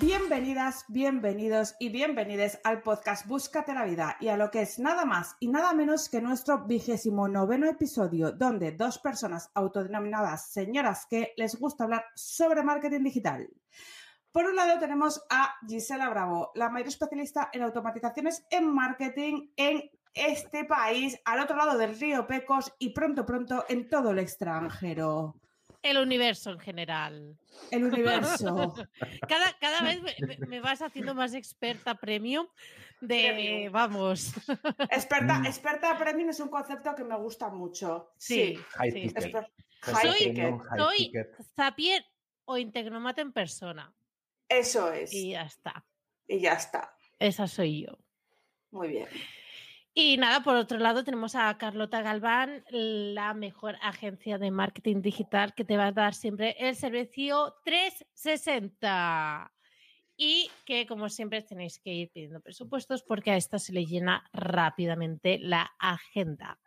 [0.00, 5.04] Bienvenidas, bienvenidos y bienvenides al podcast Búscate la vida y a lo que es nada
[5.04, 11.32] más y nada menos que nuestro vigésimo noveno episodio donde dos personas autodenominadas señoras que
[11.36, 13.48] les gusta hablar sobre marketing digital.
[14.30, 19.90] Por un lado tenemos a Gisela Bravo, la mayor especialista en automatizaciones en marketing en
[20.14, 25.34] este país, al otro lado del río Pecos y pronto, pronto en todo el extranjero.
[25.82, 27.38] El universo en general.
[27.70, 28.74] El universo.
[29.28, 32.46] cada, cada vez me, me, vas haciendo más experta premium
[33.00, 33.72] de, Premium.
[33.72, 34.32] vamos.
[34.90, 38.12] Experta, experta premium es un concepto que me gusta mucho.
[38.18, 38.56] Sí.
[38.72, 39.00] High sí.
[39.02, 39.24] ticket.
[39.24, 39.50] Exper-
[39.82, 40.58] High High Soy- ticket.
[40.62, 41.36] high Soy ticket.
[41.54, 42.04] Zapier
[42.44, 43.94] o Integromat en persona.
[44.48, 45.12] Eso es.
[45.12, 45.84] Y ya está.
[46.26, 46.92] Y ya está.
[47.18, 47.98] Esa soy yo.
[48.70, 49.08] Muy bien.
[50.00, 55.54] Y nada, por otro lado tenemos a Carlota Galván, la mejor agencia de marketing digital
[55.54, 59.52] que te va a dar siempre el servicio 360.
[60.16, 64.22] Y que como siempre tenéis que ir pidiendo presupuestos porque a esta se le llena
[64.32, 66.60] rápidamente la agenda.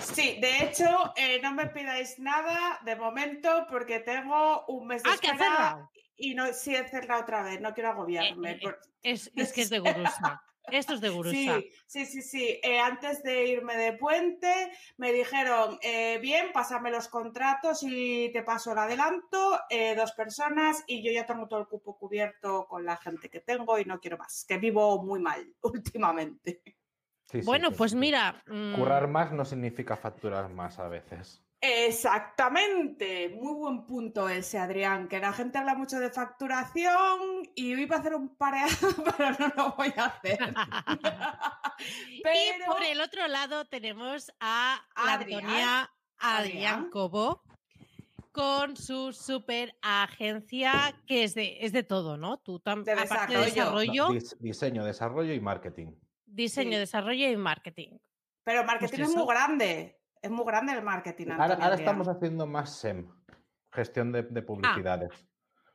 [0.00, 5.10] Sí, de hecho, eh, no me pidáis nada de momento porque tengo un mes de
[5.10, 8.50] Ah, espera y no sí he cerrado otra vez, no quiero agobiarme.
[8.50, 10.42] Eh, eh, por- Es, es que es de gurusa.
[10.70, 11.34] Esto es de gurusa.
[11.36, 12.60] Sí, sí, sí, sí.
[12.62, 18.42] Eh, antes de irme de puente, me dijeron, eh, bien, pásame los contratos y te
[18.42, 22.84] paso el adelanto, eh, dos personas, y yo ya tengo todo el cupo cubierto con
[22.84, 26.62] la gente que tengo y no quiero más, que vivo muy mal últimamente.
[27.30, 27.96] Sí, sí, Bueno, sí, pues sí.
[27.96, 28.42] mira.
[28.46, 31.42] mm, Currar más no significa facturar más a veces.
[31.60, 37.82] Exactamente, muy buen punto ese, Adrián, que la gente habla mucho de facturación y hoy
[37.82, 38.70] iba a hacer un pareado,
[39.18, 40.38] pero no lo voy a hacer.
[42.10, 45.40] Y Pero- por el otro lado tenemos a Adrián.
[45.44, 46.46] Antonia Adrián
[46.78, 46.90] Adrián.
[46.90, 47.44] Cobo
[48.32, 52.38] con su super agencia que es de, es de todo, ¿no?
[52.38, 53.54] Tú también, De aparte de desarrollo.
[53.84, 55.92] desarrollo, No, dis- diseño, desarrollo y marketing.
[56.26, 56.78] diseño, Sí.
[56.78, 57.98] desarrollo y marketing.
[58.42, 61.26] Pero marketing Pues es muy grande, es muy grande el marketing.
[61.30, 61.88] Ahora, Antonio ahora Adrián.
[61.90, 63.08] estamos haciendo más SEM,
[63.72, 65.10] gestión de, de publicidades.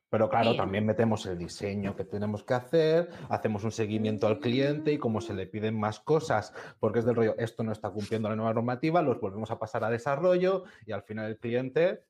[0.10, 0.58] Pero claro, Bien.
[0.58, 5.22] también metemos el diseño que tenemos que hacer, hacemos un seguimiento al cliente y como
[5.22, 8.54] se le piden más cosas, porque es del rollo, esto no está cumpliendo la nueva
[8.54, 12.04] normativa, los volvemos a pasar a desarrollo y al final el cliente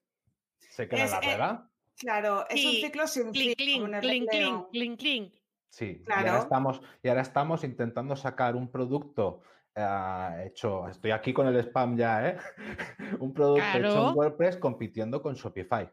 [0.60, 1.70] se queda Es, en la eh, rueda.
[1.98, 3.86] Claro, es un ciclo sin Clink, fin.
[3.86, 4.70] clink, clink, empleo.
[4.70, 5.34] clink, clink, clink.
[5.70, 6.28] Sí, y, Claro.
[6.32, 9.42] ahora estamos, y ahora estamos intentando sacar un producto
[9.76, 12.38] hecho, estoy aquí con el spam ya, ¿eh?
[13.20, 15.90] un producto hecho en WordPress compitiendo con Shopify.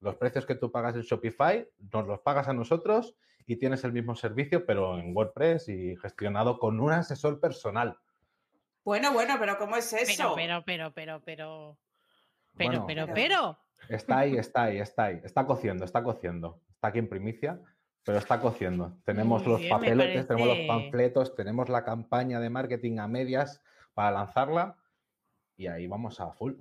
[0.00, 3.92] Los precios que tú pagas en Shopify nos los pagas a nosotros y tienes el
[3.92, 7.98] mismo servicio, pero en WordPress y gestionado con un asesor personal.
[8.84, 10.32] Bueno, bueno, pero ¿cómo es eso?
[10.34, 11.78] Pero, pero, pero, pero, pero.
[12.56, 12.84] Pero, Bueno.
[12.86, 13.58] pero, Pero- pero.
[13.88, 15.20] Está ahí, está ahí, está ahí.
[15.24, 16.60] Está cociendo, está cociendo.
[16.70, 17.60] Está aquí en primicia,
[18.04, 18.92] pero está cociendo.
[19.04, 23.62] Tenemos Muy los bien, papelotes, tenemos los panfletos, tenemos la campaña de marketing a medias
[23.94, 24.76] para lanzarla
[25.56, 26.54] y ahí vamos a full.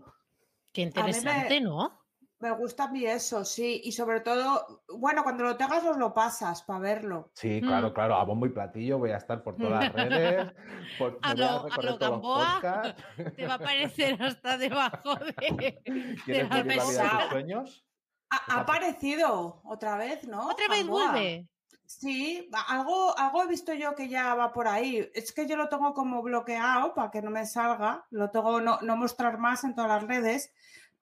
[0.74, 1.98] Qué me- interesante, ¿no?
[2.42, 3.82] Me gusta a mí eso, sí.
[3.84, 7.32] Y sobre todo, bueno, cuando lo tengas nos lo pasas para verlo.
[7.34, 7.68] Sí, Mm.
[7.68, 10.54] claro, claro, a bombo y platillo voy a estar por todas las redes,
[10.98, 12.96] por, A lo- a lo Gamboa.
[13.36, 15.34] Te va a aparecer hasta debajo de.
[16.26, 17.86] ¿Quieres la la vida de tus sueños?
[18.32, 20.48] Ha, ha aparecido otra vez, ¿no?
[20.50, 21.12] Otra vez Gamboa?
[21.12, 21.48] vuelve.
[21.86, 25.10] Sí, algo, algo he visto yo que ya va por ahí.
[25.16, 28.06] Es que yo lo tengo como bloqueado para que no me salga.
[28.12, 30.54] Lo tengo no, no mostrar más en todas las redes.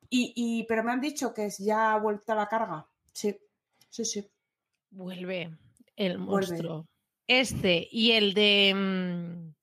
[0.09, 2.87] Y, y- pero me han dicho que ya ha vuelto a la carga.
[3.11, 3.37] Sí,
[3.89, 4.31] sí, sí.
[4.91, 5.57] Vuelve
[5.97, 6.47] el Vuelve.
[6.47, 6.87] monstruo.
[7.27, 8.73] Este y el de.
[8.73, 9.53] mm,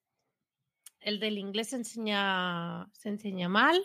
[1.00, 3.82] el del inglés se enseña, se enseña mal.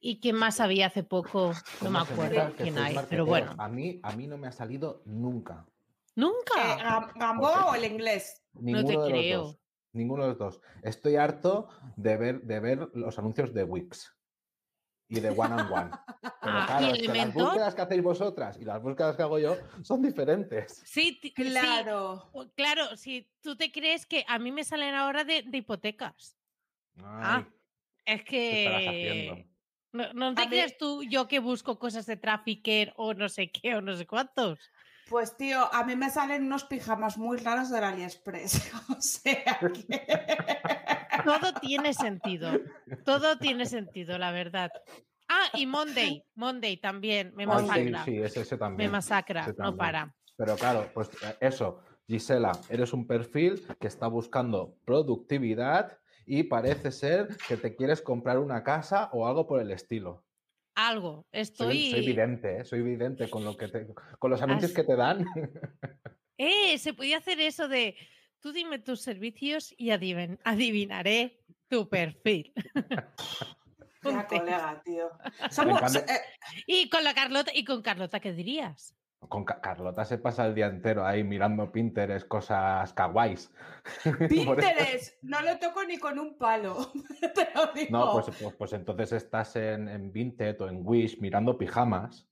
[0.00, 1.52] ¿Y quién más había hace poco?
[1.82, 3.54] No me ¿Cómo se acuerdo quién hay, pero bueno.
[3.58, 5.66] A mí, a mí no me ha salido nunca.
[6.14, 6.74] Nunca.
[6.74, 8.42] Eh, Gam- ¿Gamboa o el inglés?
[8.54, 9.38] Ninguno te de creo.
[9.40, 9.58] los dos.
[9.92, 10.60] Ninguno de los dos.
[10.82, 14.14] Estoy harto de ver, de ver los anuncios de Wix
[15.08, 15.90] y de One on One.
[16.42, 19.22] Pero Ah, claro, ¿y es que las búsquedas que hacéis vosotras y las búsquedas que
[19.22, 20.82] hago yo son diferentes.
[20.86, 22.30] Sí, Claro.
[22.54, 26.36] claro, si tú te crees que a mí me salen ahora de, de hipotecas.
[27.02, 27.46] Ay,
[28.04, 29.47] Es ¿qué estarás que?
[29.98, 33.28] No, no te A mí- creas tú yo que busco cosas de trafficker o no
[33.28, 34.58] sé qué o no sé cuántos.
[35.08, 38.70] Pues tío, a mí me salen unos pijamas muy raros del AliExpress.
[38.96, 40.06] O sea que...
[41.24, 42.50] Todo tiene sentido.
[43.04, 44.70] Todo tiene sentido, la verdad.
[45.28, 46.22] Ah, y Monday.
[46.34, 47.32] Monday también.
[47.34, 48.04] Me Ah, sí, masacra.
[48.04, 48.90] sí, ese, ese Me también.
[48.90, 49.40] masacra.
[49.42, 50.14] ese No para.
[50.36, 55.98] Pero claro, pues eh, eso, Gisela, eres un perfil que está buscando productividad
[56.28, 60.24] y parece ser que te quieres comprar una casa o algo por el estilo.
[60.74, 61.26] Algo.
[61.32, 61.90] Soy, Estoy.
[61.90, 62.64] soy vidente, ¿eh?
[62.64, 63.86] soy vidente con lo que te,
[64.18, 65.24] con los anuncios As- que te dan.
[66.36, 67.96] Eh, se podía hacer eso de
[68.40, 72.52] tú dime tus servicios y adivin- adivinaré tu perfil.
[74.02, 75.10] Colega, tío.
[75.50, 76.02] Somos, eh,
[76.66, 78.94] Y con la Carlota, y con Carlota, ¿qué dirías?
[79.26, 83.52] Con Ca- Carlota se pasa el día entero ahí mirando Pinterest, cosas kawaiis.
[84.28, 86.92] Pinterest, no lo toco ni con un palo.
[87.34, 87.90] Te lo digo.
[87.90, 92.28] No, pues, pues, pues entonces estás en, en Vinted o en Wish mirando pijamas.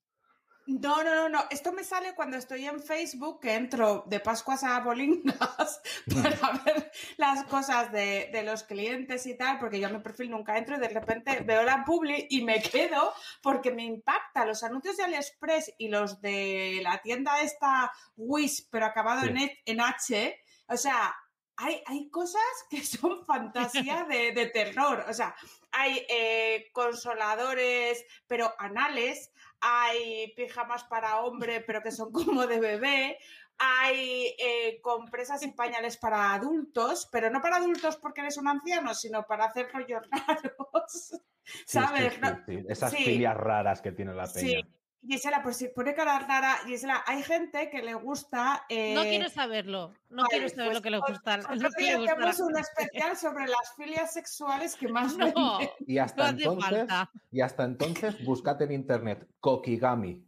[0.67, 1.45] No, no, no, no.
[1.51, 5.81] Esto me sale cuando estoy en Facebook, que entro de Pascuas a Bolingas
[6.13, 10.31] para ver las cosas de, de los clientes y tal, porque yo a mi perfil
[10.31, 14.63] nunca entro y de repente veo la publi y me quedo porque me impacta los
[14.65, 19.29] anuncios de AliExpress y los de la tienda esta Wish, pero acabado Sí.
[19.29, 20.41] en, en H.
[20.69, 21.15] O sea,
[21.57, 25.05] hay, hay cosas que son fantasía de, de terror.
[25.09, 25.35] O sea,
[25.73, 33.19] hay eh, consoladores, pero anales, hay pijamas para hombre, pero que son como de bebé,
[33.59, 38.95] hay eh, compresas y pañales para adultos, pero no para adultos porque eres un anciano,
[38.95, 41.21] sino para hacer rollos raros.
[41.65, 42.15] ¿Sabes?
[42.15, 42.65] sí, No- sí, sí.
[42.69, 44.61] Esas filias raras que tiene la peña.
[45.03, 48.65] Gisela, pues si pone cara rara, Gisela, hay gente que le gusta.
[48.69, 49.95] No eh, quiero saberlo.
[50.11, 51.39] No vale, quiero saber pues lo que le ot- gusta.
[51.39, 55.17] otro Lo que le gusta la hacemos un especial sobre las filias sexuales que más
[55.17, 55.71] No, venden.
[55.87, 56.87] Y hasta entonces,
[57.31, 60.25] y hasta entonces, búscate en internet Kokigami.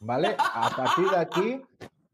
[0.00, 0.34] ¿Vale?
[0.38, 1.62] A partir de aquí,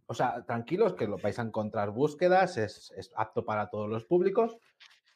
[0.07, 4.05] o sea, tranquilos que lo vais a encontrar búsquedas, es, es apto para todos los
[4.05, 4.57] públicos,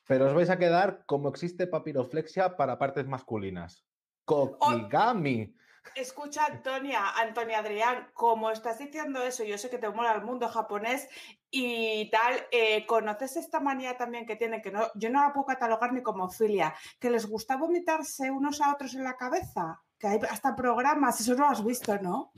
[0.06, 3.84] pero os vais a quedar como existe papiroflexia para partes masculinas.
[4.25, 5.52] Kokigami.
[5.94, 10.49] Escucha, Antonia, Antonia Adrián, como estás diciendo eso, yo sé que te mola el mundo
[10.49, 11.09] japonés
[11.50, 15.47] y tal, eh, ¿conoces esta manía también que tienen, que no, yo no la puedo
[15.47, 19.82] catalogar ni como filia, que les gusta vomitarse unos a otros en la cabeza?
[19.99, 22.32] Que hay hasta programas, eso no lo has visto, ¿no?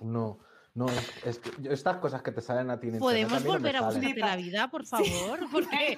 [0.00, 0.38] No,
[0.76, 3.46] no, es, es que estas cosas que te salen a ti en ¿Podemos a mí
[3.46, 5.06] no me volver a buscarte la vida, por favor?
[5.50, 5.96] Porque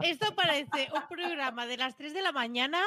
[0.00, 2.80] esto parece un programa de las 3 de la mañana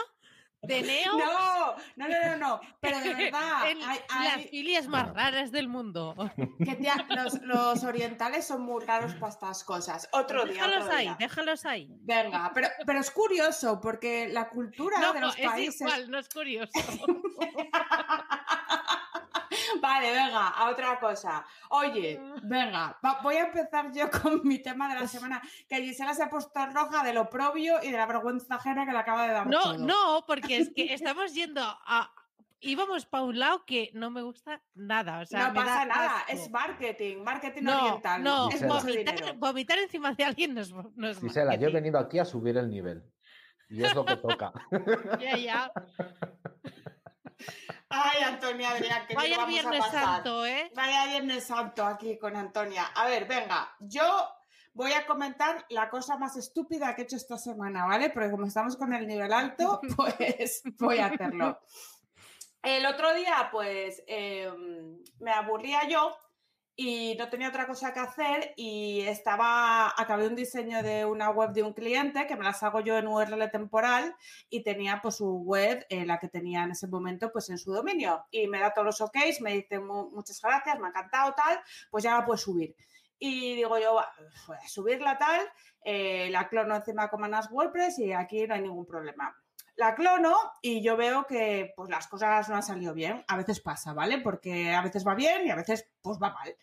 [0.62, 5.52] de Neo No, no, no, no, no, pero de verdad, hay- las filias más raras
[5.52, 6.16] del mundo.
[6.66, 10.10] que tía, los, los orientales son muy raros para estas cosas.
[10.12, 11.16] Otro día, Déjalos otro ahí, día.
[11.20, 11.88] déjalos ahí.
[12.02, 15.82] Venga, pero, pero es curioso porque la cultura No, de los es países...
[15.82, 16.72] igual, no es curioso.
[19.82, 21.46] Vale, venga, a otra cosa.
[21.70, 26.14] Oye, venga, va- voy a empezar yo con mi tema de la semana, que Gisela
[26.14, 29.28] se ha puesto roja de lo propio y de la vergüenza ajena que le acaba
[29.28, 29.78] de dar No, todo.
[29.78, 32.12] no, porque es que estamos yendo a.
[32.62, 35.22] Íbamos para un lado que no me gusta nada.
[35.22, 36.32] O sea, no me da pasa nada, asco.
[36.34, 38.22] es marketing, marketing No, oriental.
[38.22, 41.98] no, es vomitar, vomitar encima de alguien no es, no es Gisela, yo he venido
[41.98, 43.02] aquí a subir el nivel.
[43.70, 44.52] Y es lo que toca.
[45.22, 45.72] Ya, ya.
[47.90, 50.04] Ay, Antonia Adrián, que Vaya vamos Viernes a pasar.
[50.04, 50.72] Santo, ¿eh?
[50.76, 52.86] Vaya Viernes Santo aquí con Antonia.
[52.96, 54.04] A ver, venga, yo
[54.74, 58.12] voy a comentar la cosa más estúpida que he hecho esta semana, ¿vale?
[58.12, 61.60] Porque como estamos con el nivel alto, pues voy a hacerlo.
[62.62, 64.52] El otro día, pues, eh,
[65.20, 66.16] me aburría yo
[66.82, 71.52] y no tenía otra cosa que hacer y estaba, acabé un diseño de una web
[71.52, 74.16] de un cliente que me las hago yo en URL temporal
[74.50, 77.74] y tenía pues su web, eh, la que tenía en ese momento pues en su
[77.74, 81.34] dominio y me da todos los OKs, me dice "Mu- muchas gracias, me ha encantado
[81.34, 81.60] tal,
[81.92, 82.74] pues ya la puedes subir.
[83.18, 84.08] Y digo yo, "Va,
[84.48, 85.42] voy a subirla tal,
[85.84, 89.36] eh, la clono encima con Manas WordPress y aquí no hay ningún problema.
[89.80, 93.24] La clono y yo veo que pues las cosas no han salido bien.
[93.30, 94.20] A veces pasa, ¿vale?
[94.20, 96.54] Porque a veces va bien y a veces pues va mal.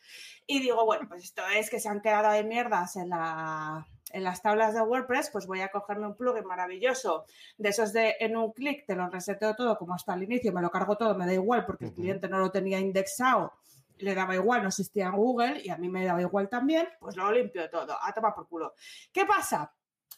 [0.46, 4.22] Y digo, bueno, pues esto es que se han quedado ahí mierdas en, la, en
[4.22, 7.24] las tablas de WordPress, pues voy a cogerme un plugin maravilloso
[7.56, 10.60] de esos de en un clic te lo reseteo todo como hasta el inicio, me
[10.60, 13.54] lo cargo todo, me da igual porque el cliente no lo tenía indexado,
[13.96, 17.16] le daba igual, no existía en Google y a mí me daba igual también, pues
[17.16, 18.74] lo limpio todo, a tomar por culo.
[19.10, 19.72] ¿Qué pasa?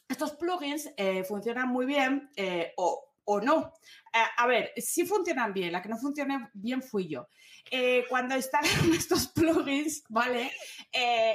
[0.09, 3.75] Estos plugins eh, funcionan muy bien eh, o, o no.
[4.15, 7.29] Eh, a ver, sí funcionan bien, la que no funciona bien fui yo.
[7.71, 10.51] Eh, cuando instalan estos plugins, ¿vale?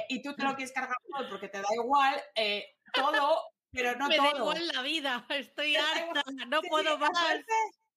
[0.08, 3.40] Y tú te lo quieres cargar todo porque te da igual, eh, todo
[3.70, 4.40] pero no Me da todo.
[4.42, 7.10] igual la vida, estoy harta, no puedo más.
[7.10, 7.44] aparte-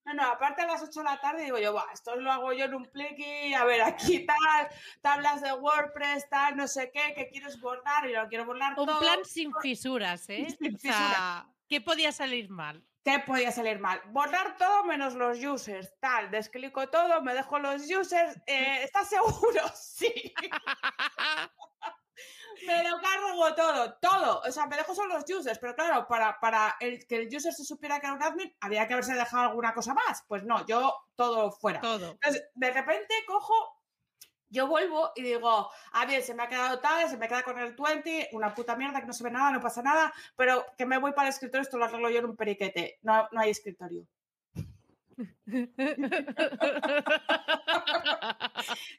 [0.07, 2.53] no, no, aparte a las 8 de la tarde digo yo, "Buah, esto lo hago
[2.53, 4.69] yo en un pliqui, a ver, aquí tal,
[5.01, 8.85] tablas de WordPress, tal, no sé qué, que quieres borrar y lo quiero borrar Un
[8.85, 8.99] todo.
[8.99, 10.47] plan sin fisuras, ¿eh?
[10.59, 12.83] Sin O sea, ¿qué podía salir mal?
[13.03, 14.01] ¿Qué podía salir mal?
[14.07, 19.61] Borrar todo menos los users, tal, desclico todo, me dejo los users, eh, ¿estás seguro?
[19.75, 20.33] Sí.
[22.65, 24.41] Me lo cargo todo, todo.
[24.41, 27.53] O sea, me dejo solo los users, pero claro, para, para el, que el user
[27.53, 30.23] se supiera que era un admin, había que haberse dejado alguna cosa más.
[30.27, 31.81] Pues no, yo todo fuera.
[31.81, 32.11] Todo.
[32.11, 33.53] Entonces, de repente cojo,
[34.49, 37.59] yo vuelvo y digo, ah, bien, se me ha quedado tal, se me queda con
[37.59, 40.85] el 20, una puta mierda que no se ve nada, no pasa nada, pero que
[40.85, 42.99] me voy para el escritorio, esto lo arreglo yo en un periquete.
[43.01, 44.05] No, no hay escritorio.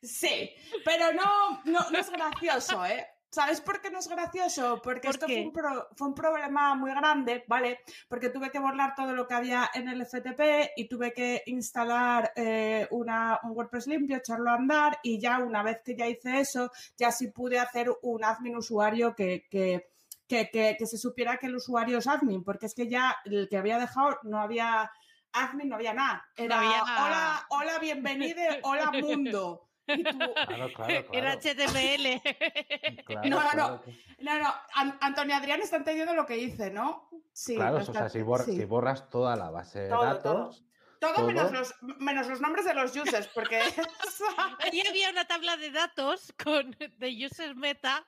[0.03, 0.51] Sí,
[0.85, 3.07] pero no, no, no es gracioso, ¿eh?
[3.31, 4.81] ¿Sabes por qué no es gracioso?
[4.83, 7.81] Porque ¿Por esto fue un, pro- fue un problema muy grande, ¿vale?
[8.09, 12.33] Porque tuve que borrar todo lo que había en el FTP y tuve que instalar
[12.37, 16.41] eh, una, un WordPress limpio, echarlo a andar y ya una vez que ya hice
[16.41, 19.91] eso, ya sí pude hacer un admin usuario que, que,
[20.27, 23.47] que, que- que se supiera que el usuario es admin, porque es que ya el
[23.51, 24.91] que había dejado no había
[25.35, 26.27] admin, no había nada.
[26.35, 29.68] Era había- hola, hola, bienvenido, hola mundo.
[29.89, 31.33] Y tú, Claro, claro, Era.
[31.33, 32.23] HTML.
[33.07, 33.83] Claro, No, no, no.
[34.21, 37.09] No, no, An- Antonio Adrián está entendiendo lo que dice, ¿no?
[37.33, 37.55] Sí.
[37.57, 38.57] Claro, o sea, si, borra- sí.
[38.57, 40.65] si borras toda la base de Todo, datos,
[41.01, 43.61] Todo, todo- Menos, los, menos los nombres de los users, porque...
[44.61, 48.05] Allí había una tabla de datos con de user meta.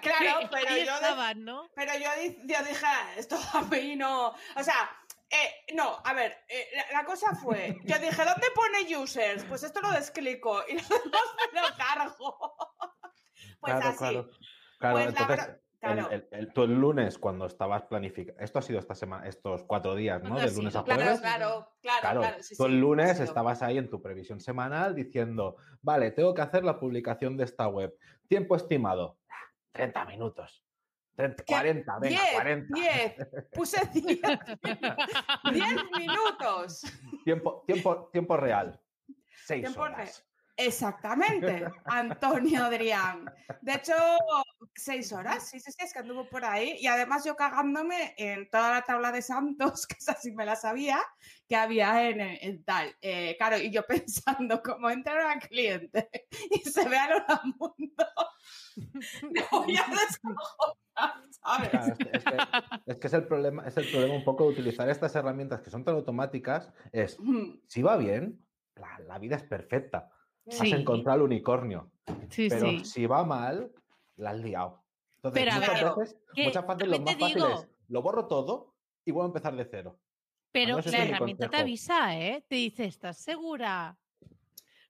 [0.00, 1.68] Claro, pero Ahí yo, de- estaban, ¿no?
[1.74, 2.08] pero yo,
[2.44, 4.28] yo dije, "Ah, esto a mí no...
[4.28, 4.90] O sea,
[5.34, 9.44] eh, no, a ver, eh, la, la cosa fue, yo dije, ¿dónde pone users?
[9.44, 11.22] Pues esto lo desclico y lo demás
[11.52, 12.56] me lo cargo.
[13.60, 13.98] Pues claro, así.
[13.98, 14.30] claro.
[14.78, 16.10] Claro, Pues entonces, claro.
[16.10, 19.62] el- el- el- tú el lunes cuando estabas planificando, esto ha sido esta semana, estos
[19.64, 20.28] cuatro días, ¿no?
[20.30, 21.20] ¿Cuándo ha De lunes a jueves.
[21.20, 22.42] claro, claro, Claro, claro.
[22.42, 26.62] sí, tú el lunes estabas ahí en tu previsión semanal diciendo, vale, tengo que hacer
[26.64, 27.96] la publicación de esta web.
[28.28, 29.16] Tiempo estimado,
[29.72, 30.63] 30 minutos.
[31.16, 31.52] 30, ¿Qué?
[31.52, 32.74] 40, venga, 10, 40.
[32.74, 33.14] 10,
[33.52, 34.20] puse 10,
[35.52, 36.82] 10 minutos.
[37.24, 38.80] Tiempo, tiempo, tiempo real,
[39.46, 40.26] 6 Tiempo horas.
[40.56, 43.24] Exactamente, Antonio Adrián.
[43.60, 43.92] De hecho,
[44.74, 46.76] seis horas, sí, sí, sí, es que anduvo por ahí.
[46.78, 50.54] Y además yo cagándome en toda la tabla de santos, que esa sí me la
[50.56, 51.00] sabía,
[51.48, 52.94] que había en, en tal.
[53.00, 56.08] Eh, claro, y yo pensando, como entra una cliente
[56.50, 58.06] y se ve a Lola Mundo,
[59.30, 59.86] me voy a
[61.30, 61.70] ¿sabes?
[61.70, 62.36] Claro, es, que, es que-
[62.86, 65.70] es que es el problema, es el problema un poco de utilizar estas herramientas que
[65.70, 67.18] son tan automáticas, es
[67.66, 68.46] si va bien,
[68.76, 70.10] la, la vida es perfecta.
[70.46, 71.90] Has encontrado el unicornio.
[72.30, 72.84] Sí, Pero sí.
[72.84, 73.72] si va mal,
[74.16, 74.84] la has liado.
[75.16, 78.74] Entonces, Pero muchas veces, muchas veces lo más fácil es lo borro todo
[79.04, 79.98] y vuelvo a empezar de cero.
[80.52, 82.44] Pero la mi herramienta te avisa, ¿eh?
[82.48, 83.98] Te dice, ¿estás segura?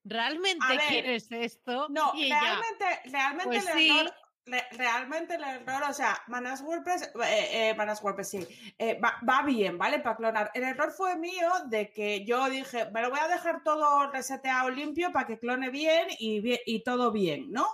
[0.04, 1.88] ¿Realmente ver, quieres esto?
[1.88, 4.14] No, y ella, realmente, realmente Pues error,
[4.46, 9.14] re- realmente el error, o sea, Manas WordPress, eh, eh, Manas WordPress sí, eh, va,
[9.28, 10.00] va bien, ¿vale?
[10.00, 10.50] Para clonar.
[10.54, 14.70] El error fue mío de que yo dije, me lo voy a dejar todo reseteado
[14.70, 17.66] limpio para que clone bien y, bien- y todo bien, ¿no?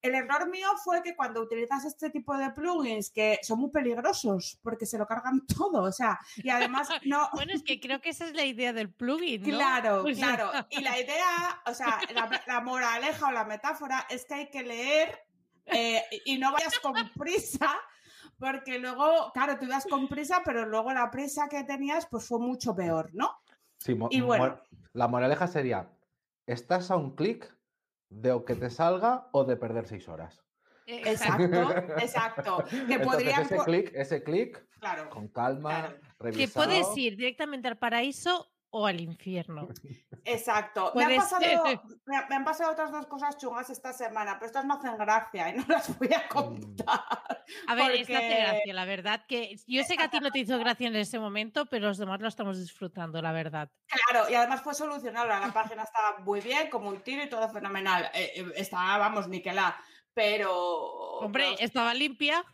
[0.00, 4.56] El error mío fue que cuando utilizas este tipo de plugins que son muy peligrosos
[4.62, 8.10] porque se lo cargan todo, o sea, y además no, Bueno, es que creo que
[8.10, 9.56] esa es la idea del plugin, ¿no?
[9.58, 10.52] Claro, claro.
[10.70, 14.62] Y la idea, o sea, la, la moraleja o la metáfora es que hay que
[14.62, 15.18] leer
[15.72, 17.74] eh, y no vayas con prisa,
[18.38, 22.38] porque luego, claro, tú ibas con prisa, pero luego la prisa que tenías pues fue
[22.38, 23.36] mucho peor, ¿no?
[23.78, 24.44] Sí, mo- Y bueno.
[24.44, 25.90] mor- la moraleja sería,
[26.46, 27.52] estás a un clic
[28.10, 30.42] de o que te salga o de perder seis horas.
[30.86, 32.64] Exacto, exacto.
[32.70, 33.42] Que Entonces, podrían...
[33.42, 36.36] ese clic, ese clic, Claro, con calma, Claro.
[36.36, 39.68] Que puedes ir directamente al paraíso o al infierno.
[40.24, 40.92] exacto.
[40.94, 41.80] Me han, pasado, ser.
[42.06, 44.96] me, han- me han pasado otras dos cosas chungas esta semana, pero estas no hacen
[44.98, 47.00] gracia y no las voy a contar.
[47.66, 49.24] A ver, es que hace Porque- gracia, la verdad.
[49.26, 51.98] que Yo sé que a ti no te hizo gracia en ese momento, pero los
[51.98, 53.70] demás lo estamos disfrutando, la verdad.
[53.86, 55.32] Claro, y además fue solucionable.
[55.38, 58.10] La página estaba muy bien, como un tiro y todo fenomenal.
[58.12, 59.80] Eh, eh, estaba, vamos, niquelá.
[60.12, 60.52] Pero.
[61.20, 62.44] Hombre, pero estaba limpia.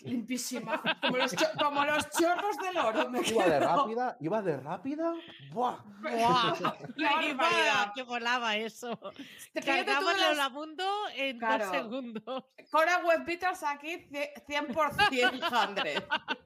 [0.00, 0.80] Limpísima.
[1.02, 3.10] Como los, como los chorros del oro.
[3.10, 5.12] Me Iba de rápida, iba de rápida.
[5.52, 5.76] ¡Buah!
[6.02, 6.54] ¡Guau!
[6.96, 8.98] Qué Iba, que volaba eso.
[9.52, 11.64] Te Cargamos tuve las- la mundo en Claro.
[11.66, 12.44] dos segundos.
[12.70, 15.94] Cora Web Beatles aquí cie- 100%, Jandre.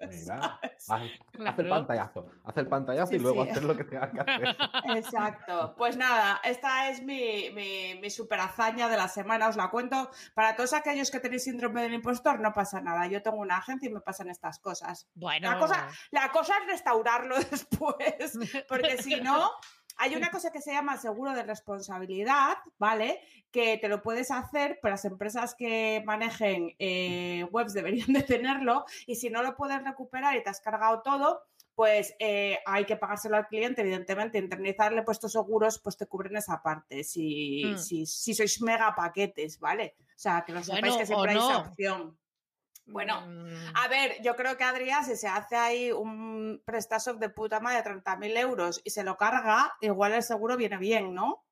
[0.08, 3.50] Mira, haz, haz el pantallazo, haz el pantallazo Sí, y luego sí.
[3.50, 4.56] hacer lo que tengas que hacer.
[4.96, 5.75] Exacto.
[5.76, 9.49] Pues nada, esta es mi, mi, mi super hazaña de la semana.
[9.49, 10.11] Os la cuento.
[10.34, 13.06] Para todos aquellos que tenéis síndrome del impostor, no pasa nada.
[13.06, 15.08] Yo tengo una una agencia y me pasan estas cosas.
[15.14, 19.50] Bueno, La cosa, la cosa es restaurarlo después, porque si no,
[19.98, 23.20] hay una cosa que se llama seguro de responsabilidad, ¿vale?
[23.50, 28.84] Que te lo puedes hacer, pero las empresas que manejen eh, webs deberían de tenerlo
[29.06, 31.42] y si no lo puedes recuperar y te has cargado todo,
[31.74, 36.36] pues eh, hay que pagárselo al cliente, evidentemente, indemnizarle, pues estos seguros pues te cubren
[36.36, 37.78] esa parte, si, Mm.
[37.78, 39.96] si, si sois mega paquetes, ¿vale?
[40.00, 42.18] O sea, que lo sepáis Bueno, que siempre hay esa opción.
[42.84, 47.30] Bueno, mm, a ver, yo creo que Adrián, si se hace ahí un prestasoc de
[47.30, 51.44] puta madre de 30.000 euros y se lo carga, igual el seguro viene bien, ¿no?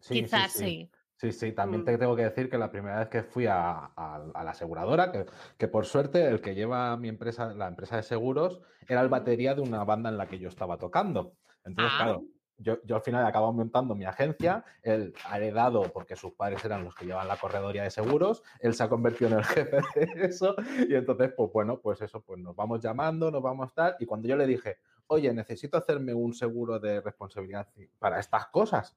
[0.00, 0.58] Sí, sí, quizás sí.
[0.58, 0.90] sí.
[1.20, 1.84] Sí, sí, también Mm.
[1.84, 5.10] te tengo que decir que la primera vez que fui a, a- a la aseguradora,
[5.10, 5.26] que,
[5.58, 9.54] que por suerte el que lleva mi empresa, la empresa de seguros, era el batería
[9.56, 11.32] de una banda en la que yo estaba tocando.
[11.64, 11.96] Entonces, Ah.
[11.96, 12.22] claro,
[12.58, 16.64] yo, yo al final he acabado montando mi agencia, él ha heredado, porque sus padres
[16.64, 19.80] eran los que llevan la corredoría de seguros, él se ha convertido en el jefe
[19.94, 20.54] de eso,
[20.88, 24.06] y entonces, pues bueno, pues eso, pues nos vamos llamando, nos vamos a estar, y
[24.06, 28.96] cuando yo le dije, oye, necesito hacerme un seguro de responsabilidad para estas cosas,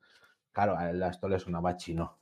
[0.51, 2.17] claro, a él esto le sonaba chino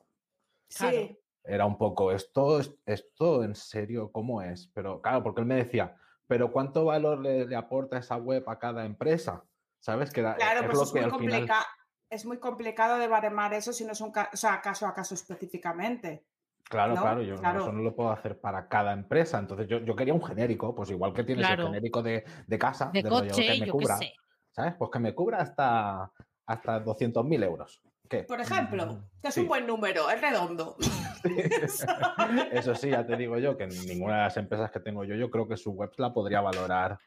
[0.78, 0.98] Claro.
[0.98, 1.18] Sí.
[1.44, 4.68] era un poco, esto, es- esto en serio, ¿cómo es?
[4.74, 5.96] Pero claro, porque él me decía,
[6.28, 9.46] pero ¿cuánto valor le, le aporta esa web a cada empresa?
[9.80, 10.12] ¿Sabes?
[10.12, 11.40] Que era- Claro, es pues lo es que muy, al final...
[11.42, 11.66] complica-
[12.12, 14.94] es muy complicado de baremar eso si no es un ca- o sea, caso a
[14.94, 16.26] caso específicamente.
[16.64, 17.02] Claro, ¿no?
[17.02, 17.62] claro, yo Claro.
[17.62, 19.40] eso no lo puedo hacer para cada empresa.
[19.40, 21.64] Entonces yo, yo quería un genérico, pues igual que tienes Claro.
[21.64, 24.14] el genérico de, de casa, De rollo coche, que me yo cubra, sé.
[24.52, 24.74] ¿sabes?
[24.78, 26.12] Pues que me cubra hasta,
[26.46, 27.82] hasta 200.000 euros.
[28.10, 28.24] ¿Qué?
[28.24, 29.42] Por ejemplo, que es Sí.
[29.42, 30.76] un buen número, es redondo.
[32.52, 35.16] Eso sí, ya te digo yo que en ninguna de las empresas que tengo yo,
[35.16, 36.98] yo creo que su web la podría valorar,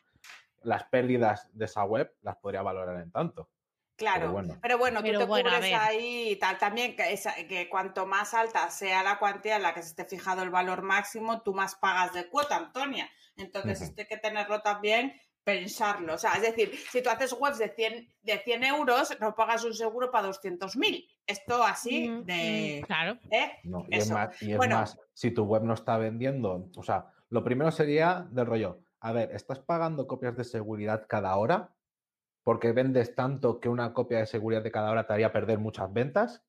[0.64, 3.50] las pérdidas de esa web las podría valorar en tanto.
[3.97, 4.49] Claro, pero bueno.
[4.78, 6.59] bueno, tú Pero te bueno, cubres ahí y tal.
[6.59, 10.04] También que, esa- que cuanto más alta sea la cuantía en la que se esté
[10.07, 13.09] fijado el valor máximo, tú más pagas de cuota, Antonia.
[13.37, 13.85] Entonces, Ujú.
[13.90, 15.14] esto hay que tenerlo también,
[15.45, 16.14] pensarlo.
[16.14, 19.62] O sea, es decir, si tú haces webs de 100, de 100 euros, no pagas
[19.64, 21.07] un seguro para 200.000.
[21.26, 22.79] Esto así Mm, de...
[22.83, 23.18] mm, Claro.
[23.31, 23.53] ¿eh?
[23.64, 24.14] No, y es, Eso.
[24.14, 24.77] más, y es Bueno.
[24.77, 29.12] más, si tu web no está vendiendo, o sea, lo primero sería del rollo, a
[29.12, 31.75] ver, ¿estás pagando copias de seguridad cada hora?
[32.45, 35.93] Porque vendes tanto que una copia de seguridad de cada hora te haría perder muchas
[35.93, 36.45] ventas.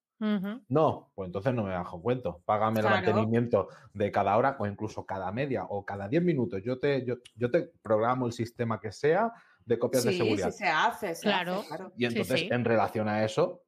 [0.70, 2.42] No, pues entonces no me bajo cuento.
[2.46, 6.62] Págame el mantenimiento de cada hora o incluso cada media o cada 10 minutos.
[6.64, 9.34] Yo te, yo, yo te programo el sistema que sea
[9.66, 10.52] de copias de seguridad.
[10.52, 11.56] sí se hace, se Claro.
[11.60, 11.92] hace, claro.
[11.98, 12.48] Y entonces, sí.
[12.52, 13.64] en relación a eso,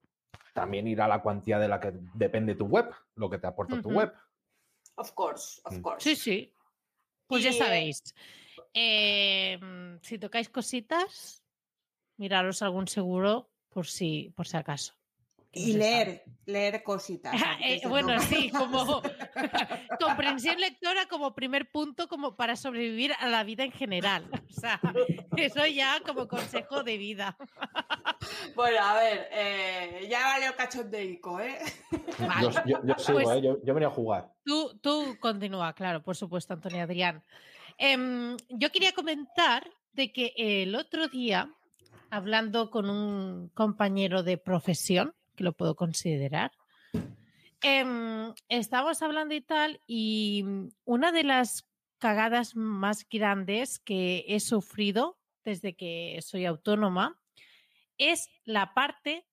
[0.54, 3.90] también irá la cuantía de la que depende tu web, lo que te aporta tu
[3.90, 4.14] web.
[4.98, 5.82] Of course, of Mm.
[5.82, 6.10] course.
[6.10, 6.54] Sí, sí.
[7.28, 8.00] Pues ya Y, eh, sabéis.
[8.06, 8.14] eh,
[8.76, 11.44] mm, si tocáis cositas,
[12.18, 14.94] miraros algún seguro por si, por si acaso.
[15.58, 17.34] Y leer, leer cositas.
[17.64, 19.02] Eh, bueno, sí, como
[20.00, 24.28] comprensión lectora como primer punto como para sobrevivir a la vida en general.
[24.50, 24.80] O sea,
[25.38, 27.38] eso ya como consejo de vida.
[28.56, 31.60] Bueno, a ver, eh, ya vale el cachondeico, ¿eh?
[32.20, 32.50] Yo, Vale.
[32.66, 33.42] yo- yo sigo, Pues- ¿eh?
[33.42, 34.34] yo, yo venía a jugar.
[34.44, 37.24] Tú, tú continúa, claro, por supuesto, Antonio Adrián.
[37.78, 41.54] Em, yo quería comentar de que el otro día,
[42.10, 46.52] hablando con un compañero de profesión, que lo puedo considerar,
[47.62, 50.46] em, estábamos hablando y tal, y
[50.86, 57.20] una de las cagadas más grandes que he sufrido desde que soy autónoma
[57.98, 59.26] es la parte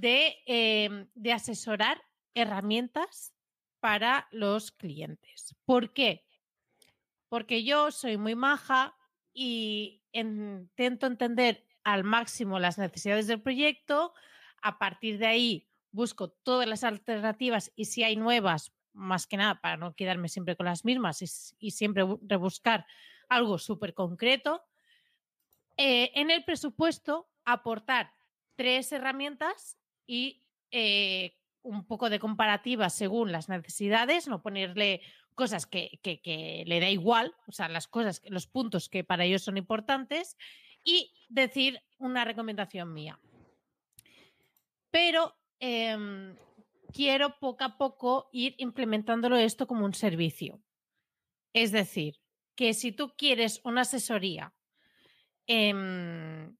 [0.00, 2.02] de, em, de asesorar
[2.34, 3.34] herramientas
[3.80, 5.54] para los clientes.
[5.64, 6.24] ¿Por qué?
[7.32, 8.94] Porque yo soy muy maja
[9.32, 14.12] y intento entender al máximo las necesidades del proyecto.
[14.60, 19.62] A partir de ahí busco todas las alternativas y si hay nuevas, más que nada
[19.62, 21.22] para no quedarme siempre con las mismas
[21.58, 22.84] y, siempre bu- rebuscar
[23.30, 24.62] algo súper concreto.
[25.78, 28.12] Eh, en el presupuesto, aportar
[28.56, 35.00] tres herramientas y eh, un poco de comparativa según las necesidades, no ponerle
[35.34, 39.56] cosas que, le da igual, o sea, las cosas, los puntos que para ellos son
[39.56, 40.36] importantes,
[40.84, 43.18] y decir una recomendación mía.
[44.90, 46.36] Pero em,
[46.92, 50.60] quiero poco a poco ir implementándolo esto como un servicio.
[51.52, 52.18] Es decir,
[52.54, 54.54] que si tú quieres una asesoría,
[55.46, 56.56] em,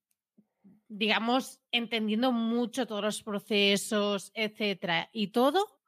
[0.89, 5.82] digamos, entendiendo mucho todos los procesos, etcétera, y todo,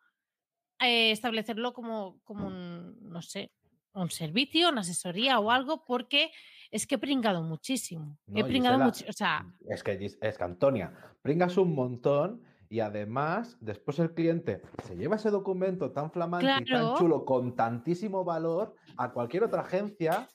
[0.88, 3.50] eh, establecerlo como, como un, no sé,
[3.94, 6.30] un servicio, una asesoría o algo, porque
[6.70, 8.18] es que he pringado muchísimo.
[8.34, 10.92] he pringado mucho, o sea, Es que, es que Antonia,
[11.22, 16.70] pringas un montón y además después el cliente se lleva ese documento tan flamante y
[16.70, 20.28] tan chulo con tantísimo valor a cualquier otra agencia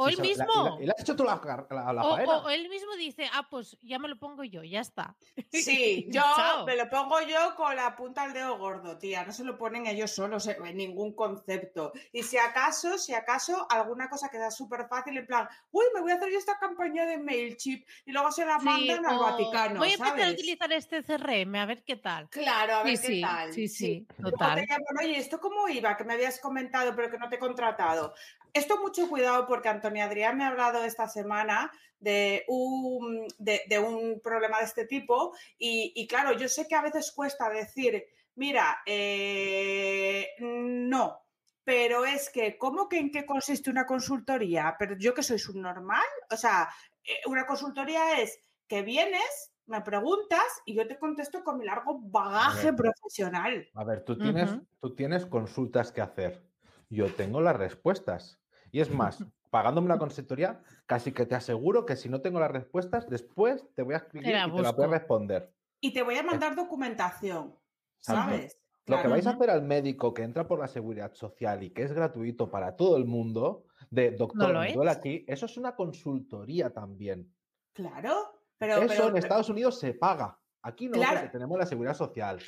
[0.00, 0.78] O él mismo.
[0.80, 2.38] le has hecho tú la, la, la o, faena.
[2.38, 5.16] o él mismo dice, ah, pues ya me lo pongo yo, ya está.
[5.50, 6.64] Sí, yo Chao.
[6.66, 9.24] me lo pongo yo con la punta al dedo gordo, tía.
[9.24, 11.92] No se lo ponen ellos solos eh, en ningún concepto.
[12.12, 16.00] Y si acaso, si acaso, alguna cosa que da súper fácil, en plan, uy, me
[16.00, 19.18] voy a hacer yo esta campaña de MailChimp y luego se la Sí, mandan al
[19.18, 22.28] Vaticano, Voy a empezar a utilizar este CRM, a ver qué tal.
[22.28, 23.52] Claro, a ver Sí, qué sí, tal.
[23.52, 24.60] sí, sí, total.
[24.60, 25.96] te llaman, oye, ¿esto cómo iba?
[25.96, 28.14] Que me habías comentado, pero que no te he contratado.
[28.58, 33.78] Esto mucho cuidado porque Antonio Adrián me ha hablado esta semana de un, de, de
[33.78, 38.04] un problema de este tipo y, y claro, yo sé que a veces cuesta decir,
[38.34, 41.20] mira, eh, no,
[41.62, 44.74] pero es que, ¿cómo que en qué consiste una consultoría?
[44.76, 46.68] Pero yo que soy subnormal, o sea,
[47.04, 52.00] eh, una consultoría es que vienes, me preguntas y yo te contesto con mi largo
[52.00, 52.76] bagaje ver.
[52.76, 53.68] profesional.
[53.74, 56.42] A ver, tú tienes, tú tienes consultas que hacer.
[56.90, 58.40] Yo tengo las respuestas.
[58.70, 62.50] Y es más, pagándome la consultoría, casi que te aseguro que si no tengo las
[62.50, 65.52] respuestas, después te voy a escribir la y te la voy a responder.
[65.80, 67.54] Y te voy a mandar documentación.
[68.00, 68.58] ¿sabes?
[68.86, 71.82] Lo que vais a hacer al médico que entra por la seguridad social y que
[71.82, 74.74] es gratuito para todo el mundo, de doctor, lo me es.
[74.74, 77.30] duele aquí, eso es una consultoría también.
[77.74, 80.38] Claro, pero, Eso pero- en Estados Unidos se paga.
[80.62, 81.16] Aquí no, Claro.
[81.20, 82.38] porque tenemos la seguridad social.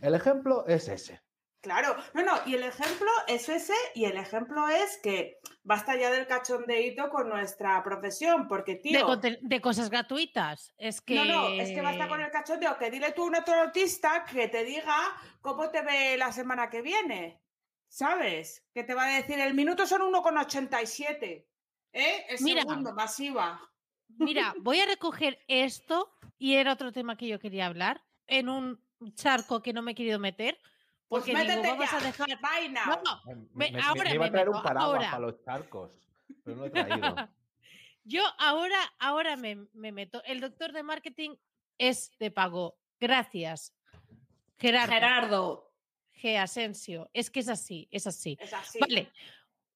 [0.00, 1.20] El ejemplo es ese.
[1.66, 6.12] Claro, no, no, y el ejemplo es ese, y el ejemplo es que basta ya
[6.12, 10.72] del cachondeíto con nuestra profesión, porque, tío, de cosas gratuitas.
[10.78, 11.16] Es que.
[11.16, 14.24] no, no, es que basta con el cachondeo, que dile tú a un otro autista
[14.24, 14.96] que te diga
[15.40, 17.42] cómo te ve la semana que viene,
[17.88, 18.64] ¿sabes?
[18.72, 21.46] Que te va a decir, el minuto son 1,87,
[21.94, 22.26] ¿eh?
[22.28, 22.60] El Mira.
[22.60, 23.60] segundo, masiva.
[24.18, 28.80] Mira, voy a recoger esto, y era otro tema que yo quería hablar, en un
[29.16, 30.60] charco que no me he querido meter.
[31.08, 32.28] Pues Porque digo, métete vamos ya, a dejar.
[32.70, 32.86] now.
[32.86, 35.10] No, no, Me, Me- me- me- ahora me iba a me traer un paraguas ahora.
[35.10, 35.92] para los charcos,
[36.44, 37.14] pero no he traído.
[38.04, 40.22] Yo ahora, ahora me, me meto.
[40.24, 41.36] El doctor de marketing
[41.78, 42.76] es de pago.
[43.00, 43.72] Gracias.
[44.58, 44.92] Gerardo.
[44.92, 45.72] Gerardo,
[46.22, 46.38] G.
[46.38, 47.10] Asensio.
[47.12, 48.36] Es que es así, es así.
[48.40, 48.78] es así.
[48.80, 49.12] Vale.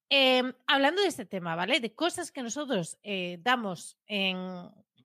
[0.09, 1.79] Em, hablando de este tema, ¿vale?
[1.81, 4.37] De cosas que nosotros eh, damos en,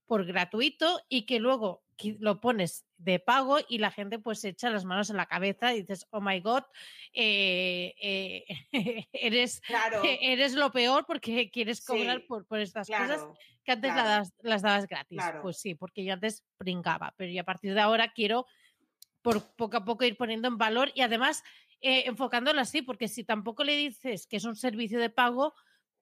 [0.08, 1.84] por gratuito y que luego
[2.20, 5.74] lo pones de pago y la gente pues se echa las manos en la cabeza
[5.74, 6.64] y dices, oh my god,
[7.14, 8.46] eh, eh,
[9.14, 13.26] eres, Claro, eres lo peor porque quieres cobrar Sí, por, por estas cosas
[13.64, 14.10] que antes la claro.
[14.10, 15.22] das- las dabas gratis.
[15.42, 18.46] Pues sí, porque yo antes brincaba, pero yo a partir de ahora quiero
[19.22, 21.44] por poco a poco ir poniendo en valor y además
[21.82, 25.54] eh, enfocándolo así, porque si tampoco le dices que es un servicio de pago,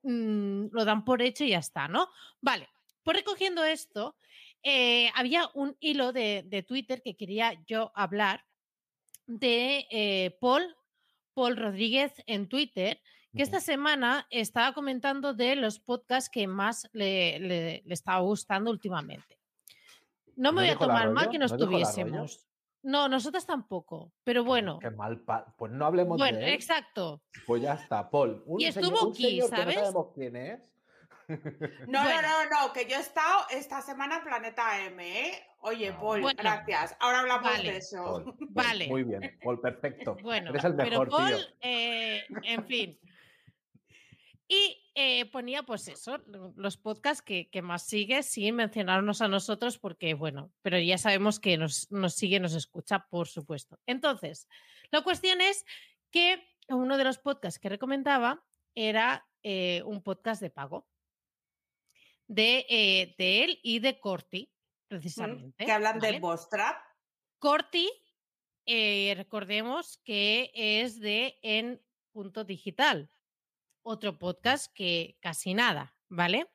[0.04, 2.10] mm, lo dan por hecho y ya está, ¿no?
[2.42, 2.70] Vale,
[3.04, 4.16] pues recogiendo esto,
[4.64, 8.46] eh, había un hilo de, de Twitter que quería yo hablar
[9.28, 10.76] de eh, Paul,
[11.34, 13.00] Paul Rodríguez en Twitter,
[13.36, 18.70] que esta semana estaba comentando de los podcasts que más le, le- le estaba gustando
[18.70, 19.40] últimamente.
[20.36, 22.46] No me ¿No voy a tomar mal que nos ¿No tuviésemos.
[22.84, 24.78] No, nosotras tampoco, pero bueno.
[24.80, 25.24] Qué mal.
[25.58, 26.54] Pues no hablemos Bueno, de él.
[26.54, 27.24] exacto.
[27.48, 28.44] Pues ya está, Paul.
[28.46, 29.76] Un Y señor- estuvo un aquí, señor que ¿sabes?
[29.76, 30.60] no sabemos quién es.
[31.88, 32.22] No, Bueno.
[32.22, 35.48] no, no, no, que yo he estado esta semana en Planeta M, ¿eh?
[35.60, 36.42] Oye, Ah, Paul, Bueno.
[36.42, 36.96] gracias.
[37.00, 37.72] Ahora hablamos Vale.
[37.72, 38.04] de eso.
[38.04, 38.88] Paul, Paul, Vale.
[38.88, 40.16] Muy bien, Paul, perfecto.
[40.24, 41.38] Bueno, Eres el pero mejor, Paul, tío.
[41.62, 43.00] eh, en fin.
[44.48, 49.28] Y eh, ponía, pues eso, lo- los podcasts que, que más sigue sin mencionarnos a
[49.28, 53.80] nosotros, porque bueno, pero ya sabemos que nos, nos sigue, nos escucha, por supuesto.
[53.88, 54.48] Entonces,
[54.92, 55.66] la cuestión es
[56.12, 58.44] que uno de los podcasts que recomendaba
[58.76, 60.88] era eh, un podcast de pago
[62.34, 64.52] de, eh, de él y de Corti,
[64.88, 65.66] precisamente.
[65.66, 66.20] Que hablan de.
[66.20, 66.78] Bostrap.
[67.38, 67.92] Corti,
[68.66, 73.12] eh, recordemos que es de En Punto Digital,
[73.84, 76.48] otro podcast que casi nada, ¿vale?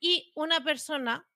[0.00, 1.28] Y una persona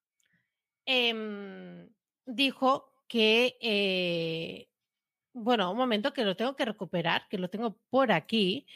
[0.87, 1.89] em,
[2.25, 4.71] dijo que, eh,
[5.33, 8.67] bueno, un momento que lo tengo que recuperar, que lo tengo por aquí.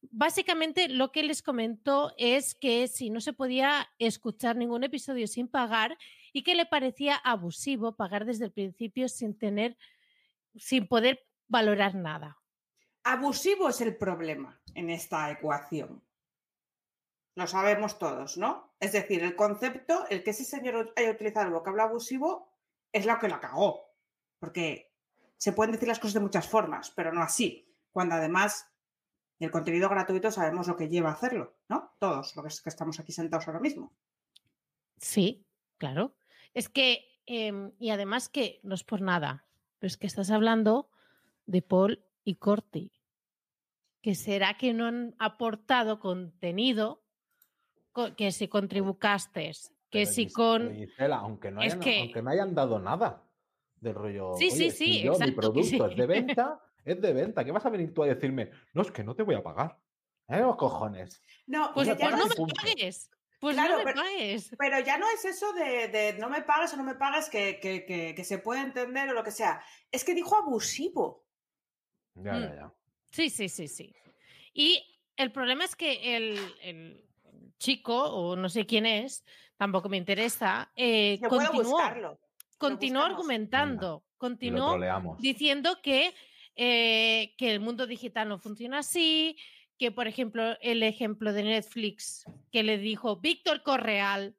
[0.00, 5.48] Básicamente lo que les comentó es que si no se podía escuchar ningún episodio sin
[5.48, 5.98] pagar
[6.32, 9.76] y que le parecía abusivo pagar desde el principio sin tener,
[10.56, 12.38] sin poder valorar nada.
[13.02, 16.04] Abusivo es el problema en esta ecuación.
[17.34, 18.74] Lo sabemos todos, ¿no?
[18.80, 22.52] Es decir, el concepto, el que ese señor haya utilizado el vocablo abusivo,
[22.92, 23.94] es lo que la cagó.
[24.38, 24.92] Porque
[25.36, 27.72] se pueden decir las cosas de muchas formas, pero no así.
[27.92, 28.68] Cuando además
[29.44, 31.92] el contenido gratuito sabemos lo que lleva a hacerlo, ¿no?
[31.98, 33.92] Todos, lo que es que estamos aquí sentados ahora mismo.
[34.96, 35.46] Sí,
[35.76, 36.16] claro.
[36.54, 39.46] Es que, em, y además que no es por nada,
[39.78, 40.90] pero es que estás hablando
[41.46, 42.92] de Paul y Corti,
[44.02, 47.04] que será que no han aportado contenido
[47.92, 50.74] co- que si con Tribucastes, que Pero si con...
[50.74, 53.24] Gisela, aunque no, Es hayan, que- aunque no hayan dado nada
[53.76, 54.34] del rollo.
[54.36, 55.90] Sí, sí, "Oye, sí, si yo, mi exacto, producto sí.
[55.92, 56.60] es de venta,
[56.92, 57.44] es de venta.
[57.44, 58.50] ¿Qué vas a venir tú a decirme?
[58.74, 59.78] No, es que no te voy a pagar.
[60.28, 61.22] ¿Eh, los cojones?
[61.46, 62.54] No, Pues, ya pues no me punto.
[62.62, 63.10] pagues.
[63.40, 64.50] Pues Claro, no me pero- pagues.
[64.58, 67.60] Pero ya no es eso de, de no me pagues o no me pagues que,
[67.60, 69.62] que- que- que se puede entender o lo que sea.
[69.92, 71.24] Es que dijo abusivo.
[72.14, 72.42] Ya, Mm.
[72.42, 72.74] ya, ya.
[73.12, 73.94] Sí, sí, sí, sí.
[74.52, 74.82] Y
[75.16, 77.04] el problema es que el, el
[77.58, 79.24] chico, o no sé quién es,
[79.56, 82.20] tampoco me interesa, eh, continuó, buscarlo.
[82.58, 84.78] continuó argumentando, continuó
[85.20, 86.12] diciendo que,
[86.60, 89.38] eh, que el mundo digital no funciona así,
[89.78, 94.36] que por ejemplo el ejemplo de Netflix que le dijo Víctor Correal,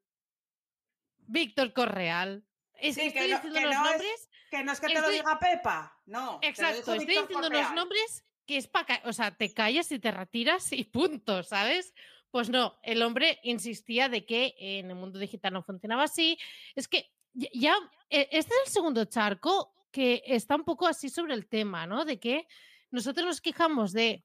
[1.20, 2.44] Víctor Correal,
[2.76, 4.80] es Sí, que que estoy no- diciendo que los no es- nombres, Que no es
[4.80, 5.98] que te lo Estoy- diga Pepa.
[6.08, 6.40] No.
[6.42, 7.76] exacto, estoy diciendo Correal.
[7.76, 11.94] nombres que es para, o sea, te callas y te retiras y punto, ¿sabes?
[12.32, 16.38] Pues no, el hombre insistía de que en el mundo digital no funcionaba así.
[16.76, 17.12] Es que
[17.54, 17.78] ya-
[18.10, 22.06] eh, este es el segundo charco que está un poco así sobre el tema, ¿no?
[22.06, 22.48] De que
[22.92, 24.24] nosotros nos quejamos de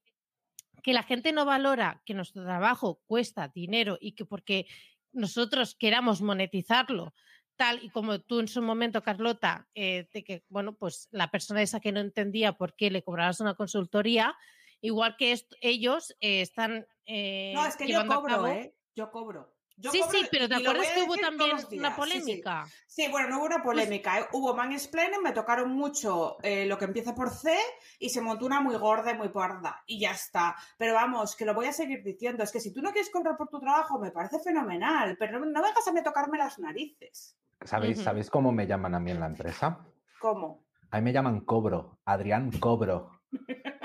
[0.82, 4.66] que la gente no valora que nuestro trabajo cuesta dinero y que porque
[5.12, 7.14] nosotros queramos monetizarlo,
[7.56, 11.62] tal y como tú en su momento, Carlota, eh, de que, bueno, pues la persona
[11.62, 14.36] esa que no entendía por qué le cobrabas una consultoría,
[14.80, 16.86] igual que ellos eh, están...
[17.06, 18.74] eh, No, es que yo cobro, ¿eh?
[18.94, 19.53] Yo cobro.
[19.76, 21.68] Yo sí, cobro sí, pero ¿te acuerdas que hubo también una días.
[21.68, 21.96] Sí, sí.
[21.96, 22.64] polémica?
[22.86, 24.26] Sí, bueno, no hubo una polémica, ¿eh?
[24.32, 27.56] hubo mansplaining, me tocaron mucho eh, lo que empieza por C
[27.98, 30.54] y se montó una muy gorda y muy parda y ya está.
[30.78, 33.36] Pero vamos, que lo voy a seguir diciendo, es que si tú no quieres cobrar
[33.36, 37.36] por tu trabajo me parece fenomenal, pero no, no vengas a me tocarme las narices.
[37.64, 38.02] ¿Sabéis.
[38.02, 39.80] ¿Sabéis cómo me llaman a mí en la empresa?
[40.20, 40.64] ¿Cómo?
[40.90, 43.10] A mí me llaman Cobro, Adrián Cobro.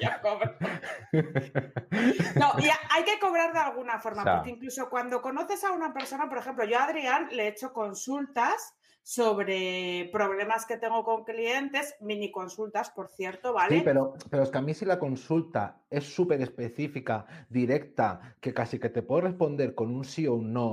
[0.00, 0.54] Ya cobro.
[2.36, 4.36] No, y hay que cobrar de alguna forma, O sea.
[4.36, 7.72] porque incluso cuando conoces a una persona, por ejemplo, yo a Adrián le he hecho
[7.72, 13.78] consultas sobre problemas que tengo con clientes, mini consultas, por cierto, ¿vale?
[13.78, 18.54] Sí, pero, pero es que a mí si la consulta es súper específica, directa, que
[18.54, 20.70] casi que te puedo responder con un sí o un no,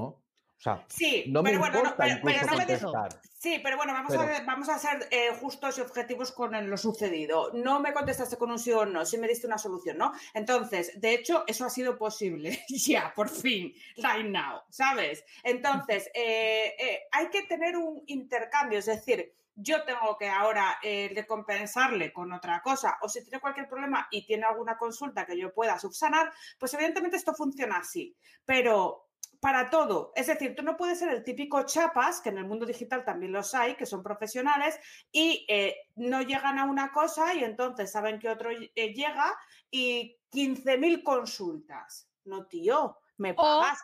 [0.58, 3.10] o sea, Sí, no me pero bueno, no, importa pero, incluso pero no me.
[3.39, 6.69] Sí, pero bueno, vamos, Pero- a, ver- vamos a ser eh, justos y objetivos con
[6.69, 7.52] lo sucedido.
[7.54, 10.12] No me contestaste con un sí o no, sí me diste una solución, ¿no?
[10.34, 12.65] Entonces, de hecho, eso ha sido posible.
[12.69, 15.23] ya, por fin, right now, ¿sabes?
[15.43, 20.78] Entonces, eh, eh, hay que tener un intercambio, es decir, yo tengo que ahora
[21.15, 25.52] recompensarle con otra cosa, o si tiene cualquier problema y tiene alguna consulta que yo
[25.54, 28.15] pueda subsanar, pues evidentemente esto funciona así.
[28.45, 29.07] Pero
[29.39, 30.12] para todo.
[30.15, 33.32] Es decir, tú no puedes ser el típico chapas, que en el mundo digital también
[33.32, 34.80] los hay, que son profesionales
[35.12, 39.34] y eh, no llegan a una cosa y entonces saben que otro eh, llega
[39.69, 42.10] y 15.000 consultas.
[42.26, 43.84] No, tío, me pagas.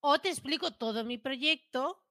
[0.00, 2.02] O te explico todo mi proyecto,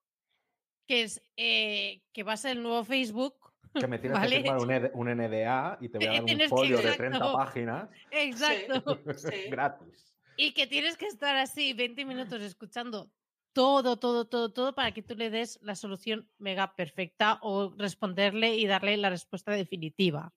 [0.86, 3.36] que es eh, que va a ser el nuevo Facebook.
[3.74, 4.38] Que me tienes Vale.
[4.38, 6.98] que firmar un, ND un NDA y te voy a dar un folio de exacto.
[6.98, 9.00] 30 páginas Exacto.
[9.16, 9.30] Sí.
[9.50, 10.17] gratis.
[10.38, 13.12] Y que tienes que estar así 20 minutos escuchando
[13.54, 18.56] todo, todo, todo, todo para que tú le des la solución mega perfecta o responderle
[18.56, 20.32] y darle la respuesta definitiva.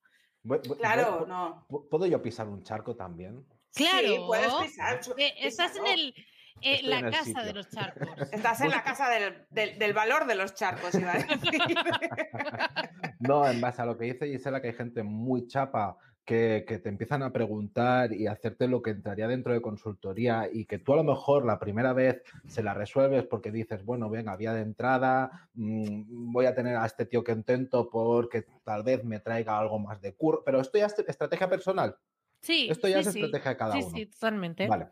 [0.79, 1.67] Claro, no.
[1.91, 3.47] ¿Puedo yo pisar un charco también?
[3.75, 4.09] Claro.
[4.09, 5.01] Sí, puedes pisar.
[5.19, 6.15] Eh, estás en el,
[6.63, 7.45] eh, la en el casa sitio.
[7.45, 8.09] de los charcos.
[8.33, 11.39] Estás en la casa del, del- del valor de los charcos, iba a decir.
[13.21, 15.97] No, en base a lo que dice Gisela, que hay gente muy chapa
[16.31, 20.65] que, que te empiezan a preguntar y hacerte lo que entraría dentro de consultoría y
[20.65, 24.37] que tú a lo mejor la primera vez se la resuelves porque dices, bueno, venga,
[24.37, 29.03] vía de entrada, mm, voy a tener a este tío que intento porque tal vez
[29.03, 31.97] me traiga algo más de curro, pero esto ya es estrategia personal,
[32.41, 32.69] Sí.
[32.71, 33.21] esto ya sí, es sí.
[33.25, 33.97] estrategia de cada Sí, uno.
[33.97, 34.69] sí, totalmente.
[34.69, 34.89] Vale.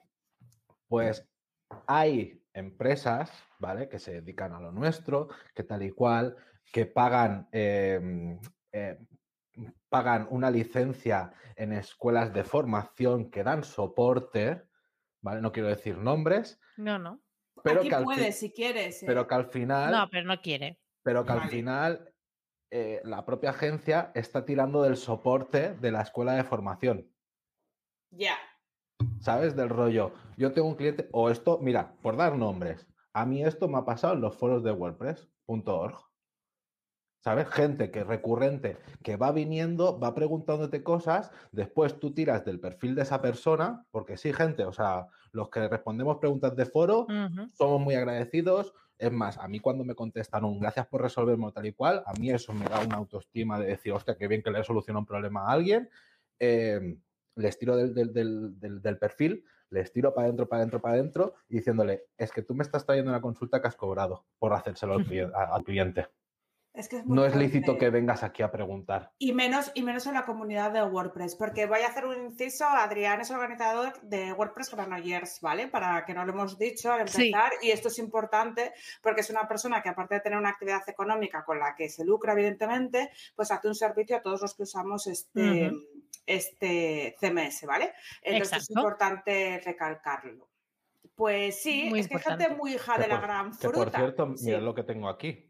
[0.88, 1.24] Pues
[1.86, 3.88] hay empresas, ¿vale?
[3.88, 6.34] Que se dedican a lo nuestro, que tal y cual,
[6.72, 8.36] que pagan, eh,
[8.72, 8.98] eh,
[9.88, 14.62] pagan una licencia en escuelas de formación que dan soporte,
[15.22, 15.40] ¿vale?
[15.40, 17.20] No quiero decir nombres, No, no.
[17.64, 19.02] pero, Aquí que puedes, si quieres.
[19.02, 19.06] ¿eh?
[19.06, 20.78] pero que al final, No, pero no quiere.
[21.02, 22.12] pero que al final
[22.70, 27.10] eh, la propia agencia está tirando del soporte de la escuela de formación.
[28.10, 28.36] Ya.
[29.20, 29.56] ¿Sabes?
[29.56, 30.12] Del rollo.
[30.36, 33.84] Yo tengo un cliente, o esto, mira, por dar nombres, a mí esto me ha
[33.84, 36.07] pasado en los foros de WordPress.org.
[37.20, 37.48] ¿Sabes?
[37.48, 43.02] Gente que recurrente, que va viniendo, va preguntándote cosas, después tú tiras del perfil de
[43.02, 47.06] esa persona, porque sí, gente, o sea, los que respondemos preguntas de foro,
[47.52, 48.72] somos muy agradecidos.
[48.98, 52.12] Es más, a mí cuando me contestan un gracias por resolverme tal y cual, a
[52.14, 55.00] mí eso me da una autoestima de decir, hostia, qué bien que le he solucionado
[55.00, 55.88] un problema a alguien.
[56.40, 56.98] Eh,
[57.36, 61.34] les tiro del, del- del- del- perfil, les tiro para adentro, para adentro, para adentro,
[61.48, 64.94] y diciéndole, es que tú me estás trayendo una consulta que has cobrado por hacérselo
[64.94, 65.04] al,
[65.34, 66.08] al cliente.
[66.78, 69.10] Es que es muy No es lícito que vengas aquí a preguntar.
[69.18, 72.66] Y menos, y menos en la comunidad de WordPress, porque voy a hacer un inciso,
[72.68, 75.66] Adrián es organizador de WordPress Granollers, ¿vale?
[75.66, 77.26] Para que no lo hemos dicho al Sí.
[77.30, 80.88] empezar, y esto es importante porque es una persona que aparte de tener una actividad
[80.88, 84.62] económica con la que se lucra, evidentemente, pues hace un servicio a todos los que
[84.62, 85.72] usamos este,
[86.24, 87.92] este CMS, ¿vale?
[88.22, 90.48] Entonces es importante recalcarlo.
[91.16, 93.78] Pues sí, Muy es que hay gente muy hija Que de la gran Que fruta.
[93.78, 94.46] por cierto, Sí.
[94.46, 95.47] mirad lo que tengo aquí.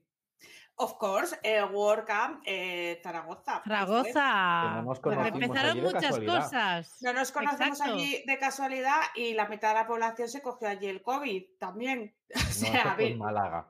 [0.80, 3.62] Of course, eh, WordCamp eh, Zaragoza.
[3.64, 4.12] Zaragoza.
[4.12, 6.42] Que no nos Bueno, conocimos Empezaron allí de muchas casualidad.
[6.44, 6.96] cosas.
[7.02, 7.94] No nos conocemos Exacto.
[7.94, 12.14] allí de casualidad y la mitad de la población se cogió allí el COVID también.
[12.34, 13.66] O No, sea, ver, en Málaga.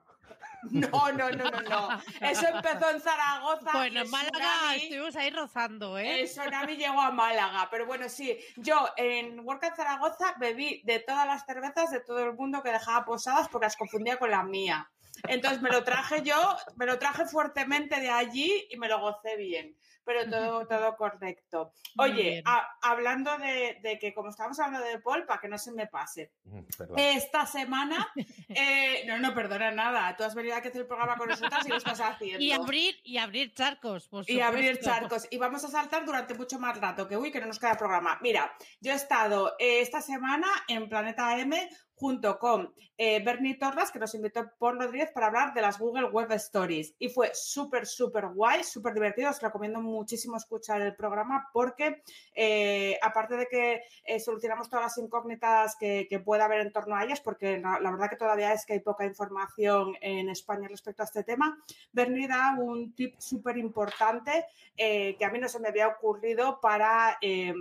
[0.71, 1.89] no, no, no, no, no.
[2.21, 3.71] Eso empezó en Zaragoza.
[3.73, 6.21] Bueno, el en Málaga tsunami- estuvimos ahí rozando, ¿eh?
[6.21, 11.27] El tsunami llegó a Málaga, pero bueno, sí, yo en WordCamp Zaragoza bebí de todas
[11.27, 14.91] las cervezas de todo el mundo que dejaba posadas porque las confundía con la mía.
[15.27, 19.37] Entonces me lo traje yo, me lo traje fuertemente de allí y me lo gocé
[19.37, 21.73] bien, pero todo, todo correcto.
[21.99, 25.73] Oye, a- hablando de, de que como estábamos hablando de Paul, para que no se
[25.73, 26.97] me pase, Mm, perdón.
[26.99, 28.09] esta semana,
[28.49, 31.67] eh, no, no, perdona nada, tú has venido aquí a hacer el programa con nosotras
[31.67, 32.43] y lo estás haciendo.
[32.43, 34.91] Y abrir, y abrir charcos, por Y abrir supuesto.
[34.91, 35.29] charcos.
[35.31, 38.19] Y vamos a saltar durante mucho más rato, que uy, que no nos queda programa.
[38.23, 43.91] Mira, yo he estado eh, esta semana en Planeta M junto con eh, Bernie Torras,
[43.91, 46.95] que nos invitó por Rodríguez para hablar de las Google Web Stories.
[46.99, 49.31] Y fue súper, súper guay, súper divertido.
[49.31, 52.03] Os recomiendo muchísimo escuchar el programa porque,
[52.35, 56.97] eh, aparte de que eh, solucionamos todas las incógnitas que, que pueda haber en torno
[56.97, 60.69] a ellas, porque la, la verdad que todavía es que hay poca información en España
[60.69, 61.59] respecto a este tema,
[61.93, 66.61] Bernie da un tip súper importante eh, que a mí no se me había ocurrido
[66.61, 67.53] para eh,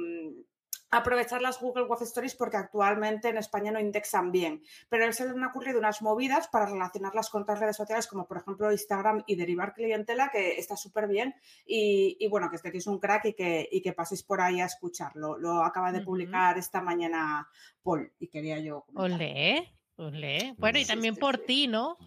[0.90, 4.64] aprovechar las Google Web Stories porque actualmente en España no indexan bien.
[4.90, 8.28] Pero a se le han ocurrido unas movidas para relacionarlas con otras redes sociales como
[8.28, 12.72] por ejemplo Instagram y derivar clientela que está súper bien y, y, bueno, que este
[12.72, 15.38] tío es un crack y que, y que paséis por ahí a escucharlo.
[15.38, 16.06] Lo acaba de Ujú.
[16.06, 17.50] publicar esta mañana
[17.84, 19.20] Paul y quería yo comentar.
[19.20, 20.56] Olé, olé.
[20.58, 21.44] Bueno, y también sí, por sí.
[21.46, 21.98] ti, ¿no?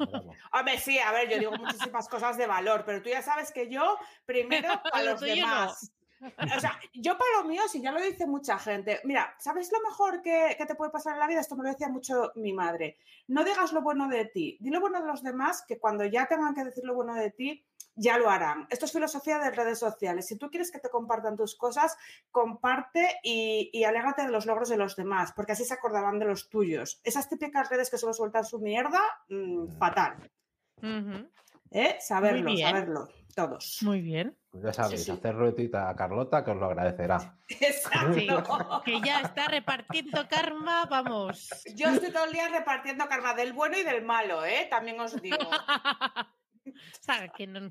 [0.53, 3.69] Hombre, sí, a ver, yo digo muchísimas cosas de valor, pero tú ya sabes que
[3.69, 5.75] yo primero Lo los tuyo no.
[6.21, 9.01] O sea, yo para lo mío, si ya lo dice mucha gente.
[9.05, 11.41] Mira, ¿sabes lo mejor que, que te puede pasar en la vida?
[11.41, 12.99] Esto me lo decía mucho mi madre.
[13.29, 16.27] No digas lo bueno de ti, di lo bueno de los demás, que cuando ya
[16.27, 18.67] tengan que decir lo bueno de ti, ya lo harán.
[18.71, 20.27] Esto es filosofía de redes sociales.
[20.27, 21.97] Si tú quieres que te compartan tus cosas,
[22.31, 26.27] comparte y, y alégrate de los logros de los demás, porque así se acordarán de
[26.27, 27.01] los tuyos.
[27.05, 30.31] Esas típicas redes que solo sueltan su mierda, mm, fatal.
[30.79, 31.29] Ujú,
[31.71, 31.97] ¿Eh?
[32.01, 33.81] Saberlo, saberlo, todos.
[33.83, 34.37] Muy bien.
[34.51, 35.11] Pues ya sabéis, Sí, sí.
[35.13, 37.37] hacer ruetita a Carlota que os lo agradecerá.
[37.49, 38.83] Exacto.
[38.85, 41.49] Que ya está repartiendo karma, vamos.
[41.77, 44.67] Yo estoy todo el día repartiendo karma del bueno y del malo, ¿eh?
[44.69, 45.37] También os digo.
[46.67, 47.71] o sea, que no-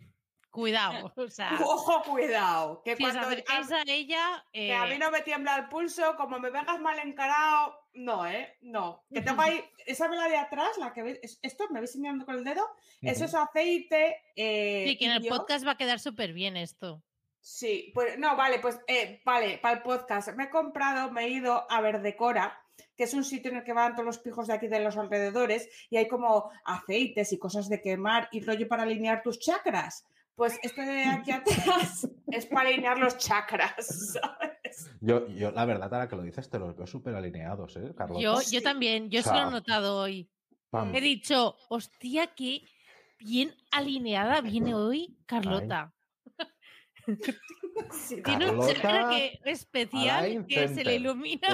[0.52, 1.12] cuidado.
[1.16, 2.82] O sea, Ojo, cuidado.
[2.84, 5.58] Que si os cuando acercáis a, a ella, que a mí eh, no me tiembla
[5.58, 8.58] el pulso, como me vengas mal encarado, no, ¿eh?
[8.62, 9.04] No.
[9.14, 12.26] Que tengo ahí, esa vela de atrás, la que veis, es- esto me veis señalando
[12.26, 12.66] con el dedo,
[13.02, 14.18] eso es aceite.
[14.36, 15.36] Eh, sí, que en el indio.
[15.36, 17.02] podcast va a quedar súper bien esto.
[17.42, 20.30] Sí, pues no, vale, pues eh, vale, para el podcast.
[20.36, 22.62] Me he comprado, me he ido a Verdecora,
[22.98, 24.98] que es un sitio en el que van todos los pijos de aquí de los
[24.98, 30.06] alrededores y hay como aceites y cosas de quemar y rollo para alinear tus chakras.
[30.40, 34.90] Pues este de aquí atrás es para alinear los chakras, ¿sabes?
[35.02, 38.42] Yo, yo, la verdad, ahora que lo dices, te los veo súper alineados, ¿eh, Carlota?
[38.50, 40.32] Yo, también, yo O se lo he notado hoy.
[40.70, 40.96] Pam.
[40.96, 42.64] He dicho, hostia, qué
[43.20, 45.94] bien alineada viene hoy Carlota.
[47.92, 51.50] Sí, Tiene un chakra que especial que se le ilumina.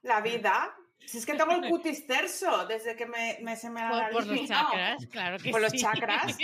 [0.00, 0.74] La vida.
[1.10, 4.26] Si es que tengo el cutis terso desde que me, me- se me Por, por
[4.28, 5.78] los chakras, claro que Por los sí.
[5.78, 6.38] chakras.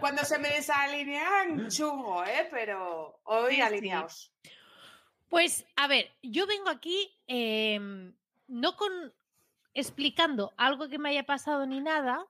[0.00, 2.48] Cuando se me desalinean, chungo, ¿eh?
[2.50, 3.60] Pero hoy Sí, sí.
[3.62, 4.32] alineados.
[5.28, 8.14] Pues, a ver, yo vengo aquí em,
[8.46, 8.90] no con
[9.74, 12.26] explicando algo que me haya pasado ni nada,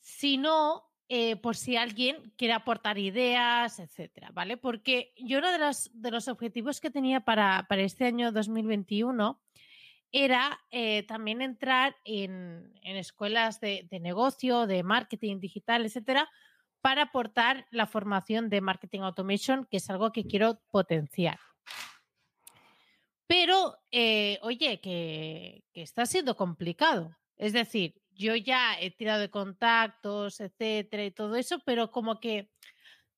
[0.00, 4.58] sino eh, por si alguien quiere aportar ideas, etcétera, ¿vale?
[4.58, 9.40] Porque yo uno de los, de los objetivos que tenía para, para este año 2021
[10.16, 16.30] era eh, también entrar en, en escuelas de, de negocio, de marketing digital, etcétera,
[16.80, 21.40] para aportar la formación de marketing automation, que es algo que quiero potenciar.
[23.26, 27.16] Pero, eh, oye, que, que está siendo complicado.
[27.36, 32.52] Es decir, yo ya he tirado de contactos, etcétera, y todo eso, pero como que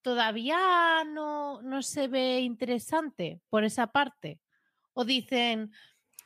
[0.01, 4.40] todavía no, no se ve interesante por esa parte.
[4.94, 5.72] O dicen,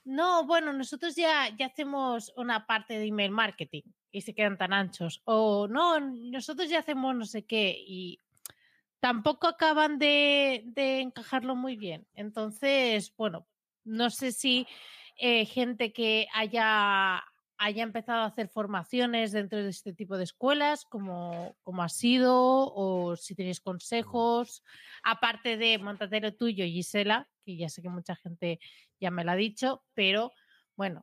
[0.04, 4.72] no, bueno, nosotros ya, ya hacemos una parte de email marketing y se quedan tan
[4.72, 5.22] anchos.
[5.24, 8.20] O no, nosotros ya hacemos no sé qué y
[9.00, 12.06] tampoco acaban de, de encajarlo muy bien.
[12.14, 13.46] Entonces, bueno,
[13.84, 14.66] no sé si
[15.16, 17.22] eh, gente que haya,
[17.58, 22.72] haya empezado a hacer formaciones dentro de este tipo de escuelas, como, como ha sido,
[22.74, 24.62] o si tenéis consejos,
[25.02, 28.60] aparte de Montatero tuyo, Gisela, que ya sé que mucha gente
[29.00, 30.30] ya me lo ha dicho, pero
[30.76, 31.02] bueno,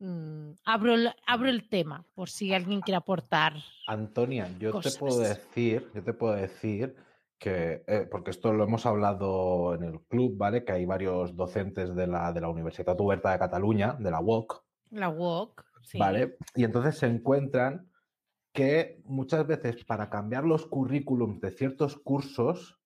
[0.00, 3.54] mm, abro, el, abro el tema por si alguien quiere aportar.
[3.86, 4.94] Antonia, yo cosas.
[4.94, 6.94] te puedo decir, yo te puedo decir
[7.38, 10.64] que, eh, porque esto lo hemos hablado en el club, ¿vale?
[10.64, 14.64] Que hay varios docentes de la, de la Universidad Oberta de Cataluña, de la UOC,
[14.90, 15.64] La walk.
[15.82, 15.98] sí.
[15.98, 16.36] ¿vale?
[16.54, 17.90] Y entonces se encuentran
[18.52, 22.80] que muchas veces para cambiar los currículums de ciertos cursos,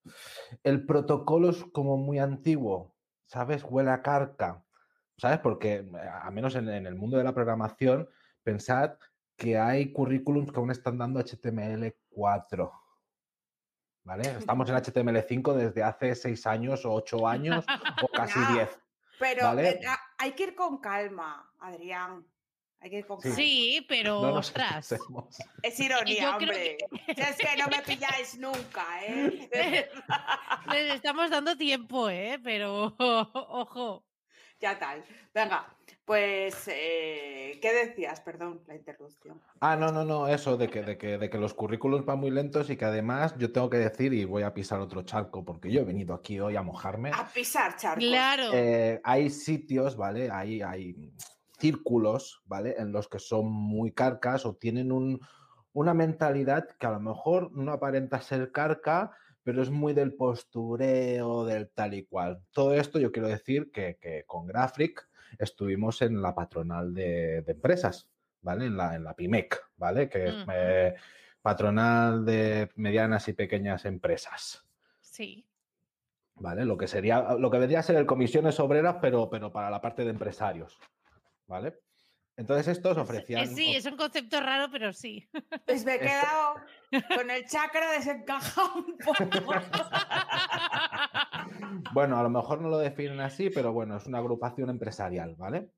[0.65, 2.95] el protocolo es como muy antiguo,
[3.33, 3.65] ¿sabes?
[3.65, 4.63] Huele a carca,
[5.17, 5.39] ¿sabes?
[5.39, 8.09] Porque, eh, a menos en, en el mundo de la programación,
[8.43, 8.99] pensad
[9.37, 12.71] que hay currículums que aún están dando HTML4.
[14.05, 14.23] ¿Vale?
[14.39, 17.65] Estamos en HTML5 desde hace seis años o ocho años
[18.03, 18.79] o casi diez.
[19.19, 19.71] Pero Vale.
[19.71, 19.81] eh,
[20.19, 22.27] hay que ir con calma, Adrián.
[22.83, 23.87] Hay que con Sí.
[23.89, 24.93] pero No ostras.
[25.63, 26.77] Es ironía, Yo creo hombre.
[27.15, 29.89] Si es que no me pilláis nunca, ¿eh?
[30.73, 32.41] Les estamos dando tiempo, ¿eh?
[32.43, 34.05] Pero ojo.
[34.61, 35.05] ya tal.
[35.33, 35.65] Venga,
[36.05, 38.21] pues, eh, ¿qué decías?
[38.21, 39.41] Perdón, la interrupción.
[39.61, 42.33] Ah, no, no, no, eso de que, de que, de que los currículums van muy
[42.33, 45.71] lentos y que además yo tengo que decir, y voy a pisar otro charco, porque
[45.71, 47.13] yo he venido aquí hoy a mojarme.
[47.15, 48.05] A pisar, charcos.
[48.05, 48.51] Claro.
[48.53, 50.29] Eh, hay sitios, ¿vale?
[50.33, 50.97] Hay, hay
[51.63, 52.75] círculos, ¿vale?
[52.79, 55.21] En los que son muy carcas o tienen un-
[55.73, 59.13] una mentalidad que a lo mejor no aparenta ser carca,
[59.45, 62.43] pero es muy del postureo, del tal y cual.
[62.53, 65.09] Todo esto yo quiero decir que, que con Graphic
[65.39, 68.09] estuvimos en la patronal de, de empresas,
[68.43, 68.67] ¿vale?
[68.67, 70.09] En la, en la PIMEC, ¿vale?
[70.09, 70.95] Que es eh,
[71.41, 74.65] patronal de medianas y pequeñas empresas.
[75.01, 75.47] Sí.
[76.37, 76.65] ¿vale?
[76.65, 79.81] Lo que sería, lo que vendría a ser el comisiones obreras, pero, pero para la
[79.81, 80.77] parte de empresarios,
[81.53, 81.75] ¿vale?
[82.35, 83.45] Entonces estos ofrecían...
[83.45, 85.29] Eh, sí, es un concepto raro, pero sí.
[85.67, 86.55] Pues me he Esto- quedado
[87.21, 89.25] con el chakra desencajado un poco.
[91.93, 95.71] Bueno, a lo mejor no lo definen así, pero bueno, es una agrupación empresarial, ¿vale?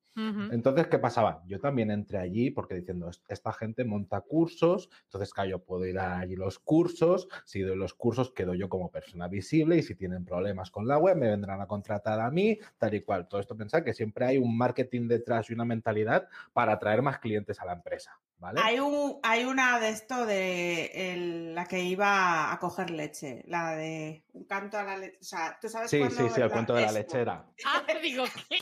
[0.52, 1.42] Entonces, ¿qué pasaba?
[1.46, 5.84] Yo también entré allí porque diciendo, "Es- esta gente monta cursos, entonces, claro, yo puedo
[5.86, 9.82] ir a allí los cursos, si doy los cursos quedo yo como persona visible y
[9.82, 13.26] si tienen problemas con la web me vendrán a contratar a mí, tal y cual.
[13.28, 17.18] Todo esto pensar que siempre hay un marketing detrás y una mentalidad para atraer más
[17.18, 18.60] clientes a la empresa, ¿vale?
[18.62, 23.74] Hay, un, hay una de esto de el- la que iba a coger leche, la
[23.74, 25.18] de un canto a la leche.
[25.20, 26.98] O sea, tú sabes Sí, sí, sí, el cuento de la eso.
[26.98, 27.46] lechera.
[27.66, 28.58] Ah, digo, ¿qué?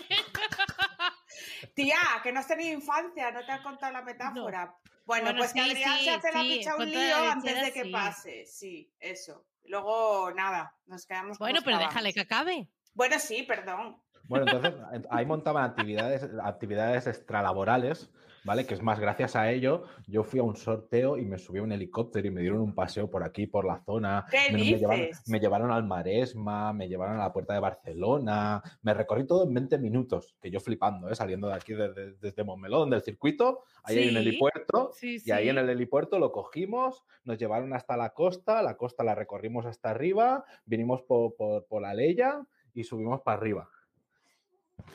[1.74, 4.76] Tía, que no has tenido infancia, no te han contado la metáfora.
[5.04, 7.32] Bueno, Bueno, pues que Adrián sí, se hace la sí, picha el un lío la
[7.32, 7.90] antes de que sí.
[7.90, 8.46] pase.
[8.46, 9.44] Sí, eso.
[9.64, 11.94] Luego, nada, nos quedamos Bueno, pero estábamos.
[11.94, 12.68] déjale que acabe.
[12.94, 13.96] Bueno, sí, perdón.
[14.24, 18.10] Bueno, entonces en- ahí montaban actividades, actividades extralaborales,
[18.44, 18.66] ¿vale?
[18.66, 21.62] Que es más, gracias a ello, yo fui a un sorteo y me subí a
[21.62, 24.26] un helicóptero y me dieron un paseo por aquí, por la zona.
[24.30, 25.28] ¿Qué me, me llevaron, dices?
[25.28, 29.54] me llevaron al Maresma, me llevaron a la puerta de Barcelona, me recorrí todo en
[29.54, 31.14] 20 minutos, que yo flipando, ¿eh?
[31.14, 34.90] Saliendo de aquí desde, desde Montmeló, del circuito, ahí hay un helipuerto.
[34.94, 39.04] Sí, Y ahí en el helipuerto lo cogimos, nos llevaron hasta la costa, la costa
[39.04, 43.68] la recorrimos hasta arriba, vinimos por, por, por la Leya y subimos para arriba.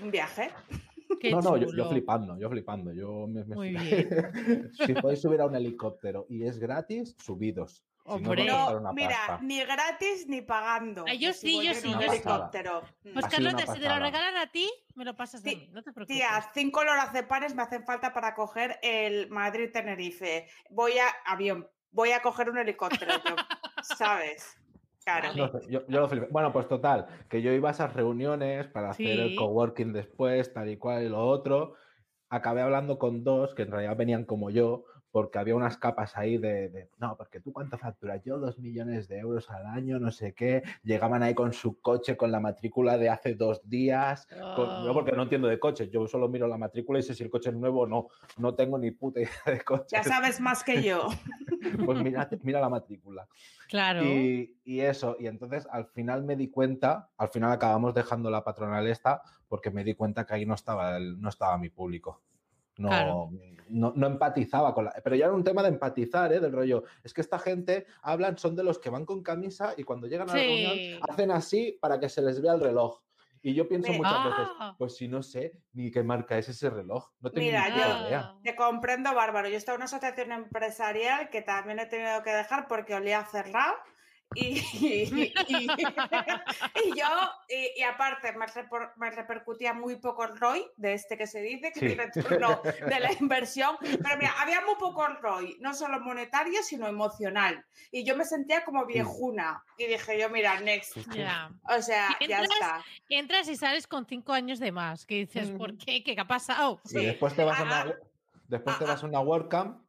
[0.01, 0.51] Un viaje.
[1.19, 2.93] Qué no, no, yo, yo flipando, yo flipando.
[2.93, 3.75] Yo me, me Muy
[4.85, 7.83] si podéis subir a un helicóptero y es gratis, subidos.
[8.07, 9.39] Si no, a No, mira, pasta.
[9.41, 11.03] ni gratis ni pagando.
[11.07, 12.81] Ah, yo Me sí, yo sí, helicóptero.
[13.03, 13.13] Mm.
[13.13, 15.69] Pues Ha una si te lo regalan a ti, me lo pasas a Sí, mí,
[15.73, 16.15] no te preocupes.
[16.15, 20.47] Tía, cinco lorazepanes me hacen falta para coger el Madrid-Tenerife.
[20.69, 23.35] Voy a avión, voy a coger un helicóptero, yo,
[23.97, 24.57] ¿sabes?
[25.07, 25.29] Claro.
[25.29, 25.41] Vale.
[25.41, 26.27] No sé, yo, yo lo flipé.
[26.29, 30.69] Bueno, pues total, que yo iba a esas reuniones para hacer el coworking después, tal
[30.69, 31.75] y cual y lo otro.
[32.29, 34.83] Acabé hablando con dos que en realidad venían como yo,
[35.17, 39.07] porque había unas capas ahí de, de, no, porque tú cuánto facturas, yo dos millones
[39.07, 40.61] de euros al año, no sé qué.
[40.83, 44.27] Llegaban ahí con su coche, con la matrícula de hace dos días.
[44.27, 44.93] con- yo Oh.
[44.93, 47.49] porque no entiendo de coches, yo solo miro la matrícula y sé si el coche
[47.49, 48.09] es nuevo o no.
[48.37, 49.89] No tengo ni puta idea de coches.
[49.91, 51.07] Ya sabes más que yo.
[51.85, 53.27] Pues mira, mira la matrícula.
[53.67, 54.03] Claro.
[54.03, 58.43] Y, y eso, y entonces al final me di cuenta, al final acabamos dejando la
[58.43, 62.21] patronal esta, porque me di cuenta que ahí no estaba, el- no estaba mi público.
[62.77, 63.29] No, Claro.
[63.69, 64.93] no, no empatizaba con la.
[65.03, 66.39] Pero ya era un tema de empatizar, ¿eh?
[66.39, 66.83] Del rollo.
[67.03, 70.29] Es que esta gente hablan, son de los que van con camisa y cuando llegan
[70.29, 70.45] a la Sí.
[70.65, 72.99] reunión hacen así para que se les vea el reloj.
[73.41, 74.75] Y yo pienso Me- muchas veces, Ah.
[74.77, 77.11] pues si no sé ni qué marca es ese reloj.
[77.19, 78.35] No tengo Mira, ni puta yo- idea.
[78.43, 79.47] Te comprendo, Bárbaro.
[79.47, 83.73] Yo estaba en una asociación empresarial que también he tenido que dejar porque olía cerrado.
[84.35, 85.03] Y, y,
[85.47, 85.67] y-
[86.83, 87.07] y yo,
[87.49, 91.41] y, y aparte, me, repor- me repercutía muy poco el ROI de este que se
[91.41, 91.85] dice, que Sí.
[91.87, 93.77] tiene retorno de la inversión.
[93.79, 97.65] Pero mira, había muy poco el ROI, no solo monetario, sino emocional.
[97.91, 99.63] Y yo me sentía como viejuna.
[99.77, 100.97] Y dije yo, mira, next.
[101.15, 101.49] Ya.
[101.69, 102.85] O sea, Y ya entras- está.
[103.09, 105.05] Entras y sales con cinco años de más.
[105.05, 105.79] Que dices, ¿por Ujú.
[105.85, 106.03] qué?
[106.03, 106.81] ¿Qué ha pasado?
[106.85, 107.05] Y Sí.
[107.05, 107.95] después te vas a Ah, una,
[108.49, 109.81] después te ah, vas a una WordCamp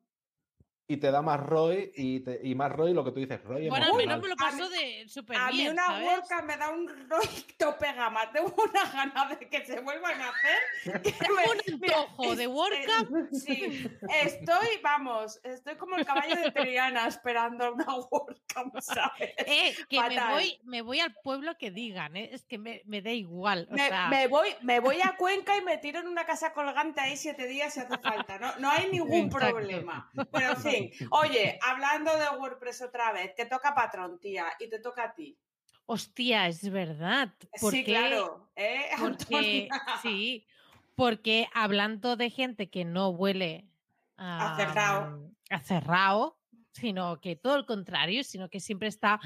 [0.90, 3.68] y te da más ROI y, te- y más ROI lo que tú dices, ROI
[3.68, 4.20] Bueno, al menos emocional.
[4.22, 6.06] me lo A paso mí- de súper A mí una ¿sabes?
[6.08, 7.28] worka me da un ROI
[7.58, 8.32] tope gama.
[8.32, 10.58] Tengo una gana de que se vuelvan a hacer.
[11.68, 13.86] Un mira, antojo de es- Sí,
[14.24, 19.34] estoy, vamos, estoy como el caballo de Triana esperando una WordCamp, ¿sabes?
[19.46, 22.30] Eh, que me voy, me voy al pueblo que digan, ¿eh?
[22.32, 23.68] es que me, me da igual.
[23.70, 26.54] O Me, sea, me voy, me voy a Cuenca y me tiro en una casa
[26.54, 28.38] colgante ahí siete días si hace falta.
[28.38, 29.50] No, no hay ningún Exacto.
[29.50, 30.10] problema.
[30.32, 34.78] Pero en fin, oye, hablando de WordPress otra vez, te toca patrón, tía, y te
[34.78, 35.38] toca a ti.
[35.86, 37.32] hostia, es verdad.
[37.60, 38.50] ¿Por Sí, claro.
[38.56, 39.68] ¿eh, Porque,
[40.02, 40.46] sí,
[40.94, 43.68] porque hablando de gente que no huele
[44.16, 45.02] A cerrao.
[45.04, 46.38] am, a cerrao,
[46.72, 49.20] sino que todo el contrario, sino que siempre está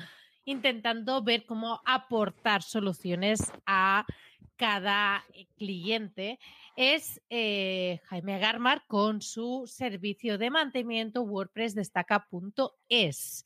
[0.45, 4.05] intentando ver cómo aportar soluciones a
[4.63, 6.39] cada eh, cliente,
[6.77, 13.45] es eh, Jaime Garmar con su servicio de mantenimiento WordPress destaca.es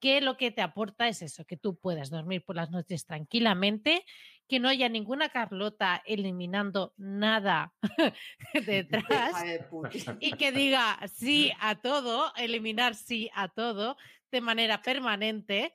[0.00, 4.06] que lo que te aporta es eso, que tú puedas dormir por las noches tranquilamente,
[4.48, 7.74] que no haya ninguna Carlota eliminando nada
[8.66, 9.44] detrás
[10.18, 13.98] y que diga sí a todo, eliminar sí a todo
[14.32, 15.74] de manera permanente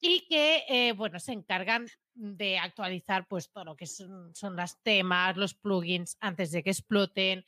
[0.00, 1.86] y que, eh, bueno, se encargan
[2.16, 6.70] de actualizar pues todo lo que son, son las temas, los plugins antes de que
[6.70, 7.44] exploten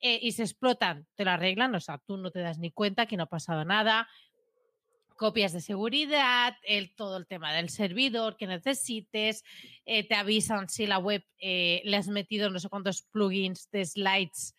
[0.00, 3.06] eh, y se explotan, te lo arreglan, o sea, tú no te das ni cuenta
[3.06, 4.08] que no ha pasado nada,
[5.16, 9.44] copias de seguridad, el, todo el tema del servidor que necesites,
[9.84, 13.84] eh, te avisan si la web eh, le has metido no sé cuántos plugins de
[13.84, 14.54] slides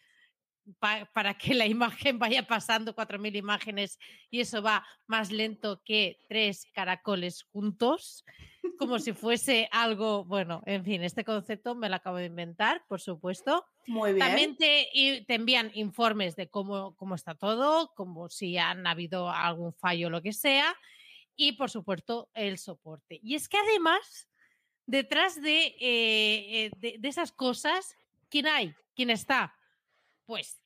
[0.79, 3.97] pa- para que la imagen vaya pasando 4.000 imágenes
[4.29, 8.23] y eso va más lento que tres caracoles juntos,
[8.77, 13.01] como si fuese algo, bueno, en fin, este concepto me lo acabo de inventar, por
[13.01, 13.65] supuesto.
[13.87, 14.25] Muy bien.
[14.27, 20.07] También te envían informes de cómo, cómo está todo, como si han habido algún fallo
[20.07, 20.75] o lo que sea,
[21.35, 23.19] y por supuesto el soporte.
[23.23, 24.27] Y es que además,
[24.85, 27.95] detrás de, eh, eh, de, de esas cosas,
[28.29, 28.75] ¿quién hay?
[28.95, 29.55] ¿Quién está?
[30.25, 30.60] Pues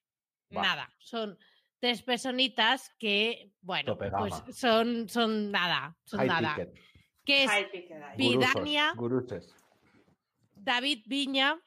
[0.50, 1.38] Nada, son
[1.80, 6.56] tres personitas que, bueno, pues son, son nada, son High nada.
[6.56, 6.74] ticket.
[7.26, 8.93] Que es Gurusos, Vidania.
[10.56, 11.60] David Viña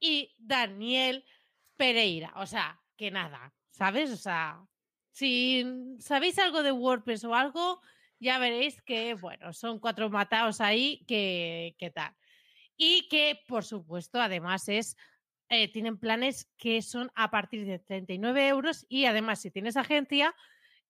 [0.00, 1.24] y Daniel
[1.76, 2.32] Pereira.
[2.36, 4.10] O sea, que nada, ¿sabes?
[4.10, 4.60] O sea,
[5.10, 5.64] si
[6.00, 7.80] sabéis algo de WordPress o algo,
[8.18, 12.14] ya veréis que, bueno, son cuatro matados ahí que, que tal.
[12.76, 14.96] Y que, por supuesto, además es,
[15.48, 20.34] eh, tienen planes que son a partir de 39 euros y además, si tienes agencia,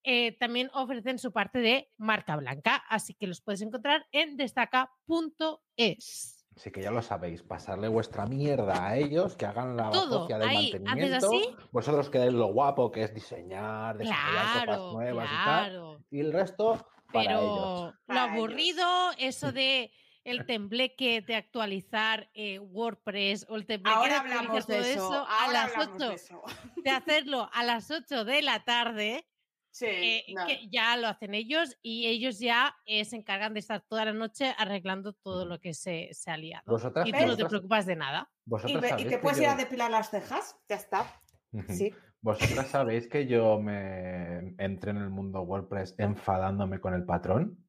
[0.04, 2.76] eh, también ofrecen su parte de marca blanca.
[2.88, 6.34] Así que los puedes encontrar en destaca.es.
[6.56, 10.80] Así que ya lo sabéis, pasarle vuestra mierda a ellos, que hagan la ahí, haces
[10.80, 11.26] mantenimiento.
[11.28, 11.48] así.
[11.70, 16.04] Vosotros quedáis lo guapo que es diseñar, desarrollar cosas Claro, nuevas y tal.
[16.10, 17.42] Y el resto para ellos.
[17.44, 18.34] Pero lo Para ellos.
[18.34, 19.92] aburrido, eso de
[20.30, 24.84] el tembleque de actualizar eh, WordPress o el tembleque de Ahora actualizar hablamos de todo
[24.86, 25.08] eso.
[25.08, 26.42] eso a las hablamos de 8, eso.
[26.82, 29.26] de hacerlo a las 8 de la tarde,
[29.70, 30.46] Sí, eh, no.
[30.46, 34.12] que ya lo hacen ellos y ellos ya eh, se encargan de estar toda la
[34.12, 36.64] noche arreglando todo lo que se, se ha liado.
[36.66, 38.30] Vosotras, Y tú no te preocupas de nada.
[38.66, 40.56] ¿Y, y sabéis te que puedes yo- ir a depilar las cejas?
[40.68, 41.20] Ya está.
[41.68, 41.92] Sí.
[42.20, 47.64] Vosotras sabéis que yo me entré en el mundo WordPress enfadándome con el patrón.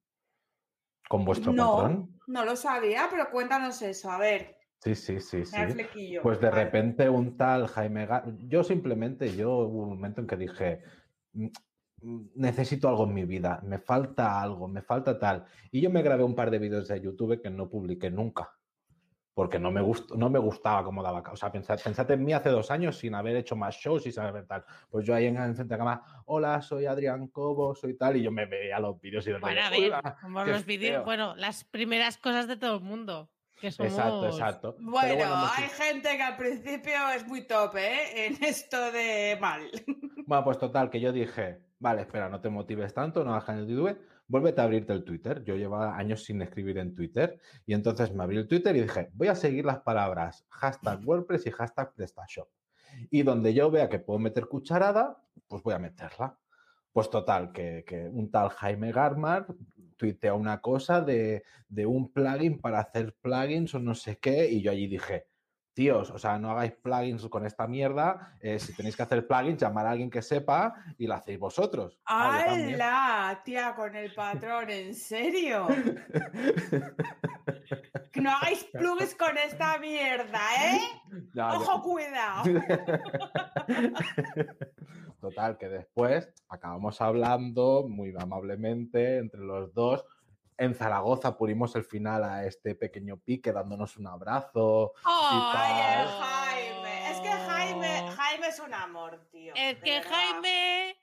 [1.10, 2.19] Con vuestro No, patrón.
[2.30, 4.12] No lo sabía, pero cuéntanos eso.
[4.12, 5.58] A ver, Sí, sí, sí, sí.
[5.74, 6.22] flequillo.
[6.22, 6.64] Pues de Vale.
[6.66, 10.82] repente un tal Jaime Ga- Yo simplemente, yo hubo un momento en que dije,
[11.34, 11.48] "Mm,
[12.02, 15.46] mm, necesito algo en mi vida, me falta algo, me falta tal.
[15.72, 18.59] Y yo me grabé un par de vídeos de YouTube que no publiqué nunca.
[19.40, 21.24] Porque no me, gustó, no me gustaba cómo daba.
[21.32, 24.12] O sea, pensad, pensad en mí hace dos años sin haber hecho más shows y
[24.12, 24.66] saber tal.
[24.90, 28.18] Pues yo ahí en, en frente de la cámara, hola, soy Adrián Cobo, soy tal.
[28.18, 32.50] Y yo me veía los vídeos y de Bueno, a ver, bueno, las primeras cosas
[32.50, 33.30] de todo el mundo.
[33.62, 33.94] Que somos...
[33.94, 34.76] Exacto, exacto.
[34.78, 38.26] Pero Bueno, hemos- hay gente que al principio es muy top, ¿eh?
[38.26, 39.70] En esto de mal.
[40.28, 43.98] Bueno, pues total, que yo dije, vale, espera, no te motives tanto, no hagas YouTube,
[44.30, 45.44] vuélvete a abrirte el Twitter.
[45.44, 49.10] Yo llevaba años sin escribir en Twitter y entonces me abrí el Twitter y dije,
[49.14, 52.48] voy a seguir las palabras hashtag WordPress y hashtag PrestaShop.
[53.10, 56.38] Y donde yo vea que puedo meter cucharada, pues voy a meterla.
[56.92, 59.46] Pues total, que, que un tal Jaime Garmar
[59.96, 64.62] tuitea una cosa de, de un plugin para hacer plugins o no sé qué, y
[64.62, 65.28] yo allí dije,
[65.80, 69.62] tíos, o sea, no hagáis plugins con esta mierda, eh, si tenéis que hacer plugins,
[69.62, 71.98] llamar a alguien que sepa y lo hacéis vosotros.
[72.06, 72.44] Ah.
[72.50, 73.42] ¡Hala!
[73.46, 75.68] Tía, con el patrón, ¿en serio?
[78.12, 80.82] Que no hagáis plugins con esta mierda, ¿eh?
[81.34, 82.44] Ya, ¡Ojo, cuidado!
[85.22, 90.04] Total, que después acabamos hablando muy amablemente entre los dos.
[90.60, 94.92] En Zaragoza pulimos el final a este pequeño pique dándonos un abrazo.
[95.06, 96.08] ¡Ay, el tal.
[96.20, 97.12] Jaime!
[97.12, 99.54] Es que Jaime, Jaime es un amor, tío.
[99.56, 100.10] Es de que verdad.
[100.12, 100.98] Jaime.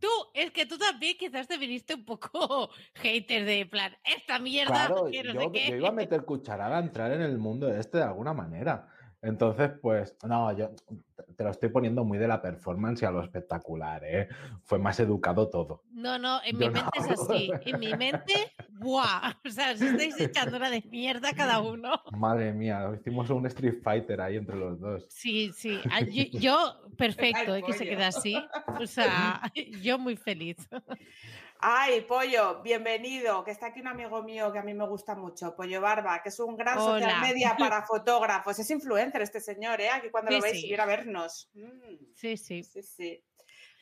[0.00, 4.86] Tú, es que tú también quizás te viniste un poco hater de plan, esta mierda,
[4.86, 5.70] Claro, que no yo, sé qué.
[5.70, 8.88] yo iba a meter cucharada a entrar en el mundo este de alguna manera.
[9.22, 10.70] Entonces, pues, no, yo
[11.36, 14.28] te lo estoy poniendo muy de la performance y a lo espectacular, ¿eh?
[14.62, 15.82] Fue más educado todo.
[15.92, 17.50] No, no, en Yo mi no mente es así.
[17.66, 19.34] En mi mente, ¡buah!
[19.44, 22.02] O sea, os estáis echando una de mierda cada uno.
[22.12, 25.06] Madre mía, hicimos un Street Fighter ahí entre los dos.
[25.10, 25.80] Sí, sí.
[25.90, 28.36] Ah, Yo, perfecto, eh, que se quede así.
[28.80, 29.40] O sea,
[29.82, 30.56] yo muy feliz.
[31.66, 35.56] Ay, Pollo, bienvenido, que está aquí un amigo mío que a mí me gusta mucho,
[35.56, 38.58] Pollo Barba, que es un gran social media para fotógrafos.
[38.58, 39.88] Es influencer este señor, ¿eh?
[39.88, 40.66] Aquí cuando Sí, lo veis, sí.
[40.66, 41.48] ir a vernos.
[41.54, 42.62] Mm, Sí, sí.
[42.64, 43.24] sí, sí.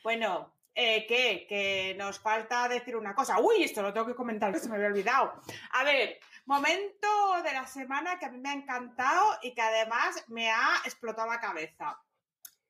[0.01, 1.45] Bueno, eh, ¿qué?
[1.45, 3.41] Que nos falta decir una cosa.
[3.41, 5.33] Uy, esto lo tengo que comentar, que se me había olvidado.
[5.73, 7.09] A ver, momento
[7.43, 11.29] de la semana que a mí me ha encantado y que además me ha explotado
[11.29, 12.01] la cabeza.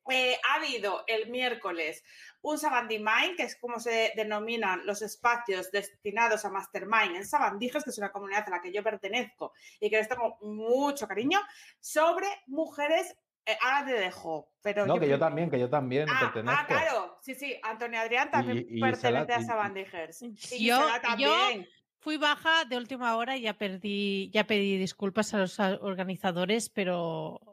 [0.10, 2.04] Eh, ha habido el miércoles
[2.42, 7.84] un Savandi Mind, que es como se denominan los espacios destinados a Mastermind en Sabandijes,
[7.86, 11.40] que es una comunidad a la que yo pertenezco y que les tengo mucho cariño,
[11.80, 13.16] sobre mujeres.
[13.46, 16.62] eh, ahora te dejo, pero No, que yo también, que yo también Ah, pertenezco.
[16.62, 20.22] ah, claro, sí, sí, Antonio Adrián también Y- y pertenece a y- Sabandijers.
[20.22, 20.30] Y
[20.66, 21.68] Yo- Gisela yo- también.
[22.00, 27.53] Fui baja de última hora y ya perdí, ya pedí disculpas a los organizadores, pero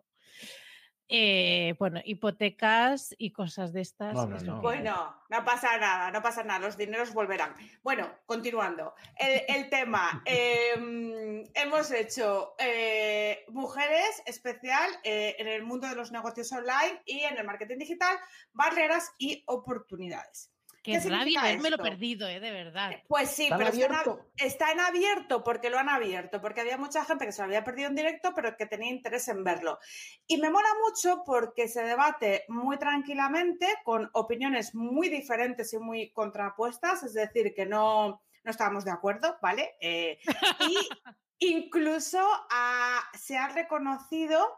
[1.12, 4.14] eh, bueno, hipotecas y cosas de estas.
[4.14, 4.60] No, no, no.
[4.60, 7.52] Bueno, no pasa nada, no pasa nada, los dineros volverán.
[7.82, 8.94] Bueno, continuando.
[9.16, 16.12] El, el tema, eh, hemos hecho eh, mujeres especial eh, en el mundo de los
[16.12, 18.16] negocios online y en el marketing digital,
[18.52, 20.52] barreras y oportunidades.
[20.82, 22.92] Qué, ¿qué rabia haberme lo perdido, eh, de verdad.
[23.06, 24.18] Pues sí, ¿Está en pero está en, abierto?
[24.18, 27.46] ab- está en abierto porque lo han abierto, porque había mucha gente que se lo
[27.46, 29.78] había perdido en directo, pero que tenía interés en verlo.
[30.26, 36.12] Y me mola mucho porque se debate muy tranquilamente, con opiniones muy diferentes y muy
[36.12, 39.74] contrapuestas, es decir, que no, no estábamos de acuerdo, ¿vale?
[39.80, 40.18] Eh,
[40.60, 40.78] y
[41.40, 42.20] incluso
[42.50, 44.56] ah, se han reconocido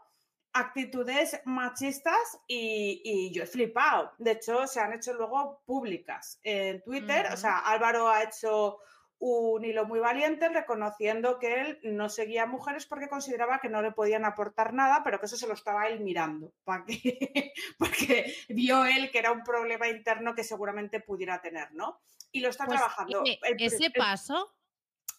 [0.53, 4.11] actitudes machistas y, y yo he flipado.
[4.19, 7.27] De hecho, se han hecho luego públicas en Twitter.
[7.33, 8.77] O sea, Álvaro ha hecho
[9.25, 13.81] un hilo muy valiente reconociendo que él no seguía a mujeres porque consideraba que no
[13.81, 18.35] le podían aportar nada, pero que eso se lo estaba él mirando, pa' que- porque
[18.49, 22.01] vio él que era un problema interno que seguramente pudiera tener, ¿no?
[22.33, 23.23] Y lo está Pues, trabajando.
[23.25, 24.53] El- ese el- paso,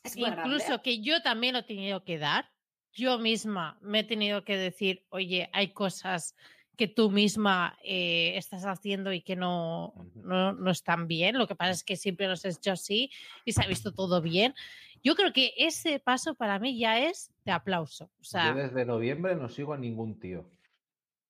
[0.03, 0.81] es muy grande, incluso ¿eh?
[0.85, 2.51] que yo también lo he tenido que dar,
[2.95, 6.35] yo misma me he tenido que decir, oye, hay cosas
[6.77, 11.39] que tú misma eh, estás haciendo y que no, no, no están bien.
[11.39, 13.11] Lo que pasa es que siempre los he hecho así
[13.45, 14.55] y se ha visto todo bien.
[15.03, 18.11] Yo creo que ese paso para mí ya es de aplauso.
[18.21, 20.51] O sea, Yo desde noviembre no sigo a ningún tío.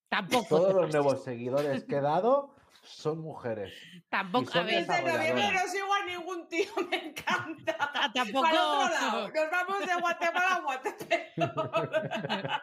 [0.09, 0.47] tampoco.
[0.47, 2.54] Todos los pases, nuevos seguidores que he dado
[2.85, 3.73] son mujeres.
[4.09, 5.65] Tampoco, son a ver, Desde noviembre desarrolladoras.
[5.65, 7.77] no sigo a ningún tío, me encanta.
[7.77, 8.41] ta- tampoco.
[8.47, 12.55] Para otro lado, nos vamos de Guatemala a Guatemala.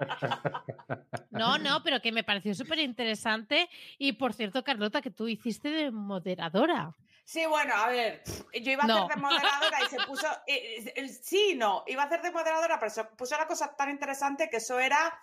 [1.30, 3.68] No, no, pero que me pareció súper interesante.
[3.98, 6.92] Y por cierto, Carlota, que tú hiciste de moderadora.
[7.24, 9.04] Sí, bueno, a ver, yo iba a No.
[9.04, 10.26] hacer de moderadora y se puso.
[10.46, 13.88] eh, eh, sí, no, iba a hacer de moderadora, pero se puso la cosa tan
[13.90, 15.18] interesante que eso era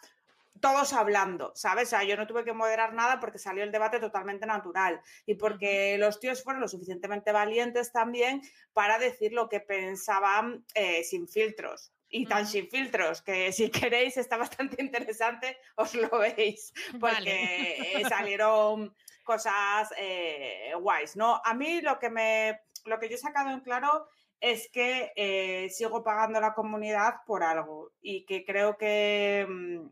[0.60, 1.88] todos hablando, ¿sabes?
[1.88, 5.36] O sea, yo no tuve que moderar nada porque salió el debate totalmente natural y
[5.36, 8.42] porque los tíos fueron lo suficientemente valientes también
[8.74, 11.94] para decir lo que pensaban eh, sin filtros.
[12.12, 18.02] Y tan sin filtros que si queréis está bastante interesante, os lo veis, porque Vale.
[18.02, 21.40] eh, salieron cosas eh, guays, ¿no?
[21.46, 24.08] A mí lo que me lo que yo he sacado en claro
[24.42, 29.88] es que eh, sigo pagando la comunidad por algo y que creo que, mm,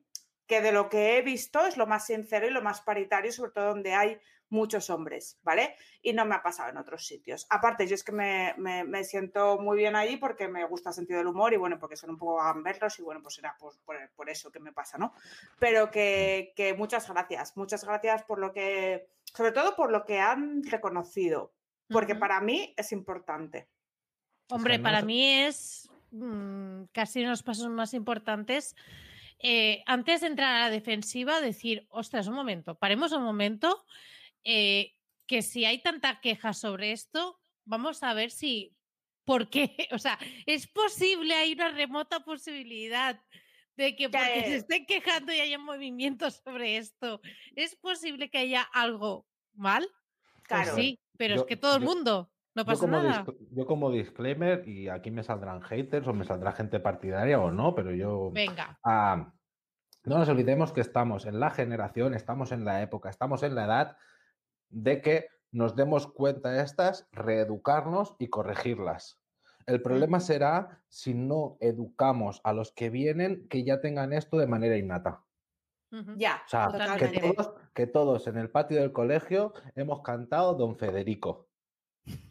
[0.47, 3.51] que de lo que he visto es lo más sincero y lo más paritario, sobre
[3.51, 4.17] todo donde hay
[4.49, 5.75] muchos hombres, ¿vale?
[6.01, 7.45] Y no me ha pasado en otros sitios.
[7.49, 10.95] Aparte, yo es que me, me- me siento muy bien allí porque me gusta el
[10.95, 13.77] sentido del humor y bueno, porque son un poco gamberros y bueno, pues será por,
[13.81, 15.11] por, por eso que me pasa, ¿no?
[15.59, 20.19] Pero que, que muchas gracias, muchas gracias por lo que, sobre todo por lo que
[20.19, 21.51] han reconocido,
[21.89, 23.67] porque para mí es importante.
[24.49, 28.77] Hombre, para mí es mm, casi unos pasos más importantes.
[29.39, 33.85] Eh, antes de entrar a la defensiva, decir, ostras, un momento, paremos un momento,
[34.43, 34.93] eh,
[35.27, 38.75] que si hay tanta queja sobre esto, vamos a ver si,
[39.25, 39.75] ¿por qué?
[39.91, 43.21] O sea, es posible, hay una remota posibilidad
[43.75, 47.21] de que porque se estén quejando y haya movimientos sobre esto,
[47.55, 49.87] es posible que haya algo mal.
[50.33, 50.75] Pues Claro.
[50.75, 53.25] sí, pero yo- es que todo el mundo, no Yo pasa como, nada.
[53.51, 57.75] yo como disclaimer, y aquí me saldrán haters o me saldrá gente partidaria o no,
[57.75, 58.31] pero yo...
[58.31, 58.79] Venga.
[58.83, 59.31] Ah,
[60.03, 63.65] no nos olvidemos que estamos en la generación, estamos en la época, estamos en la
[63.65, 63.97] edad
[64.69, 69.21] de que nos demos cuenta de estas, reeducarnos y corregirlas.
[69.67, 74.47] El problema será si no educamos a los que vienen que ya tengan esto de
[74.47, 75.23] manera innata.
[76.15, 77.33] Ya, O sea, que totalmente.
[77.33, 81.46] todos, que todos en el patio del colegio hemos cantado Don Federico.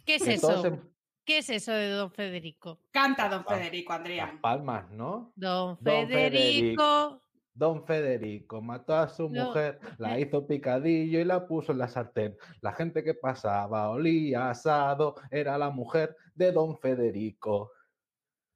[0.05, 0.67] ¿Qué es Que eso?
[0.67, 0.93] en-
[1.25, 2.81] ¿Qué es eso de don Federico?
[2.93, 4.41] Canta, don Federico, Las Adrián.
[4.41, 5.33] palmas, ¿no?
[5.35, 7.23] Don Federico.
[7.53, 11.89] Don Federico mató a su No, mujer, la hizo picadillo y la puso en la
[11.89, 12.37] sartén.
[12.61, 17.73] La gente que pasaba olía asado, era la mujer de Don Federico.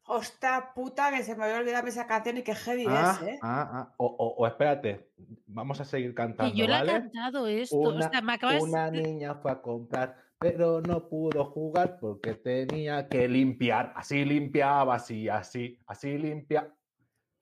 [0.04, 3.38] Hostia puta, que se me había olvidado esa canción y qué heavy Ah, es, ¿eh?
[3.42, 3.94] ah, ah.
[3.96, 5.10] O, o- o espérate,
[5.46, 6.92] vamos a seguir cantando, Y yo le he ¿vale?
[6.92, 7.76] cantado esto.
[7.76, 12.32] Una, o sea, me acabas una niña fue a comprar, pero no pudo jugar porque
[12.34, 13.92] tenía que limpiar.
[13.94, 16.74] Así limpiaba, así, así, así limpia.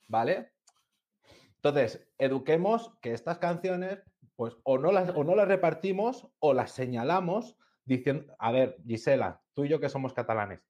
[0.08, 0.50] ¿Vale?
[1.54, 4.00] Entonces, eduquemos que estas canciones,
[4.34, 9.42] pues, o no las, o no las repartimos o las señalamos diciendo, a ver, Gisela,
[9.54, 10.60] tú y yo que somos catalanes.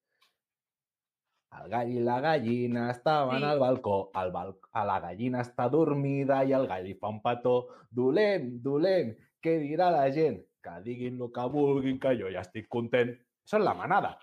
[1.51, 3.45] Al gallo y la gallina estaban Sí.
[3.45, 7.69] al balcón, al bal- a la gallina está dormida y al gallo fa un pato.
[7.91, 10.45] Dulén, Dulén, què dirà la gent?
[10.63, 13.21] Que diguin lo que jo ja estic content.
[13.45, 14.19] Eso es la manada.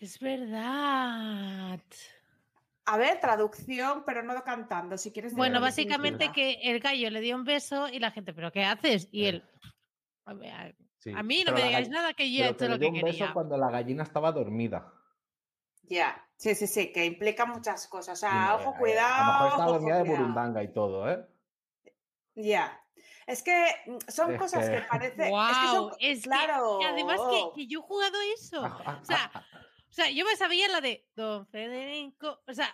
[0.00, 1.80] Es verdad.
[2.86, 5.34] A ver, traducción, pero no cantando, si quieres.
[5.34, 9.08] Bueno, básicamente que el gallo le dio un beso y la gente, ¿pero qué haces?
[9.10, 9.44] Y Eh, él,
[10.26, 12.64] a, ver, a- Sí, a mí no pero me digáis nada que yo he hecho
[12.64, 13.32] le lo dio que un beso quería.
[13.34, 14.92] cuando la gallina estaba dormida.
[15.82, 18.18] Ya, sí, sí, sí, que implica muchas cosas.
[18.18, 19.14] O sea, eh, ojo, eh, cuidado.
[19.14, 21.26] A lo mejor estaba dormida de burundanga y todo, ¿eh?
[22.34, 22.80] Ya.
[23.26, 25.28] Es que mm, son Es cosas que, que- parece.
[25.30, 25.50] ¡Guau!
[25.50, 25.92] Es que son.
[26.00, 26.78] Es que- claro.
[26.80, 28.62] y además que, que yo he jugado eso.
[28.62, 29.30] O sea.
[29.88, 32.40] O sea, yo me sabía la de Don Federico.
[32.48, 32.68] O sea,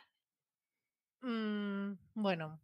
[1.23, 2.61] mm, bueno,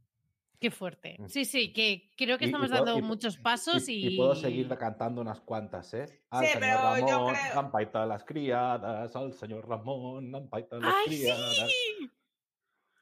[0.59, 1.17] qué fuerte.
[1.19, 1.29] Mm.
[1.29, 4.15] Sí, sí, que creo que Y- y estamos puedo- dando y- muchos pasos y.
[4.15, 6.23] y, puedo seguir cantando unas cuantas, ¿eh?
[6.31, 10.49] Al Sí, señor pero yo Ramón, creo- han paitado las criadas, al señor Ramón, han
[10.49, 11.55] paitado las ¡Ay, criadas.
[11.69, 12.11] sí!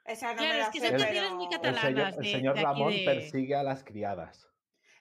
[0.05, 2.25] Esa no Claro, me es que sé, son El- canciones muy El señor, catalanas el
[2.25, 4.49] señor de aquí Ramón de- persigue a las criadas.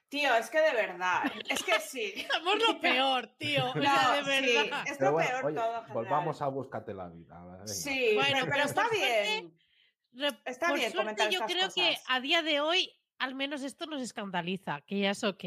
[0.08, 1.22] Tío, es que de verdad.
[1.48, 2.14] Es que sí.
[2.32, 3.70] Somos lo peor, tío.
[3.70, 4.84] O No, sea, de sí, verdad.
[4.86, 5.84] es lo bueno, peor oye, todo.
[5.92, 7.42] volvamos a Búscate la vida.
[7.44, 7.66] venga.
[7.66, 9.58] Sí, Bueno, pero, está por suerte- bien.
[10.12, 12.88] Re- Está Por bien suerte, comentar yo estas creo que a día de hoy,
[13.18, 15.44] al menos esto nos escandaliza, que ya es ok.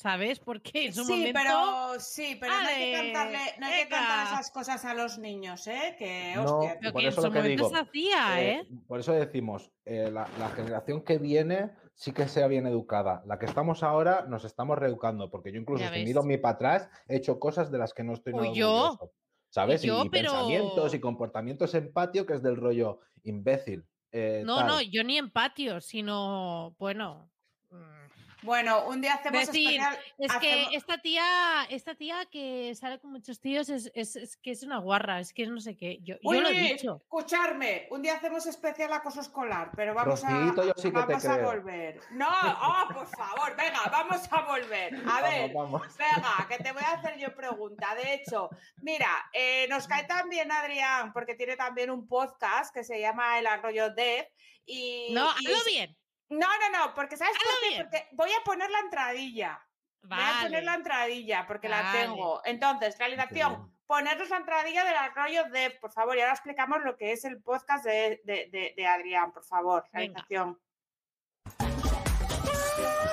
[0.00, 0.40] ¿Sabes?
[0.40, 1.38] Porque en su Sí, momento.
[1.42, 5.18] pero sí, pero no hay que cantarle, no hay que cantar esas cosas a los
[5.18, 5.94] niños, ¿eh?
[5.98, 6.78] Que No, hostia.
[6.80, 8.68] Pero por que en eso su lo que momento digo, se hacía, Eh, ¿eh?
[8.88, 13.22] por eso decimos, eh, la, la generación que viene sí que sea bien educada.
[13.26, 16.02] La que estamos ahora nos estamos reeducando, porque yo incluso ves.
[16.02, 18.72] miro mi para atrás he hecho cosas de las que no estoy nada O yo.
[18.84, 19.12] orgulloso,
[19.50, 19.84] ¿Sabes?
[19.84, 23.84] Y yo, y pero- pensamientos y comportamientos en patio que es del rollo imbécil.
[24.12, 24.66] eh, No, tal.
[24.66, 27.30] no, yo ni en patio, sino, bueno.
[27.70, 27.99] mm,
[28.42, 29.98] Bueno, un día hacemos Decir, especial.
[30.18, 31.24] Es que hacemos- esta tía,
[31.68, 35.32] esta tía que sale con muchos tíos es, es- es que es una guarra, es
[35.34, 35.98] que es no sé qué.
[36.02, 36.96] Yo, yo Uy, lo he uy, dicho.
[37.02, 41.24] escucharme, un día hacemos especial acoso escolar, pero vamos a, yo sí que te vamos
[41.24, 41.46] a creo.
[41.46, 42.00] volver.
[42.12, 44.94] No, oh, por favor, venga, vamos a volver.
[45.06, 45.96] A ver, Vamos, vamos.
[45.98, 47.94] venga, que te voy a hacer yo pregunta.
[47.94, 48.48] De hecho,
[48.82, 53.46] mira, eh, nos cae también Adrián, porque tiene también un podcast que se llama El
[53.46, 54.26] Arroyo Dev.
[54.64, 55.96] Y, No, y- hazlo bien.
[56.30, 57.82] No, no, no, porque ¿sabes por qué?
[57.82, 59.60] Porque voy a poner la entradilla.
[60.02, 62.40] Voy a poner la entradilla porque la tengo.
[62.44, 63.72] Entonces, realización, bien.
[63.86, 67.42] ponernos la entradilla del arroyo de, por favor, y ahora explicamos lo que es el
[67.42, 70.24] podcast de, de- de- de Adrián, por favor, Venga.
[70.28, 70.60] realización.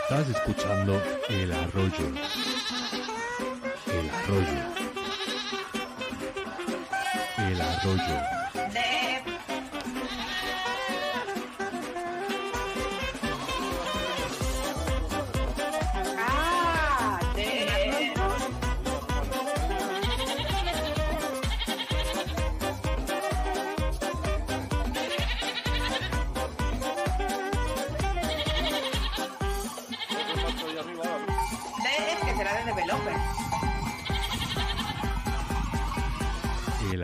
[0.03, 2.07] Estás escuchando El Arroyo.
[3.87, 4.63] El Arroyo.
[7.39, 8.66] El arroyo.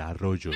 [0.10, 0.52] Arroyo.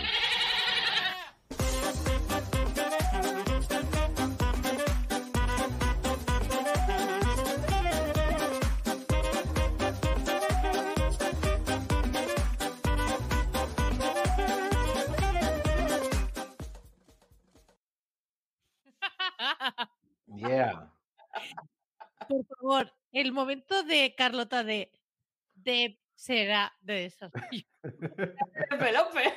[20.36, 20.92] Yeah.
[22.28, 24.92] Por favor, el momento de Carlota de,
[25.56, 27.64] de será de desarrollo.
[28.72, 29.34] Developer.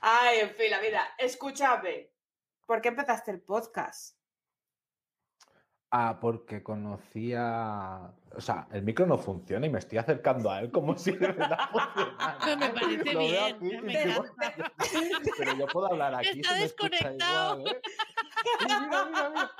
[0.00, 1.02] Ay, en fin, la vida.
[1.18, 2.10] Escúchame.
[2.66, 4.16] ¿Por qué empezaste el podcast?
[5.90, 8.12] Ah, porque conocía.
[8.34, 11.32] O sea, el micro no funciona y me estoy acercando a él como si de
[11.32, 12.56] verdad funcionara.
[12.56, 14.72] Me parece Lo veo bien, aquí, me digo, encanta.
[15.38, 16.40] Pero yo puedo hablar aquí.
[16.40, 17.60] Está me escucha desconectado.
[17.60, 17.80] igual, ¿eh?
[18.42, 19.50] Sí, mira, mira, mira.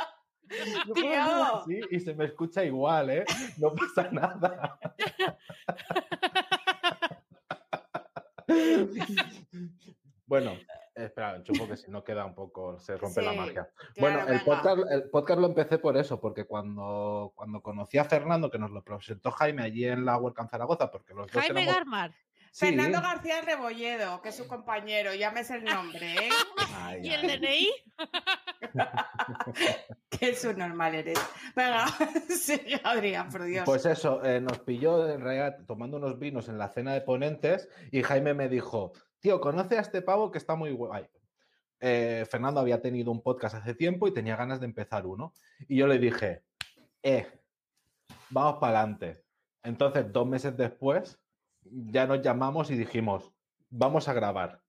[0.87, 1.23] Yo puedo Tío.
[1.23, 3.25] hacer así y se me escucha igual, ¿eh?
[3.59, 4.79] No pasa nada.
[10.27, 10.53] Bueno,
[10.95, 13.71] espera, enchufo que si no queda un poco, se rompe la magia.
[13.95, 18.05] claro, bueno, el podcast, el podcast lo empecé por eso, porque cuando, cuando conocí a
[18.05, 21.63] Fernando, que nos lo presentó Jaime allí en la WordCamp Zaragoza, porque los dos Jaime
[21.63, 22.15] éramos- Garmar.
[22.51, 22.67] Sí.
[22.67, 26.31] Fernando García Rebolledo, que es su compañero, llámese el nombre, ¿eh?
[26.75, 27.23] Ay, ¿Y el.
[27.23, 27.69] DNI?
[30.11, 31.19] que su normal eres.
[31.55, 31.87] Venga,
[32.29, 33.65] sí, Adrián, por Dios.
[33.65, 37.69] Pues eso, eh, nos pilló en realidad tomando unos vinos en la cena de ponentes
[37.91, 41.07] y Jaime me dijo, tío, conoce a este pavo que está muy guay.
[41.81, 45.33] Eh, Fernando había tenido un podcast hace tiempo y tenía ganas de empezar uno.
[45.69, 46.43] Y yo le dije,
[47.03, 47.27] eh,
[48.31, 49.25] vamos para adelante.
[49.63, 51.19] Entonces, dos meses después,
[51.73, 53.33] ya nos llamamos y dijimos,
[53.71, 54.63] vamos a grabar.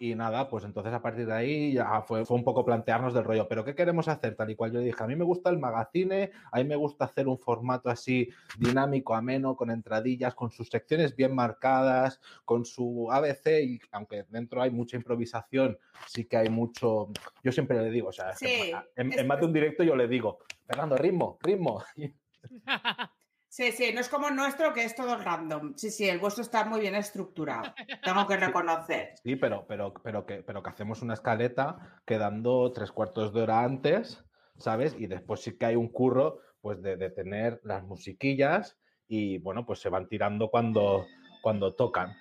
[0.00, 3.24] Y nada, pues entonces a partir de ahí ya fue, fue un poco plantearnos del
[3.24, 4.36] rollo, pero ¿qué queremos hacer?
[4.36, 7.06] Tal y cual yo dije, a mí me gusta el magazine, a mí me gusta
[7.06, 13.08] hacer un formato así dinámico, ameno, con entradillas, con sus secciones bien marcadas, con su
[13.10, 15.76] ABC, y aunque dentro hay mucha improvisación,
[16.06, 17.08] sí que hay mucho,
[17.42, 20.06] yo siempre le digo, o sea, Sí, en, en más de un directo yo le
[20.06, 21.82] digo, Fernando, ritmo, ritmo.
[23.58, 25.74] Sí, sí, no es como el nuestro que es todo random.
[25.76, 27.74] Sí, sí, el vuestro está muy bien estructurado.
[28.04, 29.14] Tengo que reconocer.
[29.24, 33.64] Sí, pero, pero, pero, que, pero que hacemos una escaleta quedando tres cuartos de hora
[33.64, 34.24] antes,
[34.58, 34.94] ¿sabes?
[34.96, 38.78] Y después sí que hay un curro, pues, de, de tener las musiquillas
[39.08, 41.04] y, bueno, pues se van tirando cuando,
[41.42, 42.16] cuando tocan.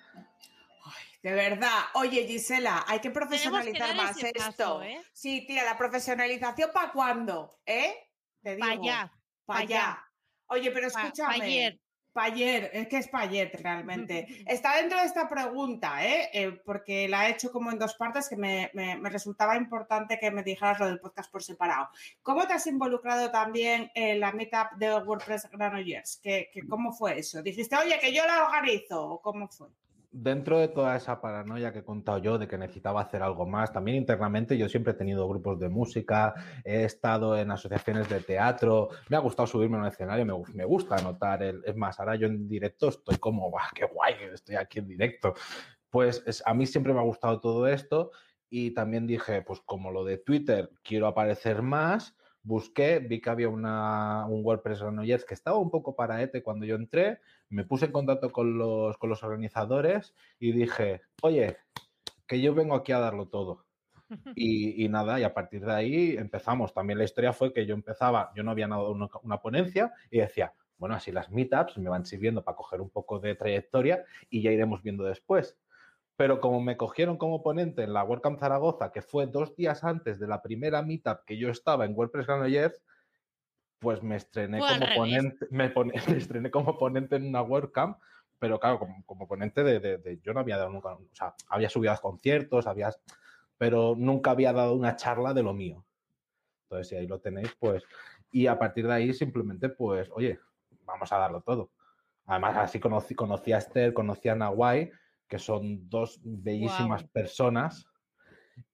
[1.22, 1.82] De verdad.
[1.94, 4.40] Oye, Gisela, hay que profesionalizar más esto.
[4.44, 5.04] paso, ¿eh?
[5.14, 7.94] Sí, tira, la profesionalización para cuándo, ¿eh?
[8.42, 8.66] Te digo.
[8.66, 9.12] Pa' allá,
[9.46, 10.07] Para pa' allá.
[10.48, 11.38] Oye, pero escúchame.
[11.38, 11.80] pa' ayer.
[12.14, 14.26] Payer, es que es Payet realmente.
[14.48, 16.30] Está dentro de esta pregunta, ¿eh?
[16.34, 20.18] Eh, porque la he hecho como en dos partes que me, me- me resultaba importante
[20.20, 21.90] que me dijeras lo del podcast por separado.
[22.24, 26.20] ¿Cómo te has involucrado también en la meetup de WordPress Granollers?
[26.24, 27.44] ¿Qué, qué, ¿Cómo fue eso?
[27.44, 29.00] ¿Dijiste, oye, que yo la organizo?
[29.12, 29.68] ¿O cómo fue?
[30.10, 33.74] Dentro de toda esa paranoia que he contado yo de que necesitaba hacer algo más,
[33.74, 36.34] también internamente yo siempre he tenido grupos de música,
[36.64, 40.64] he estado en asociaciones de teatro, me ha gustado subirme a un escenario, me, me
[40.66, 41.62] gusta anotar el...
[41.66, 45.34] Es más, ahora yo en directo estoy como, ¡guau, qué guay estoy aquí en directo!
[45.90, 48.12] Pues es- a mí siempre me ha gustado todo esto
[48.50, 53.50] y también dije, pues como lo de Twitter, quiero aparecer más, busqué, vi que había
[53.50, 57.20] una, un WordPress Granollers que estaba un poco para ETE cuando yo entré,
[57.50, 61.58] me puse en contacto con los, con los organizadores y dije, oye,
[62.28, 63.66] que yo vengo aquí a darlo todo.
[64.36, 66.74] Y, y nada, y a partir de ahí empezamos.
[66.74, 70.20] También la historia fue que yo empezaba, yo no había dado una, una ponencia y
[70.20, 74.42] decía, bueno, así las meetups me van sirviendo para coger un poco de trayectoria y
[74.42, 75.58] ya iremos viendo después.
[76.16, 80.20] Pero como me cogieron como ponente en la WordCamp Zaragoza, que fue dos días antes
[80.20, 82.82] de la primera meetup que yo estaba en WordPress Granollers,
[83.80, 88.00] pues me estrené como ponente, me, pone- me estrené como ponente en una WordCamp,
[88.40, 91.34] pero claro, como, como ponente de, de- de- yo no había dado nunca, o sea,
[91.50, 92.90] había subido a conciertos, había,
[93.58, 95.86] pero nunca había dado una charla de lo mío.
[96.64, 97.84] Entonces, si ahí lo tenéis, pues,
[98.32, 100.40] y a partir de ahí simplemente, pues, oye,
[100.82, 101.72] vamos a darlo todo.
[102.26, 104.92] Además, así conocí, conocí a Esther, conocí a Nahuay,
[105.30, 107.12] que son dos bellísimas Guau.
[107.12, 107.88] personas,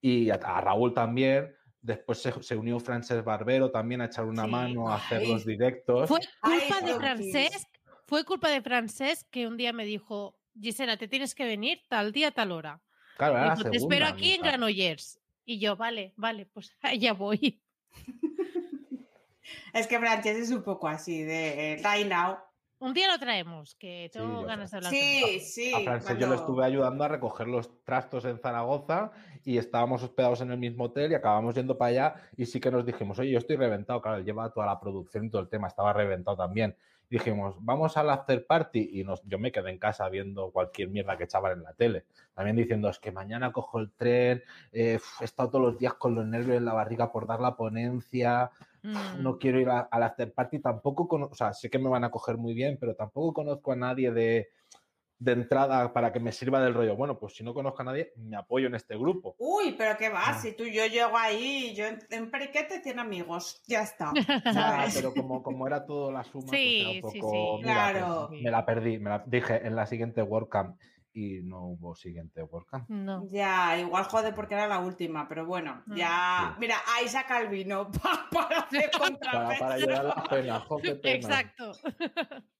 [0.00, 1.54] y a, a Raúl también.
[1.84, 4.50] Después se, se unió Frances Barbero también a echar una Sí.
[4.50, 5.28] mano, a hacer Ay.
[5.28, 6.08] los directos.
[6.08, 7.32] Fue Ay, culpa de Francis.
[7.32, 7.68] Francesc,
[8.06, 12.10] fue culpa de Francés que un día me dijo, Gisela, te tienes que venir tal
[12.12, 12.82] día, tal hora.
[13.18, 14.40] Claro, te espero aquí en.
[14.42, 15.20] Granollers.
[15.44, 17.62] Y yo, vale, vale, pues allá voy.
[19.74, 22.38] Es que Frances es un poco así, de eh, right now.
[22.80, 25.40] Un día lo traemos, que Sí, tengo yo ganas de hablar con Sí, él.
[25.40, 25.72] sí.
[25.74, 29.12] A Francés yo le estuve ayudando a recoger los trastos en Zaragoza
[29.44, 32.70] y estábamos hospedados en el mismo hotel y acabamos yendo para allá y sí que
[32.70, 35.48] nos dijimos, oye, yo estoy reventado, claro, él lleva toda la producción y todo el
[35.48, 36.76] tema, estaba reventado también.
[37.08, 41.16] Dijimos, vamos al after party y nos, yo me quedé en casa viendo cualquier mierda
[41.16, 42.06] que echaban en la tele.
[42.34, 46.14] También diciendo, es que mañana cojo el tren, eh, he estado todos los días con
[46.14, 48.50] los nervios en la barriga por dar la ponencia,
[48.84, 49.22] Mm.
[49.22, 52.04] no quiero ir a- al after party, tampoco, cono- o sea, sé que me van
[52.04, 54.48] a coger muy bien, pero tampoco conozco a nadie de,
[55.18, 56.94] de entrada para que me sirva del rollo.
[56.96, 59.36] Bueno, pues si no conozco a nadie, me apoyo en este grupo.
[59.38, 60.34] Uy, pero qué va, Ah.
[60.34, 64.12] si tú yo llego ahí, yo en, en Periquete tiene amigos, ya está.
[64.94, 67.62] Pero como, como era todo la suma, pues era un sí, poco, sí.
[67.62, 68.26] mira, Claro.
[68.28, 70.78] pues, me la perdí, me la dije en la siguiente WordCamp
[71.14, 72.88] y no hubo siguiente WordCamp.
[72.90, 73.26] No.
[73.30, 75.94] Ya, igual jode porque era la última, pero bueno, Mm.
[75.96, 76.50] ya.
[76.54, 76.56] Sí.
[76.60, 78.90] Mira, ahí saca el vino pa- para hacer
[79.22, 81.14] Para, para llevar la pena, jo, qué pena.
[81.16, 81.72] Exacto.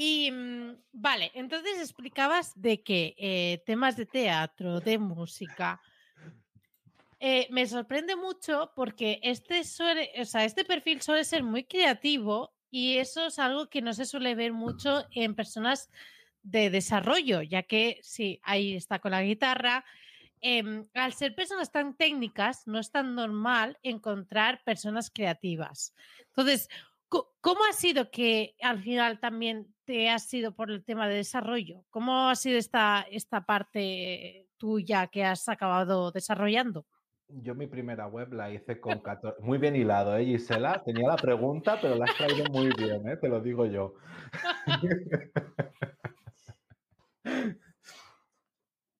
[0.00, 5.80] Y mm, vale, entonces explicabas de que eh, temas de teatro, de música.
[7.18, 12.54] eh, me sorprende mucho porque este suele, o sea, este perfil suele ser muy creativo
[12.70, 15.90] y eso es algo que no se suele ver mucho en personas
[16.50, 19.84] de desarrollo, ya que sí, ahí está con la guitarra.
[20.40, 25.94] em, al ser personas tan técnicas, no es tan normal encontrar personas creativas.
[26.28, 26.68] Entonces,
[27.08, 31.84] ¿Cómo ha sido que al final también te has ido por el tema de desarrollo?
[31.88, 36.84] ¿Cómo ha sido esta, esta parte tuya que has acabado desarrollando?
[37.28, 39.42] Yo mi primera web la hice con 14...
[39.42, 40.82] Muy bien hilado, ¿eh, Gisela?
[40.84, 43.16] Tenía la pregunta, pero la has traído muy bien, ¿eh?
[43.16, 43.94] Te lo digo yo.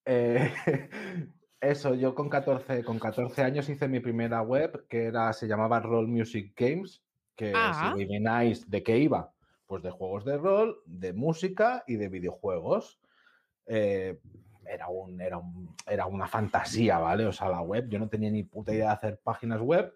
[0.04, 0.52] Eh,
[1.60, 5.80] eso, yo con 14, con 14 años hice mi primera web que era, se llamaba
[5.80, 7.02] Roll Music Games,
[7.36, 7.72] que Ah.
[7.74, 9.32] si adivináis de qué iba,
[9.66, 13.00] pues de juegos de rol, de música y de videojuegos.
[13.66, 14.18] Eh,
[14.66, 17.24] era, un, era, un- era una fantasía, ¿vale?
[17.26, 19.92] O sea, la web, yo no tenía ni puta idea de hacer páginas web,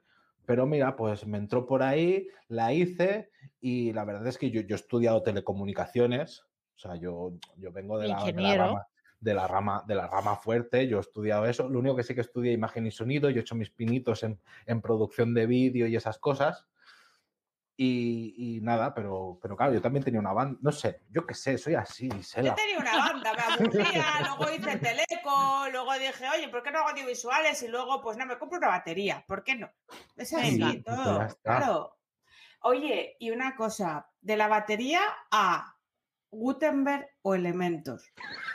[0.46, 3.30] pero mira, pues me entró por ahí, la hice
[3.60, 6.44] y la verdad es que yo, yo he estudiado telecomunicaciones,
[6.82, 8.86] sea, yo, yo vengo de la, de la rama,
[9.20, 12.14] de, la rama, de la rama fuerte, yo he estudiado eso, lo único que sí
[12.14, 15.86] que estudié imagen y sonido, yo he hecho mis pinitos en, en producción de vídeo
[15.86, 16.66] y esas cosas.
[17.74, 21.34] Y, y nada, pero, pero claro, yo también tenía una banda, no sé, yo qué
[21.34, 26.48] sé, soy así, Yo tenía una banda, me aburría, luego hice teleco, luego dije, oye,
[26.48, 27.62] ¿por qué no hago audiovisuales?
[27.62, 29.70] Y luego, pues no, me compro una batería, ¿por qué no?
[30.16, 31.96] Es así, todo, claro.
[32.60, 35.71] Oye, y una cosa, de la batería a
[36.34, 38.00] Gutenberg o Elementor.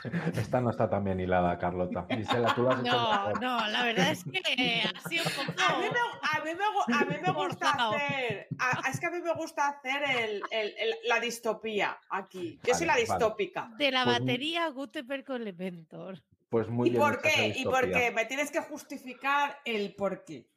[0.34, 2.06] Esta no está tan bien hilada, Carlota.
[2.10, 5.62] Gisela, tú lo has hecho No, no, la verdad es que ha sido un poco...
[5.66, 9.06] A mí me, a mí me gu- a mí me gusta hacer, a- es que
[9.06, 12.58] a mí me gusta hacer el- el- el- la distopía aquí.
[12.64, 13.04] Yo soy la vale.
[13.04, 13.70] distópica.
[13.78, 16.20] De la Pues- batería Gutenberg con Elementor.
[16.50, 17.02] Pues muy ¿Y bien.
[17.02, 17.54] por qué?
[17.56, 18.10] Y porque distopía.
[18.10, 20.48] me tienes que justificar el por qué.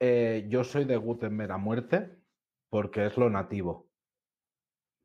[0.00, 2.18] Eh, yo soy de Gutenberg a muerte
[2.68, 3.87] porque es lo nativo.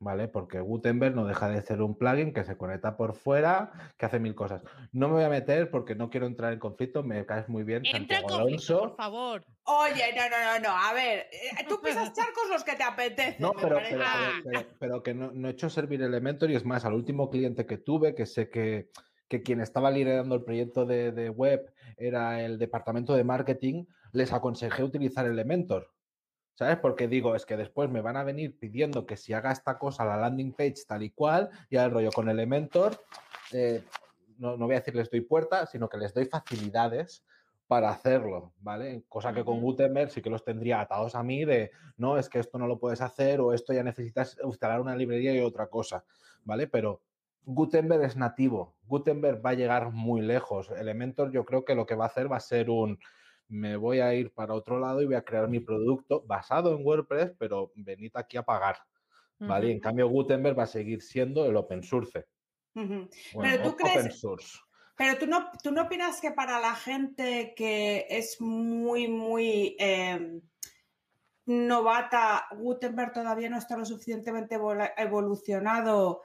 [0.00, 0.28] ¿Vale?
[0.28, 4.18] Porque Gutenberg no deja de ser un plugin que se conecta por fuera, que hace
[4.18, 4.62] mil cosas.
[4.92, 7.78] No me voy a meter porque no quiero entrar en conflicto, me caes muy bien,
[7.86, 8.96] Entra en Santiago conflicto, por Alonso.
[8.96, 9.44] favor.
[9.62, 10.76] Oye, no, no, no, no.
[10.76, 13.36] A ver, eh, tú pisas charcos los que te apetecen.
[13.38, 14.30] No, me pero, pero, Ah.
[14.42, 17.30] pero- pero- pero que no, no he hecho servir Elementor y es más, al último
[17.30, 18.90] cliente que tuve, que sé que,
[19.28, 24.32] que quien estaba liderando el proyecto de, de web era el departamento de marketing, les
[24.32, 25.88] aconsejé utilizar Elementor.
[26.54, 26.78] ¿Sabes?
[26.78, 30.04] Porque digo, es que después me van a venir pidiendo que si haga esta cosa,
[30.04, 32.96] la landing page tal y cual, y el rollo con Elementor,
[33.52, 33.82] eh,
[34.38, 37.24] no, no voy a decir les doy puerta, sino que les doy facilidades
[37.66, 39.04] para hacerlo, ¿vale?
[39.08, 39.60] Cosa que con.
[39.60, 42.78] Gutenberg sí que los tendría atados a mí de, no, es que esto no lo
[42.78, 46.04] puedes hacer o esto ya necesitas instalar una librería y otra cosa,
[46.44, 46.66] ¿vale?
[46.66, 47.00] Pero
[47.44, 50.70] Gutenberg es nativo, Gutenberg va a llegar muy lejos.
[50.70, 52.98] Elementor yo creo que lo que va a hacer va a ser un,
[53.48, 56.84] me voy a ir para otro lado y voy a crear mi producto basado en
[56.84, 58.78] WordPress, pero venid aquí a pagar,
[59.38, 59.68] ¿vale?
[59.68, 62.26] Y en cambio Gutenberg va a seguir siendo el open source.
[62.74, 64.58] Bueno, tú crees- open source.
[64.96, 70.40] Pero tú no, tú no opinas que para la gente que es muy, muy eh,
[71.46, 74.56] novata, Gutenberg todavía no está lo suficientemente
[74.96, 76.22] evolucionado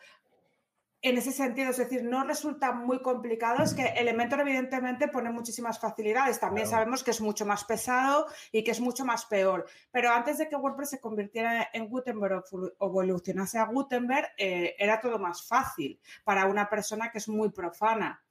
[1.01, 5.79] en ese sentido, es decir, no resulta muy complicado, es que Elementor evidentemente pone muchísimas
[5.79, 6.81] facilidades, también Claro.
[6.81, 10.49] sabemos que es mucho más pesado y que es mucho más peor, pero antes de
[10.49, 15.99] que WordPress se convirtiera en Gutenberg o evolucionase a Gutenberg, eh, era todo más fácil
[16.25, 18.21] para una persona que es muy profana.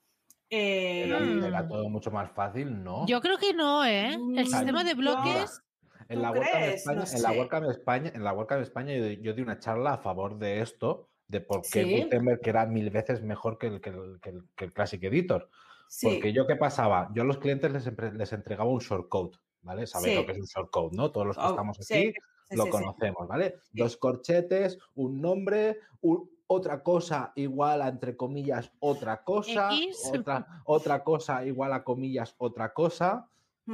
[0.51, 3.07] Eh, Era, era todo mucho más fácil, ¿no?
[3.07, 4.15] Yo creo que no, ¿eh?
[4.15, 5.63] El Mm, sistema de bloques.
[6.09, 6.31] En la.
[6.31, 7.33] España, No en la.
[7.33, 11.09] WordCamp España, en la WordCamp España yo, yo di una charla a favor de esto,
[11.29, 12.03] de por qué Sí.
[12.03, 15.49] Gutenberg era mil veces mejor que el, que el- que el- que el Classic Editor.
[15.89, 16.07] sí.
[16.09, 17.11] Porque yo, ¿qué pasaba?
[17.15, 19.87] Yo a los clientes les, les entregaba un shortcode, ¿vale?
[19.87, 20.21] Sabéis Sí.
[20.21, 21.11] lo que es un shortcode, ¿no?
[21.13, 22.13] Todos los que Oh, estamos aquí
[22.51, 23.57] lo conocemos, ¿vale?
[23.73, 29.69] Dos corchetes, un nombre, un- otra cosa igual a, entre comillas, otra cosa,
[30.13, 33.29] otra, otra cosa igual a comillas, otra cosa.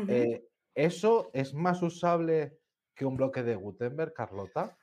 [0.08, 2.58] Eh, ¿Eso es más usable
[2.96, 4.76] que un bloque de Gutenberg, Carlota?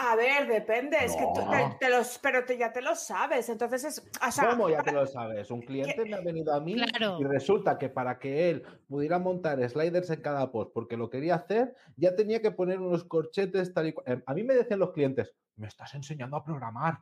[0.00, 1.40] A ver, depende, es que tú-
[1.80, 4.92] te, los, pero te- ya te lo sabes, entonces es, o sea, ¿Cómo ya te
[4.92, 5.50] lo sabes?
[5.50, 7.18] Un cliente me ha venido a mí Claro.
[7.20, 11.34] y resulta que para que él pudiera montar sliders en cada post porque lo quería
[11.34, 14.06] hacer, ya tenía que poner unos corchetes tal y cual.
[14.08, 16.98] Em, A mí me decían los clientes, me estás enseñando a programar.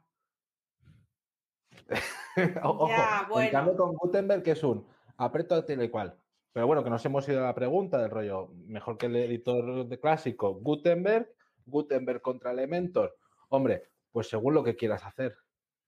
[2.62, 3.50] Ojo, Ya, en bueno.
[3.50, 4.86] cambio con Gutenberg que es un
[5.18, 6.18] aprieto tal y cual.
[6.52, 9.86] Pero bueno, que nos hemos ido a la pregunta del rollo, mejor que el editor
[9.86, 11.30] de clásico, Gutenberg,
[11.66, 13.16] Gutenberg contra Elementor.
[13.48, 15.36] Hombre, pues según lo que quieras hacer.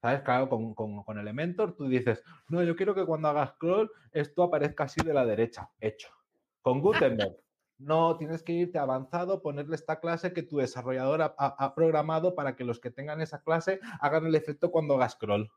[0.01, 0.21] ¿Sabes?
[0.23, 4.45] Claro, con, con- con Elementor tú dices, no, yo quiero que cuando hagas scroll esto
[4.45, 5.71] aparezca así de la derecha.
[5.81, 6.09] Hecho.
[6.63, 7.37] Con Gutenberg,
[7.79, 12.35] no, tienes que irte avanzado, ponerle esta clase que tu desarrollador ha, ha- ha programado
[12.37, 15.51] para que los que tengan esa clase hagan el efecto cuando hagas scroll.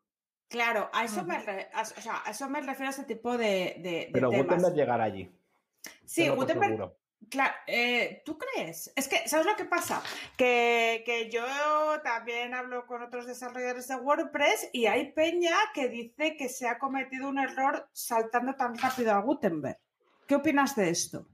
[0.47, 3.75] claro, a eso, me, a, o sea, a eso me refiero a ese tipo de,
[3.77, 4.45] de- de Pero temas.
[4.47, 5.31] Gutenberg llegará allí.
[6.05, 6.97] Sí, Gutenberg, seguro.
[7.29, 8.91] Claro, eh, ¿tú crees?
[8.95, 10.01] Es que, ¿sabes lo que pasa?
[10.37, 11.43] Que, que yo
[12.03, 16.77] también hablo con otros desarrolladores de WordPress y hay peña que dice que se ha
[16.79, 19.77] cometido un error saltando tan rápido a Gutenberg.
[20.27, 21.27] ¿Qué opinas de esto?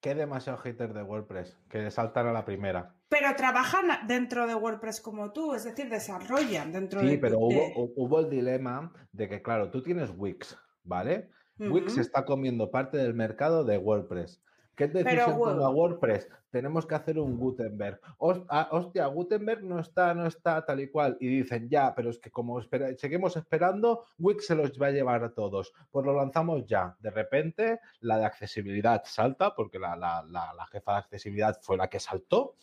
[0.00, 2.92] Qué demasiado hater de WordPress, que saltan a la primera.
[3.08, 7.10] Pero trabajan dentro de WordPress como tú, es decir, desarrollan dentro de...
[7.10, 11.30] Sí, pero hubo, de- hubo el dilema de que, claro, tú tienes Wix, ¿vale?
[11.58, 14.42] Wix está comiendo parte del mercado de WordPress.
[14.74, 15.70] ¿Qué decisión wow.
[15.70, 16.28] WordPress?
[16.50, 18.00] Tenemos que hacer un Gutenberg.
[18.48, 21.16] Ah, hostia, Gutenberg no está, no está tal y cual.
[21.20, 24.90] Y dicen, ya, pero es que como espera- seguimos esperando, Wix se los va a
[24.90, 25.72] llevar a todos.
[25.90, 26.96] Pues lo lanzamos ya.
[27.00, 31.76] De repente, la de accesibilidad salta, porque la, la- la- la jefa de accesibilidad fue
[31.76, 32.56] la que saltó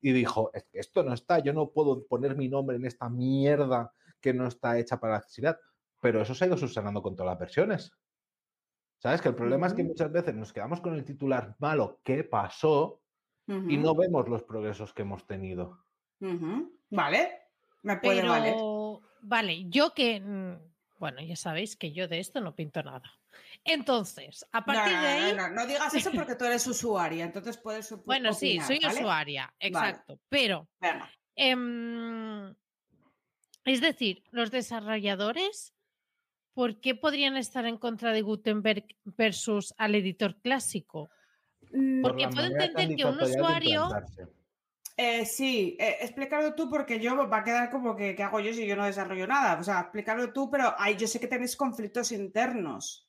[0.00, 3.08] y dijo, "Es que esto no está, yo no puedo poner mi nombre en esta
[3.08, 5.58] mierda que no está hecha para la accesibilidad.
[6.00, 7.92] Pero eso se ha ido subsanando con todas las versiones.
[9.02, 9.20] ¿Sabes?
[9.20, 13.00] Que el problema es que muchas veces nos quedamos con el titular malo, ¿qué pasó?
[13.48, 15.84] Y no vemos los progresos que hemos tenido.
[16.88, 17.40] Vale,
[17.82, 18.56] me puede Pero, valer.
[19.22, 20.56] vale, yo que, mm,
[21.00, 23.02] bueno, ya sabéis que yo de esto no pinto nada.
[23.64, 27.56] Entonces, a partir no, de ahí, no, no digas eso porque tú eres usuaria, entonces
[27.58, 29.00] puedes opi- bueno, sí, soy ¿vale?
[29.00, 31.10] usuaria, exacto, pero, Venga.
[31.34, 32.54] em,
[33.64, 35.74] es decir, los desarrolladores,
[36.54, 41.10] ¿por qué podrían estar en contra de Gutenberg versus al editor clásico?
[41.72, 43.88] Mm, Porque puedo entender que un usuario-.
[44.96, 48.52] Eh, sí, eh, explícalo tú porque yo va a quedar como que ¿qué hago yo
[48.52, 49.58] si yo no desarrollo nada?
[49.58, 53.08] O sea, explícalo tú, pero ay, yo sé que tenéis conflictos internos.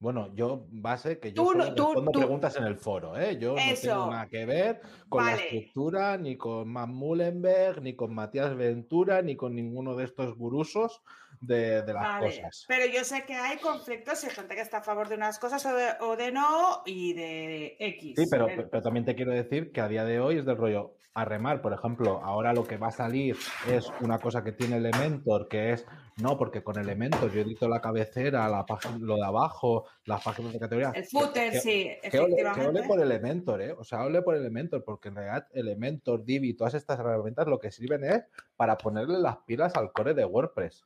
[0.00, 3.16] Bueno, yo base que yo Tú solo no- tú- respondo tú- preguntas en el foro,
[3.18, 3.38] ¿eh?
[3.38, 8.12] Yo no tengo nada que ver con la estructura, ni con Matt Mullenberg, ni con
[8.14, 11.02] Matías Ventura, ni con ninguno de estos gurusos
[11.40, 12.64] de, de las Vale, cosas.
[12.68, 15.64] pero yo sé que hay conflictos y gente que está a favor de unas cosas
[15.66, 18.14] o de, o de no y de X.
[18.16, 20.96] Sí, pero, pero también te quiero decir que a día de hoy es del rollo
[21.14, 21.60] a remar.
[21.60, 23.36] Por ejemplo, ahora lo que va a salir
[23.68, 25.84] es una cosa que tiene Elementor, que es
[26.18, 30.52] no, porque con Elementor yo edito la cabecera, la página, lo de abajo, las páginas
[30.52, 30.92] de categoría.
[30.94, 32.68] el footer, que- sí, Que ole, que efectivamente.
[32.80, 33.72] ole por Elementor, ¿eh?
[33.72, 37.70] O sea, ole por Elementor, porque en realidad Elementor, Divi, todas estas herramientas lo que
[37.72, 38.22] sirven es
[38.56, 40.84] para ponerle las pilas al core de WordPress.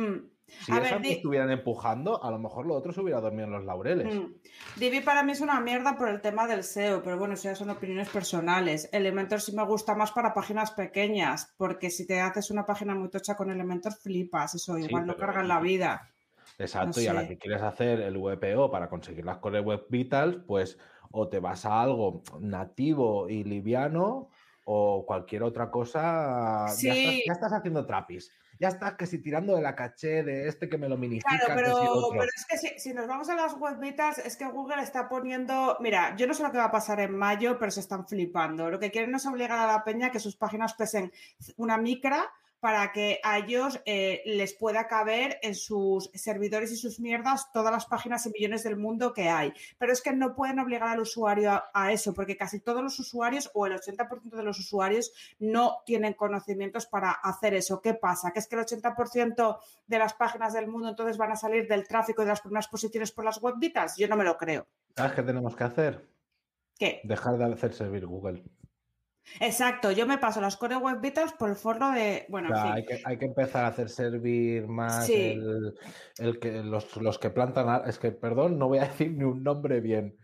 [0.00, 0.28] Hmm.
[0.46, 3.50] Si A esas ver, estuvieran empujando, a lo mejor lo otro se hubiera dormido en
[3.52, 4.14] los laureles.
[4.14, 4.32] Mm.
[4.78, 7.56] Divi para mí es una mierda por el tema del SEO, pero bueno, eso ya
[7.56, 8.88] son opiniones personales.
[8.92, 13.08] Elementor sí me gusta más para páginas pequeñas, porque si te haces una página muy
[13.10, 16.12] tocha con Elementor, flipas, eso igual no pero- carga en la vida.
[16.58, 19.86] Exacto, No y a la que quieres hacer el VPO para conseguir las Core Web
[19.90, 20.78] Vitals, pues
[21.10, 24.30] o te vas a algo nativo y liviano
[24.64, 26.66] o cualquier otra cosa.
[26.68, 26.88] Ya, Sí.
[26.88, 28.30] estás, ya estás haciendo trapis.
[28.58, 31.36] Ya estás que si tirando de la caché de este que me lo minifica.
[31.36, 34.46] Claro, pero, pero es que si, si nos vamos a las web betas, es que
[34.46, 35.76] Google está poniendo.
[35.80, 38.70] Mira, yo no sé lo que va a pasar en mayo, pero se están flipando.
[38.70, 41.12] Lo que quieren es obligar a la peña que sus páginas pesen
[41.56, 42.30] una micra
[42.60, 47.72] para que a ellos eh, les pueda caber en sus servidores y sus mierdas todas
[47.72, 49.52] las páginas y millones del mundo que hay.
[49.78, 52.98] Pero es que no pueden obligar al usuario a, a eso, porque casi todos los
[52.98, 57.80] usuarios o el 80% de los usuarios no tienen conocimientos para hacer eso.
[57.80, 58.32] ¿Qué pasa?
[58.32, 61.86] ¿Que es que el 80% de las páginas del mundo entonces van a salir del
[61.86, 63.96] tráfico de las primeras posiciones por las web vitas?
[63.96, 64.66] Yo no me lo creo.
[64.96, 66.08] ¿Sabes qué tenemos que hacer?
[66.78, 67.00] ¿Qué?
[67.04, 68.44] Dejar de hacer servir Google.
[69.40, 72.26] Exacto, yo me paso las core web vitals por el forro de.
[72.28, 72.72] Bueno, fin.
[72.72, 75.14] hay, que, hay que empezar a hacer servir más Sí.
[75.14, 75.74] el,
[76.18, 77.88] el que, los, los que plantan.
[77.88, 80.16] Es que, perdón, no voy a decir ni un nombre bien,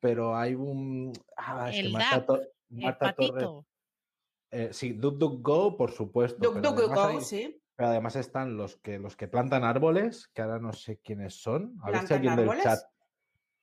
[0.00, 1.12] pero hay un.
[1.36, 3.48] Ah, es que El Marta, DAP, To- El Marta Torres.
[4.50, 6.38] eh, sí, DuckDuckGo, por supuesto.
[6.40, 7.62] Duk, pero duk, además go, hay- sí.
[7.76, 11.76] Pero además están los que, los que plantan árboles, que ahora no sé quiénes son.
[11.82, 12.64] A ver si ¿Plantan alguien del árboles?
[12.64, 12.80] chat.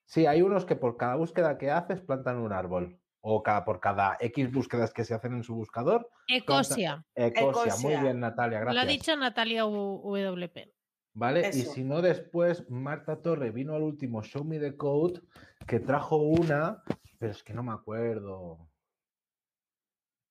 [0.05, 2.97] Sí, hay unos que por cada búsqueda que haces plantan un árbol.
[3.27, 6.11] O cada, por cada X búsquedas que se hacen en su buscador.
[6.27, 7.03] Ecosia.
[7.15, 7.73] Ecosia.
[7.81, 8.83] Muy bien, Natalia, Lo gracias.
[8.83, 10.71] ha dicho Natalia WP.
[11.15, 11.49] ¿Vale?
[11.49, 15.21] Y si no, después Marta Torre vino al último Show Me the Code
[15.65, 16.83] que trajo una,
[17.17, 18.69] pero es que no me acuerdo.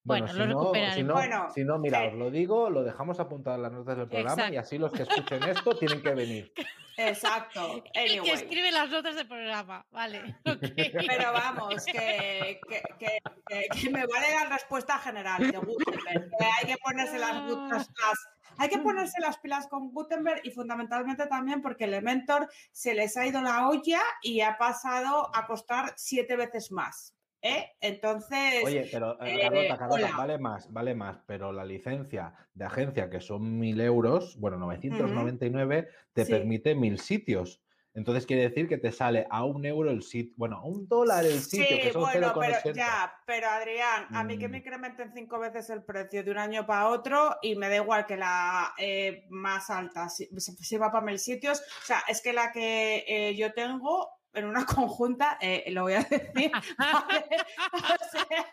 [0.04, 2.08] Bueno, si lo no, si no, Bueno, si no, mira, eh.
[2.08, 5.02] os lo digo, lo dejamos apuntado en las notas del programa y así los que
[5.02, 6.52] escuchen esto tienen que venir.
[6.96, 7.82] Exacto.
[7.94, 8.30] El que Anyway.
[8.30, 9.86] escribe las notas del programa.
[9.90, 10.36] Vale.
[10.44, 13.18] Pero vamos, que, que, que-
[13.48, 16.30] que- que me vale la respuesta general de Gutenberg.
[16.38, 17.34] Que hay que ponerse las-
[18.58, 23.26] hay que ponerse las pilas con Gutenberg y fundamentalmente también porque Elementor se les ha
[23.26, 27.13] ido la olla y ha pasado a costar siete veces más.
[27.44, 27.72] ¿Eh?
[27.80, 30.16] Entonces, Oye, pero eh, eh, Carlota, Carlota, hola.
[30.16, 35.88] vale más, vale más, pero la licencia de agencia que son mil euros, bueno, 999,
[36.14, 36.30] te Sí.
[36.32, 37.60] permite mil sitios.
[37.96, 41.24] Entonces quiere decir que te sale a un euro el sitio, bueno, a un dólar
[41.24, 42.74] el sitio, Sí, que son bueno, pero 0,80.
[42.74, 44.50] ya, pero Adrián, a mí que Mm.
[44.50, 48.04] me incrementen cinco veces el precio de un año para otro y me da igual
[48.06, 52.50] que la eh, más alta si, si- para mil sitios, o sea, es que la
[52.50, 58.46] que eh, yo tengo en una conjunta, eh, lo voy a decir, o sea,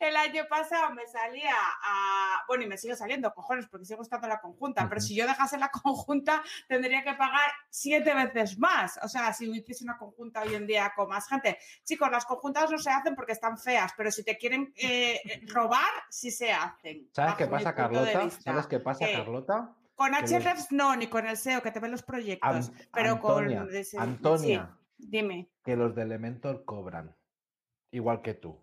[0.00, 4.26] el año pasado me salía a, bueno, y me sigue saliendo, cojones, porque sigo estando
[4.26, 8.98] en la conjunta, pero si yo dejase la conjunta, tendría que pagar siete veces más,
[9.02, 12.70] o sea, si hiciese una conjunta hoy en día con más gente, Chicos, las conjuntas
[12.70, 17.08] no se hacen porque están feas, pero si te quieren eh, robar, sí se hacen.
[17.12, 18.30] ¿Sabes qué pasa, Carlota?
[18.30, 19.06] ¿Sabes qué pasa.
[19.12, 19.74] Carlota?
[19.94, 22.68] Con Hrefs no, ni con el SEO, que te ven los proyectos.
[22.68, 24.02] An- pero Antonia, con...
[24.02, 25.50] Antonia, sí, dime.
[25.64, 27.16] que los de Elementor cobran,
[27.90, 28.62] igual que tú.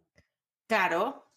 [0.68, 1.30] Claro.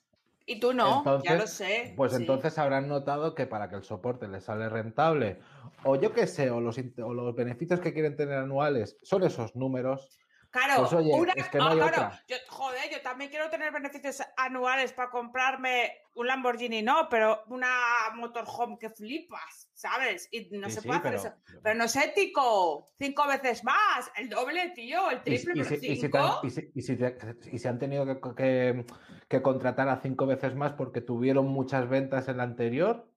[0.49, 1.95] Y tú no, ya Entonces, lo sé.
[1.97, 2.19] Pues sí.
[2.23, 5.41] entonces habrán notado que para que el soporte les sale rentable,
[5.83, 9.57] o yo qué sé, o los, o los beneficios que quieren tener anuales son esos
[9.57, 10.17] números.
[10.51, 12.23] Claro, Pues oye, una- es que no ah, hay claro, otra.
[12.29, 17.69] yo- joder, yo también quiero tener beneficios anuales para comprarme un Lamborghini, no, pero una
[18.15, 20.29] motorhome que flipas, ¿sabes?
[20.33, 21.61] Y no Sí, se sí, puede hacer pero- eso.
[21.63, 22.87] Pero no es ético.
[22.99, 24.11] Cinco veces más.
[24.17, 25.11] El doble, tío.
[25.11, 26.41] El triple, y pero y cinco.
[26.43, 27.17] y si- y si te-
[27.53, 28.87] y si han tenido que, que-
[29.29, 33.13] que contratar a cinco veces más porque tuvieron muchas ventas en la anterior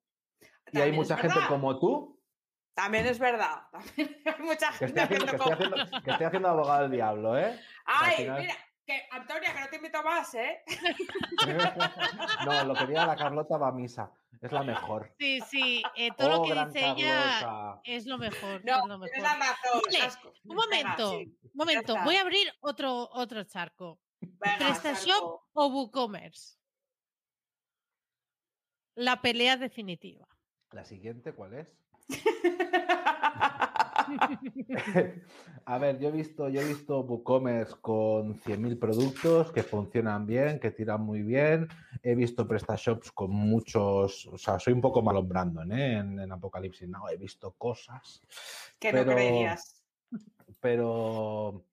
[0.72, 2.20] y hay mucha gente como tú,
[2.74, 3.64] También es verdad.
[3.72, 5.54] También hay mucha que gente estoy haciendo, que haciendo estoy como-
[5.86, 7.60] haciendo- que estoy haciendo abogado del diablo, ¿eh?
[7.86, 8.54] Ay, final- mira,
[8.86, 10.62] que Antonia, que no te invito más, ¿eh?
[12.46, 15.14] no, lo que diga la Carlota va a misa, es la mejor.
[15.20, 15.84] Sí, sí.
[15.96, 18.64] eh, todo lo Oh, que dice ella es lo mejor.
[18.66, 19.20] No, es lo mejor.
[19.20, 20.16] la Un Venga,
[20.56, 21.96] momento, sí, un momento.
[22.04, 24.00] Voy a abrir otro, otro charco.
[24.22, 25.48] venga, ¿PrestaShop Sarko.
[25.54, 26.58] o WooCommerce?
[28.96, 30.28] La pelea definitiva.
[30.72, 31.68] ¿La siguiente cuál es?
[35.66, 40.60] A ver, yo he visto, yo he visto WooCommerce con 100.000 productos que funcionan bien,
[40.60, 41.68] que tiran muy bien.
[42.02, 45.98] He visto PrestaShops con muchos, o sea, soy un poco malo en Brandon, ¿eh?
[45.98, 46.88] En, en Apocalipsis.
[46.90, 48.22] No, he visto cosas,
[48.80, 49.84] que no creerías.
[50.60, 51.66] pero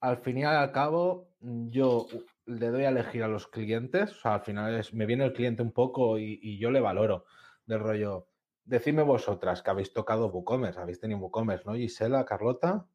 [0.00, 2.06] al fin y al cabo yo
[2.46, 5.32] le doy a elegir a los clientes, o sea, al final es, me viene el
[5.32, 7.24] cliente un poco y, y yo le valoro
[7.66, 8.28] del rollo.
[8.64, 11.74] Decidme vosotras que habéis tocado WooCommerce, habéis tenido WooCommerce, ¿no?
[11.74, 12.86] Gisela, Carlota.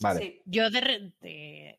[0.00, 0.20] Vale.
[0.20, 1.78] Sí, Yo de, re- de-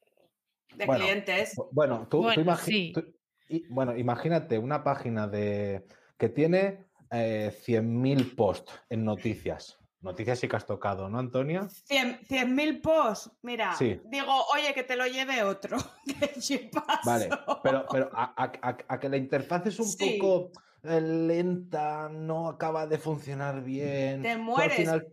[0.76, 1.56] de Bueno, clientes.
[1.56, 2.92] Bu- Bueno, tú, tú Bueno, imagi- sí.
[2.94, 3.06] tú-
[3.48, 5.86] y- bueno, imagínate una página de
[6.18, 9.80] que tiene eh, 100.000 posts en noticias.
[10.02, 11.68] Noticias sí que has tocado, ¿no, Antonia?
[11.88, 13.32] 100.000 posts.
[13.42, 14.00] Mira, Sí.
[14.06, 15.78] digo, oye, que te lo lleve otro.
[16.40, 16.70] que.
[17.06, 17.30] Vale,
[17.64, 20.18] pero, pero a, a- a- a que la interfaz es un Sí.
[20.20, 20.52] poco
[20.84, 24.22] lenta, no acaba de funcionar bien.
[24.22, 24.76] Te mueres.
[24.78, 25.08] final-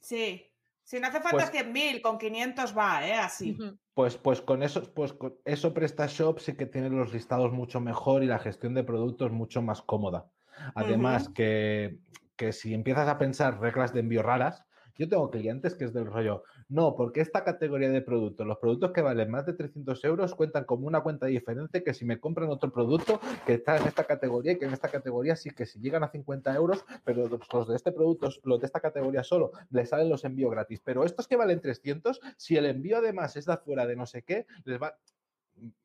[0.00, 0.46] Sí.
[0.82, 3.14] Si no hace falta Pues- 100.000, con 500 va, ¿eh?
[3.14, 3.56] Así.
[3.94, 8.24] Pues, pues con eso, pues con eso PrestaShop sí que tiene los listados mucho mejor
[8.24, 10.28] y la gestión de productos mucho más cómoda.
[10.74, 11.98] Además, que,
[12.36, 14.64] que si empiezas a pensar reglas de envío raras,
[14.96, 18.92] yo tengo clientes que es del rollo, no, porque esta categoría de productos, los productos
[18.92, 22.48] que valen más de 300 euros cuentan como una cuenta diferente que si me compran
[22.48, 25.80] otro producto que está en esta categoría y que en esta categoría sí que si
[25.80, 29.88] llegan a 50 euros, pero los de este producto, los de esta categoría solo, les
[29.88, 30.80] salen los envíos gratis.
[30.84, 34.22] Pero estos que valen 300, si el envío además es de afuera de no sé
[34.22, 34.96] qué, les va...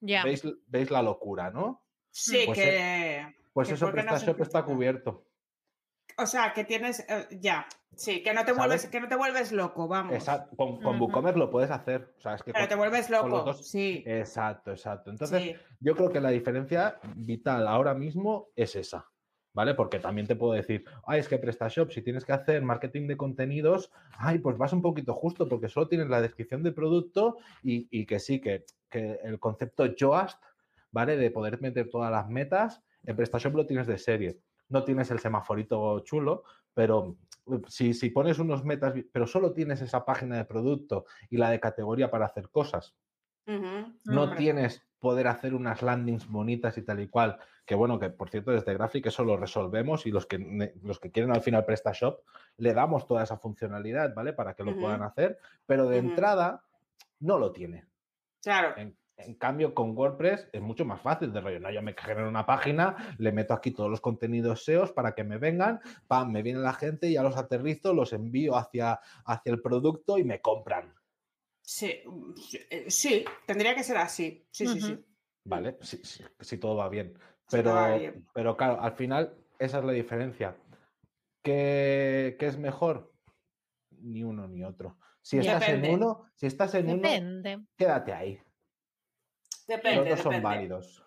[0.02, 0.24] Ya.
[0.24, 1.82] ¿Veis, veis la locura, ¿no?
[2.12, 3.36] Sí, Pues que.
[3.54, 5.26] Pues que eso porque no se PrestaShop está cubierto.
[6.18, 7.00] O sea, que tienes.
[7.10, 7.66] eh, ya.
[7.96, 8.58] Sí, que no te ¿Sabes?
[8.58, 10.14] vuelves, que no te vuelves loco, vamos.
[10.14, 10.56] Exacto.
[10.58, 11.00] Con, con.
[11.00, 12.14] WooCommerce lo puedes hacer.
[12.18, 13.44] O sea, es que Pero con- te vuelves loco.
[13.44, 14.04] dos- Sí.
[14.06, 15.10] Exacto, exacto.
[15.12, 15.56] Entonces, sí.
[15.80, 19.10] yo creo que la diferencia vital ahora mismo es esa,
[19.54, 19.76] ¿vale?
[19.76, 23.16] Porque también te puedo decir, ay, es que PrestaShop, si tienes que hacer marketing de
[23.16, 27.88] contenidos, ay, pues vas un poquito justo porque solo tienes la descripción del producto y,
[27.92, 30.42] y que sí, que, que el concepto Yoast,
[30.92, 31.16] ¿vale?
[31.16, 34.40] De poder meter todas las metas, en PrestaShop lo tienes de serie.
[34.70, 36.44] No tienes el semaforito chulo,
[36.74, 37.18] pero
[37.68, 41.60] si, si pones unos metas, pero solo tienes esa página de producto y la de
[41.60, 42.96] categoría para hacer cosas,
[44.06, 48.30] no tienes poder hacer unas landings bonitas y tal y cual, que bueno, que por
[48.30, 52.22] cierto desde Graphic eso lo resolvemos y los que, los que quieren al final PrestaShop
[52.58, 54.34] le damos toda esa funcionalidad, ¿vale?
[54.34, 55.38] Para que lo puedan hacer,
[55.68, 56.64] pero de entrada
[57.20, 57.86] no lo tiene.
[58.42, 58.76] Claro.
[58.78, 61.60] En, en cambio, con WordPress es mucho más fácil de rollo.
[61.60, 65.24] No, yo me genero una página, le meto aquí todos los contenidos SEOs para que
[65.24, 69.62] me vengan, pam, me viene la gente, ya los aterrizo, los envío hacia, hacia el
[69.62, 70.94] producto y me compran.
[71.62, 72.60] Sí, mm, sí,
[72.90, 74.46] sí, tendría que ser así.
[74.52, 75.06] Sí, sí, sí.
[75.46, 75.78] ¿Vale?
[75.82, 77.18] Si, si- si todo va bien.
[77.50, 78.26] Pero, todo va bien.
[78.34, 80.56] pero claro, al final esa es la diferencia.
[81.44, 83.14] ¿Qué, qué es mejor?
[83.92, 84.98] Ni uno ni otro.
[85.22, 85.88] Si estás Depende.
[85.88, 87.60] en uno, si estás en uno, Depende.
[87.78, 88.40] quédate ahí.
[89.68, 90.44] Depende, Los dos son depende.
[90.44, 91.04] válidos.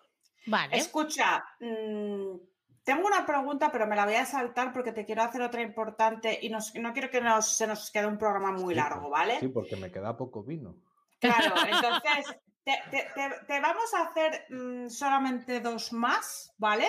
[0.47, 0.77] Vale.
[0.77, 2.35] Escucha, mm,
[2.83, 6.39] tengo una pregunta, pero me la voy a saltar porque te quiero hacer otra importante
[6.41, 9.39] y nos- no quiero que nos, se nos quede un programa muy Sí, largo, ¿vale?
[9.39, 10.75] Sí, porque me queda poco vino.
[11.19, 11.53] Claro,
[12.03, 12.25] entonces
[12.63, 16.87] te, te- te- te vamos a hacer mm, solamente dos más, ¿vale?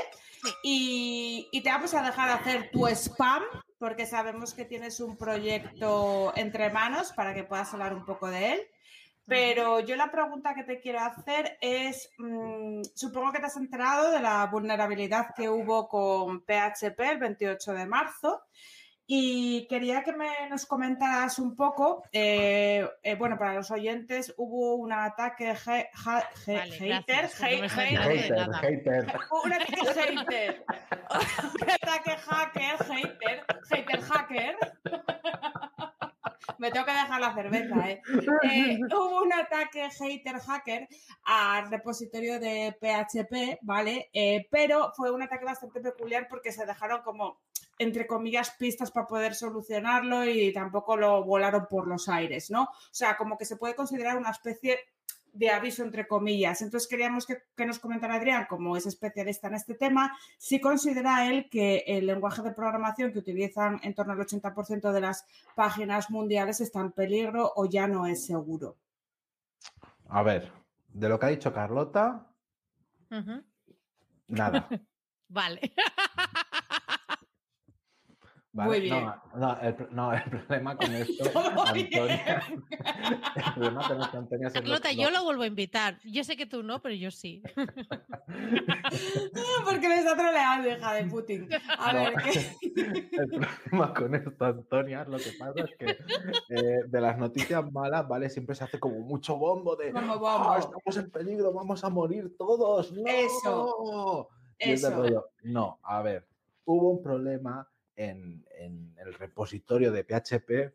[0.63, 3.43] Y, y te vamos a dejar hacer tu spam,
[3.79, 8.53] porque sabemos que tienes un proyecto entre manos para que puedas hablar un poco de
[8.55, 8.61] él.
[9.31, 14.11] Pero yo la pregunta que te quiero hacer es, mm, supongo que te has enterado
[14.11, 18.43] de la vulnerabilidad que hubo con PHP el 28 de marzo.
[19.07, 24.75] Y quería que me, nos comentaras un poco, eh, eh, bueno, para los oyentes hubo
[24.75, 25.91] un ataque hater.
[26.49, 27.69] un ataque
[30.09, 30.65] hater,
[31.63, 34.57] un ataque hacker, hater, hater hacker.
[36.59, 38.03] Me tengo que dejar la cerveza, ¿eh?
[38.43, 40.89] Eh, hubo un ataque hater hacker
[41.25, 44.11] al repositorio de PHP, ¿vale?
[44.13, 47.41] Eh, pero fue un ataque bastante peculiar porque se dejaron como,
[47.79, 52.63] entre comillas, pistas para poder solucionarlo y tampoco lo volaron por los aires, ¿no?
[52.63, 54.79] O sea, como que se puede considerar una especie
[55.33, 56.63] de aviso entre comillas.
[56.63, 61.27] Entonces queríamos que, que nos comentara Adrián, como es especialista en este tema, si considera
[61.29, 66.11] él que el lenguaje de programación que utilizan en torno al 80% de las páginas
[66.11, 68.77] mundiales está en peligro o ya no es seguro.
[70.09, 70.51] A ver,
[70.89, 72.27] de lo que ha dicho Carlota,
[74.29, 74.69] nada.
[75.29, 75.61] Vale.
[78.61, 78.71] ¿vale?
[78.71, 79.05] Muy bien.
[79.05, 81.25] No, no, el, pro- no, el problema con esto.
[81.67, 82.43] Antonia,
[83.37, 85.99] el problema con esto, Antonia, es lo- Carlota, lo- yo lo vuelvo a invitar.
[86.05, 87.43] Yo sé que tú no, pero yo sí.
[89.65, 91.49] Porque me está troleando, hija de Putin.
[91.79, 92.57] A ver, ¿qué?
[93.13, 95.91] El problema con esto, Antonia, lo que pasa es que
[96.55, 98.29] eh, de las noticias malas, ¿vale?
[98.31, 100.57] Siempre se hace como mucho bombo de Como "Ah, bombo.
[100.57, 102.93] estamos en peligro, vamos a morir todos.
[102.93, 103.03] ¡No!
[103.07, 104.29] Eso.
[104.59, 104.91] Eso.
[104.91, 106.27] rollo, No, a ver,
[106.67, 107.67] hubo un problema
[108.01, 110.75] en, en el repositorio de PHP.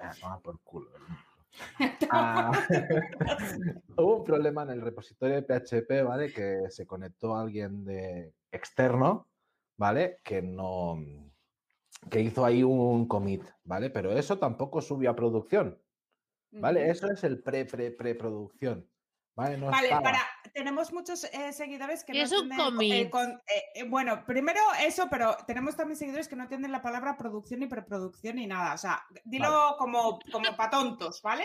[0.00, 0.90] Ah, toma por culo.
[2.10, 2.52] Ah,
[3.96, 6.30] hubo un problema en el repositorio de PHP, ¿vale?
[6.30, 9.26] Que se conectó alguien de externo,
[9.78, 10.18] ¿vale?
[10.22, 11.02] Que no.
[12.10, 13.88] que hizo ahí un commit, ¿vale?
[13.88, 15.80] Pero eso tampoco subió a producción,
[16.50, 16.90] ¿vale?
[16.90, 18.86] Eso es el pre, pre, preproducción,
[19.36, 19.56] ¿vale?
[19.58, 20.18] No para,
[20.52, 24.24] tenemos muchos eh, seguidores que ¿Qué no es un entienden, eh, con- eh, eh, bueno,
[24.26, 28.46] primero eso, pero tenemos también seguidores que no entienden la palabra producción ni preproducción ni
[28.46, 28.74] nada.
[28.74, 31.44] O sea, dilo como, como para tontos, ¿vale?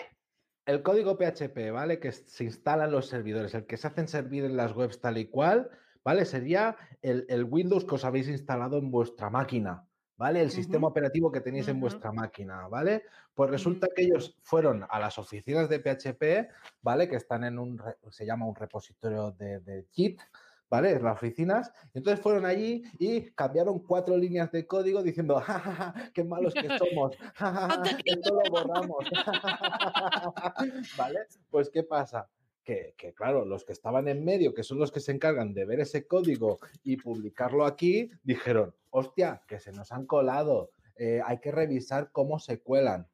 [0.65, 1.99] El código PHP, ¿vale?
[1.99, 5.17] Que se instala en los servidores, el que se hacen servir en las webs tal
[5.17, 5.69] y cual,
[6.03, 6.23] ¿vale?
[6.25, 9.85] Sería el, el Windows que os habéis instalado en vuestra máquina,
[10.21, 10.39] ¿vale?
[10.39, 13.05] El sistema operativo que tenéis en vuestra máquina, ¿vale?
[13.33, 16.47] Pues resulta que ellos fueron a las oficinas de PHP,
[16.83, 17.09] ¿vale?
[17.09, 17.81] Que están en un,
[18.11, 20.21] se llama un repositorio de, de Git,
[20.69, 20.99] ¿vale?
[20.99, 21.71] Las oficinas.
[21.95, 26.23] Y entonces fueron allí y cambiaron cuatro líneas de código diciendo, ja, ja, ja, qué
[26.23, 29.09] malos que somos, ja, ja, ja, esto lo borramos.
[30.99, 31.19] ¿Vale?
[31.49, 32.29] Pues, ¿qué pasa?
[32.63, 35.79] Que, claro, los que estaban en medio, que son los que se encargan de ver
[35.79, 41.51] ese código y publicarlo aquí, dijeron, hostia, que se nos han colado, eh, hay que
[41.51, 43.07] revisar cómo se cuelan.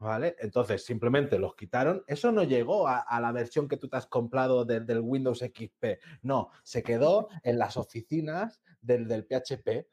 [0.00, 0.36] ¿Vale?
[0.38, 2.04] Entonces, simplemente los quitaron.
[2.06, 5.98] Eso no llegó a, la versión que tú te has comprado del, Windows XP.
[6.22, 9.88] No, se quedó en las oficinas del, del PHP.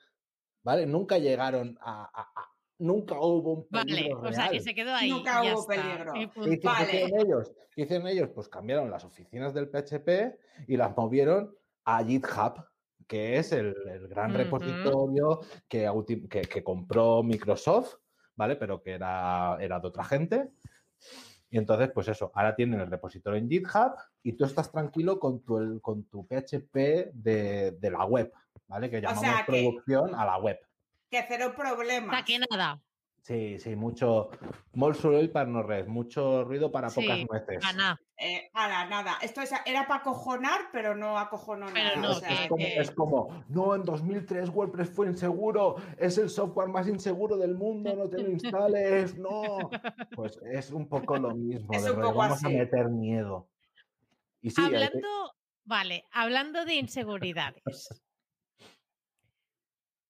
[0.62, 0.86] ¿Vale?
[0.86, 2.12] Nunca llegaron a-
[2.78, 4.64] Nunca hubo un Vale, peligro o sea, que real.
[4.64, 5.10] se quedó ahí.
[5.10, 5.82] Nunca ya hubo está.
[5.84, 6.16] peligro.
[6.16, 6.50] Y ¿Y punto.
[6.50, 7.52] qué hicieron ellos?
[7.74, 8.30] ¿Qué hicieron ellos?
[8.36, 10.38] Pues cambiaron las oficinas del PHP
[10.68, 12.66] y las movieron a GitHub,
[13.08, 15.40] que es el, el gran repositorio
[15.70, 15.90] que,
[16.30, 17.96] que- que compró Microsoft,
[18.36, 18.56] ¿vale?
[18.58, 20.50] Pero que era, era de otra gente.
[21.50, 23.94] Y entonces, pues eso, ahora tienen el repositorio en GitHub
[24.24, 28.34] y tú estás tranquilo con tu, el- con tu PHP de, de la web,
[28.68, 28.90] ¿vale?
[28.90, 30.60] Que llamamos sea que- producción a la web.
[31.10, 32.16] Que cero O problemas.
[32.16, 32.80] sea, que nada.
[33.22, 34.30] Sí, sí, mucho,
[34.74, 37.66] molt soroll para no res, mucho ruido para Sí, pocas nueces.
[37.66, 38.00] Ana.
[38.18, 39.18] Eh, ala, nada.
[39.20, 41.96] Esto es- era para acojonar, pero no acojonó Pero nada.
[41.96, 45.76] no, o es, sea, es que- como, es como, no, en 2003 WordPress fue inseguro,
[45.98, 49.72] es el software más inseguro del mundo, no te lo instales, no.
[50.16, 52.46] Pues es un poco lo mismo, Es de un poco vamos así.
[52.46, 53.48] a meter miedo.
[54.44, 55.34] Y sí, hay que- hablando,
[55.64, 57.64] vale, hablando de inseguridades.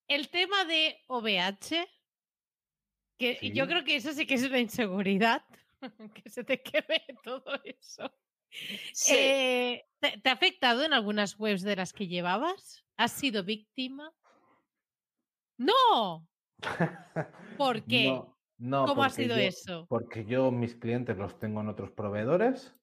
[0.08, 1.86] El tema de OVH,
[3.18, 3.52] que Sí.
[3.52, 5.44] yo creo que eso sí que es una inseguridad,
[6.14, 8.12] que se te queme todo eso.
[8.92, 9.14] sí.
[9.14, 12.84] Eh, ¿te, te ha afectado en algunas webs de las que llevabas?
[12.96, 14.12] ¿Has sido víctima?
[15.58, 16.28] ¡No!
[17.56, 18.06] ¿Por qué?
[18.06, 19.86] No, no, ¿Cómo ha sido yo- eso?
[19.88, 22.74] Porque yo mis clientes los tengo en otros proveedores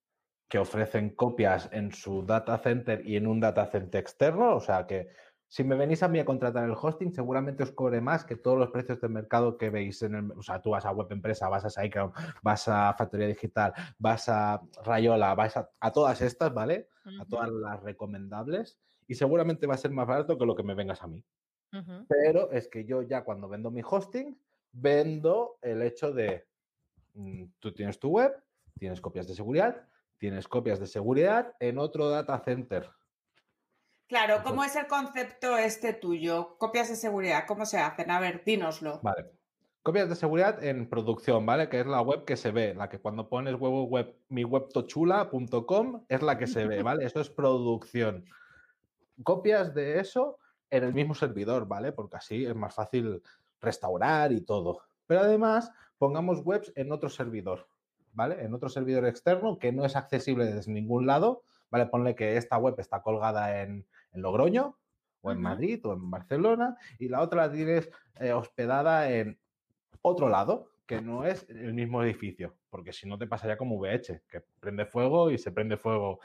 [0.50, 4.56] que ofrecen copias en su data center y en un data center externo.
[4.56, 5.08] O sea que
[5.54, 8.58] si me venís a mí a contratar el hosting, seguramente os cobre más que todos
[8.58, 10.32] los precios del mercado que veis en el.
[10.32, 12.12] O sea, tú vas a Web Empresa, vas a SiteGround,
[12.42, 16.90] vas a Factoría Digital, vas a Rayola, vas a, a todas estas, ¿vale?
[17.22, 18.80] A todas las recomendables.
[19.08, 21.24] Y seguramente va a ser más barato que lo que me vengas a mí.
[22.08, 24.36] Pero es que yo ya cuando vendo mi hosting,
[24.72, 26.48] vendo el hecho de,
[27.14, 28.34] mm, tú tienes tu web,
[28.80, 32.90] tienes copias de seguridad, tienes copias de seguridad en otro data center.
[34.14, 36.56] Claro, ¿cómo es el concepto este tuyo?
[36.60, 38.12] Copias de seguridad, ¿cómo se hacen?
[38.12, 39.00] A ver, dínoslo.
[39.02, 39.32] Vale.
[39.82, 41.68] Copias de seguridad en producción, ¿vale?
[41.68, 46.22] Que es la web que se ve, la que cuando pones web, web miwebtochula.com es
[46.22, 47.06] la que se ve, ¿vale?
[47.06, 48.24] Eso es producción.
[49.24, 50.38] Copias de eso
[50.70, 51.92] en el mismo servidor, ¿vale?
[51.92, 53.24] Porque así es más fácil
[53.62, 54.84] restaurar y todo.
[55.08, 57.68] Pero además, pongamos webs en otro servidor,
[58.12, 58.44] ¿vale?
[58.46, 61.42] En otro servidor externo que no es accesible desde ningún lado,
[61.72, 61.88] ¿vale?
[61.88, 64.78] Ponle que esta web está colgada en, en Logroño,
[65.22, 65.42] o en.
[65.42, 69.40] Madrid, o en Barcelona, y la otra la tienes eh, hospedada en
[70.02, 74.22] otro lado, que no es el mismo edificio, porque si no te pasaría como VH,
[74.28, 76.20] que prende fuego y se prende fuego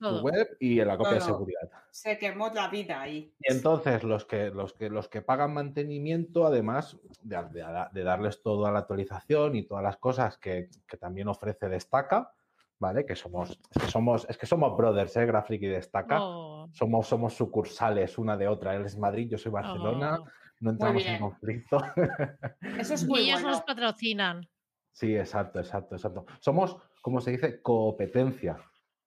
[0.00, 1.70] tu web y en la copia de seguridad.
[1.90, 3.34] Se quemó la vida ahí.
[3.38, 8.40] Y entonces los que, los que, los que pagan mantenimiento, además de, de- de darles
[8.42, 12.32] toda la actualización y todas las cosas que, que también ofrece Destaca,
[12.80, 13.06] ¿vale?
[13.06, 15.26] Que somos, es que somos, es que somos brothers, ¿eh?
[15.26, 16.18] Graphic y Destaca.
[16.20, 18.74] Oh, Somos, somos sucursales una de otra.
[18.74, 20.18] Él es Madrid, yo soy Barcelona.
[20.20, 20.26] oh.
[20.60, 21.78] No entramos en conflicto.
[22.78, 23.50] Eso es Y ellos bueno.
[23.50, 24.46] nos patrocinan.
[24.92, 26.26] Sí, exacto, exacto, exacto.
[26.40, 28.58] Somos, como se dice, competencia,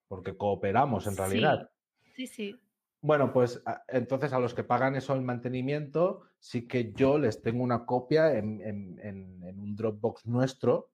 [0.08, 1.70] porque cooperamos en realidad.
[2.16, 2.60] Sí, sí.
[3.02, 7.62] Bueno, pues entonces a los que pagan eso el mantenimiento, sí que yo les tengo
[7.64, 10.90] una copia en, en- en- en un Dropbox nuestro,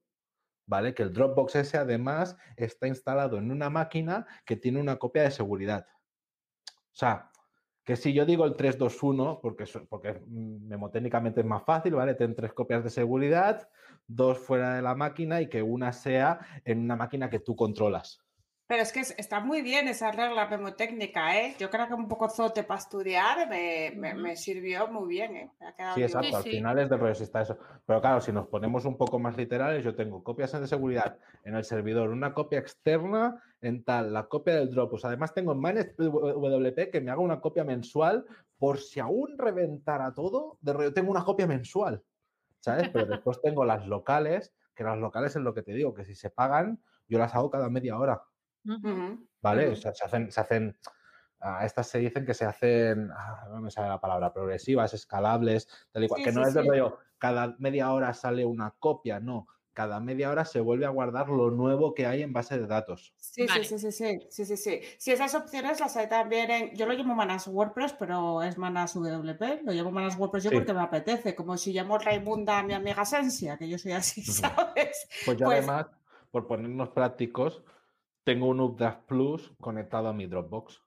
[0.70, 0.94] ¿vale?
[0.94, 5.32] Que el Dropbox ese además está instalado en una máquina que tiene una copia de
[5.32, 5.84] seguridad.
[6.68, 7.32] O sea,
[7.84, 12.14] que si yo digo el 321, porque, porque memotécnicamente es más fácil, ¿vale?
[12.14, 13.68] Ten tres copias de seguridad,
[14.06, 18.20] dos fuera de la máquina y que una sea en una máquina que tú controlas.
[18.70, 21.56] Pero es que es- está muy bien esa regla memotécnica, ¿eh?
[21.58, 25.50] Yo creo que un poco zote para estudiar me, me- me sirvió muy bien, ¿eh?
[25.58, 26.06] Me ha quedado Sí, bien.
[26.08, 26.28] exacto.
[26.28, 27.58] Sí, Al final es de rollo si está eso.
[27.84, 31.56] Pero claro, si nos ponemos un poco más literales, yo tengo copias de seguridad en
[31.56, 35.04] el servidor, una copia externa en tal, la copia del Dropbox.
[35.04, 38.24] Además, tengo en MyNetWP que me haga una copia mensual
[38.56, 42.04] por si aún reventara todo, de rollo, tengo una copia mensual.
[42.60, 42.88] ¿Sabes?
[42.90, 46.14] Pero después tengo las locales, que las locales es lo que te digo, que si
[46.14, 46.78] se pagan,
[47.08, 48.22] yo las hago cada media hora.
[49.42, 49.68] ¿Vale?
[49.68, 50.76] O sea, se hacen, se hacen,
[51.40, 55.68] a estas se dicen que se hacen, ah, no me sale la palabra, progresivas, escalables,
[55.92, 56.68] tal y cual, Sí, que no sí, es de sí.
[56.68, 61.28] rollo, cada media hora sale una copia, no, cada media hora se vuelve a guardar
[61.30, 63.14] lo nuevo que hay en base de datos.
[63.16, 63.64] Sí, Vale.
[63.64, 64.80] sí, sí, sí, sí, sí, sí, sí.
[64.98, 66.74] Sí, esas opciones las hay también en...
[66.76, 69.62] Yo lo llamo Manas WordPress, pero es Manas WP.
[69.64, 70.56] Lo llamo Manas WordPress yo Sí.
[70.56, 74.22] porque me apetece, como si llamo Raimunda a mi amiga Sensia, que yo soy así.
[74.76, 75.08] ¿sabes?
[75.24, 75.86] Pues yo Pues- además,
[76.30, 77.62] por ponernos prácticos,
[78.30, 80.80] tengo un Updraft Plus conectado a mi Dropbox.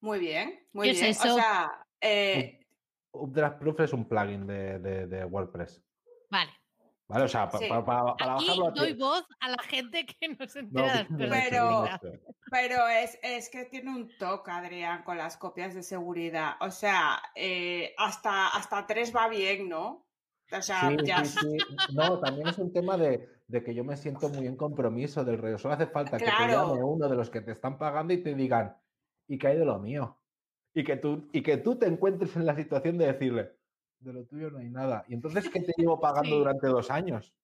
[0.00, 1.10] Muy bien, muy ¿Qué es bien.
[1.12, 1.34] eso?
[1.34, 2.66] O sea, eh,
[3.12, 5.80] Updraft Plus es un plugin de, de- de WordPress.
[6.28, 6.50] Vale.
[7.06, 7.24] ¿Vale?
[7.24, 7.66] O sea, pa- Sí.
[7.68, 11.08] pa- pa- para Aquí bajarlo doy voz a la gente que no se No, entera
[11.50, 12.20] Pero- no sé.
[12.50, 16.54] pero es, es que tiene un toque, Adrián, con las copias de seguridad.
[16.60, 20.06] O sea, eh, hasta, hasta tres va bien, ¿no?
[20.50, 21.24] O sea, Sí, ya...
[21.24, 21.56] sí, sí.
[21.94, 25.38] No, también es un tema de, de que yo me siento muy en compromiso del
[25.38, 25.58] rollo.
[25.58, 28.34] Solo hace falta que te llame uno de los que te están pagando y te
[28.34, 28.76] digan,
[29.26, 30.18] ¿y qué hay de lo mío?
[30.74, 33.56] Y que tú, y que tú te encuentres en la situación de decirle,
[34.00, 35.04] de lo tuyo no hay nada.
[35.08, 36.38] Y entonces, ¿qué te llevo pagando Sí.
[36.38, 37.34] durante dos años?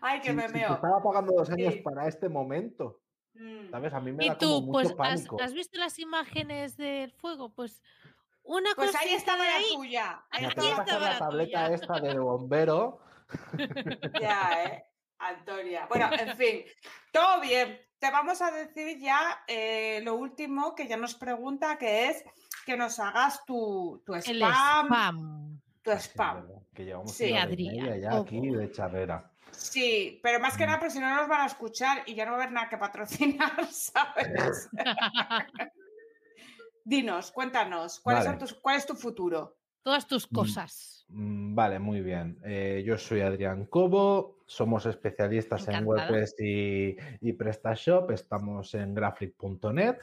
[0.00, 0.74] Ay, que Si- me si te meo.
[0.74, 1.80] estaba pagando dos años Sí.
[1.80, 3.00] para este momento.
[3.34, 3.70] Mm.
[3.70, 3.92] ¿Sabes?
[3.94, 5.40] A mí me Y da como tú, mucho pues, ¿has, pánico.
[5.42, 7.54] has visto las imágenes del fuego?
[7.54, 7.82] Pues
[8.42, 10.24] una Pues cosa ahí estaba la tuya.
[10.30, 11.74] Ahí estaba la la tableta tuya.
[11.74, 13.00] esta de bombero.
[14.20, 14.84] Ya, ¿eh?
[15.20, 15.86] Antonia.
[15.88, 16.62] Bueno, en fin,
[17.12, 17.78] todo bien.
[17.98, 22.24] Te vamos a decir ya eh, lo último que ya nos pregunta, que es
[22.64, 25.60] que nos hagas tu, tu El spam, spam.
[25.82, 26.34] tu Sí, spam.
[26.46, 28.22] verdad, que llevamos Sí, una media ya ojo.
[28.22, 29.30] aquí de charrera.
[29.50, 30.66] Sí, pero más que Mm.
[30.68, 32.68] nada, porque si no nos van a escuchar y ya no va a haber nada
[32.70, 34.70] que patrocinar, ¿sabes?
[36.84, 38.38] Dinos, cuéntanos, ¿cuáles Vale.
[38.38, 39.58] son tus, ¿cuál es tu futuro?
[39.82, 40.34] Todas tus Mm.
[40.34, 41.04] cosas.
[41.08, 42.38] Mm, Vale, muy bien.
[42.44, 45.74] Eh, yo soy Adrián Cobo, somos especialistas en.
[45.86, 49.96] WordPress y, y PrestaShop, estamos en graphic.net,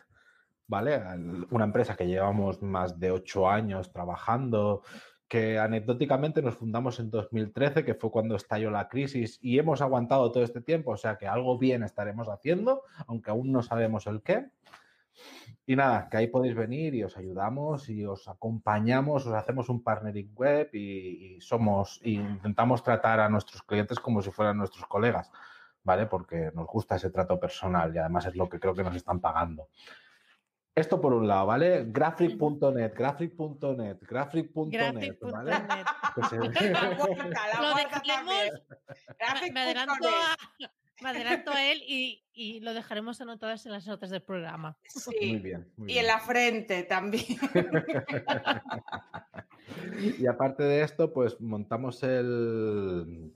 [0.68, 0.96] ¿vale?
[0.96, 4.84] Al- Una empresa que llevamos más de ocho años trabajando,
[5.28, 10.32] que anecdóticamente nos fundamos en 2013, que fue cuando estalló la crisis y hemos aguantado
[10.32, 14.22] todo este tiempo, o sea que algo bien estaremos haciendo, aunque aún no sabemos el
[14.22, 14.46] qué.
[15.70, 19.84] Y nada, que ahí podéis venir y os ayudamos y os acompañamos, os hacemos un
[19.84, 24.86] partnering web y, y somos, y intentamos tratar a nuestros clientes como si fueran nuestros
[24.88, 25.30] colegas,
[25.84, 26.06] ¿vale?
[26.06, 29.20] Porque nos gusta ese trato personal y además es lo que creo que nos están
[29.20, 29.68] pagando.
[30.74, 31.84] Esto por un lado, ¿vale?
[31.88, 35.52] Graphic.net, graphic.net, graphic.net, ¿vale?
[35.52, 35.86] Graphic.net.
[36.16, 36.38] Pues, eh,
[36.72, 38.54] La guarda, la Lo dejaremos- también.
[38.70, 39.58] Me Graphic.net.
[39.58, 44.22] adelanto a, me adelanto a él y, y lo dejaremos anotadas en las notas del
[44.22, 44.78] programa.
[44.88, 45.12] Sí.
[45.34, 45.72] Muy bien.
[45.78, 46.06] muy Y bien.
[46.06, 47.24] en la frente también.
[50.20, 53.34] Y aparte de esto, pues montamos el,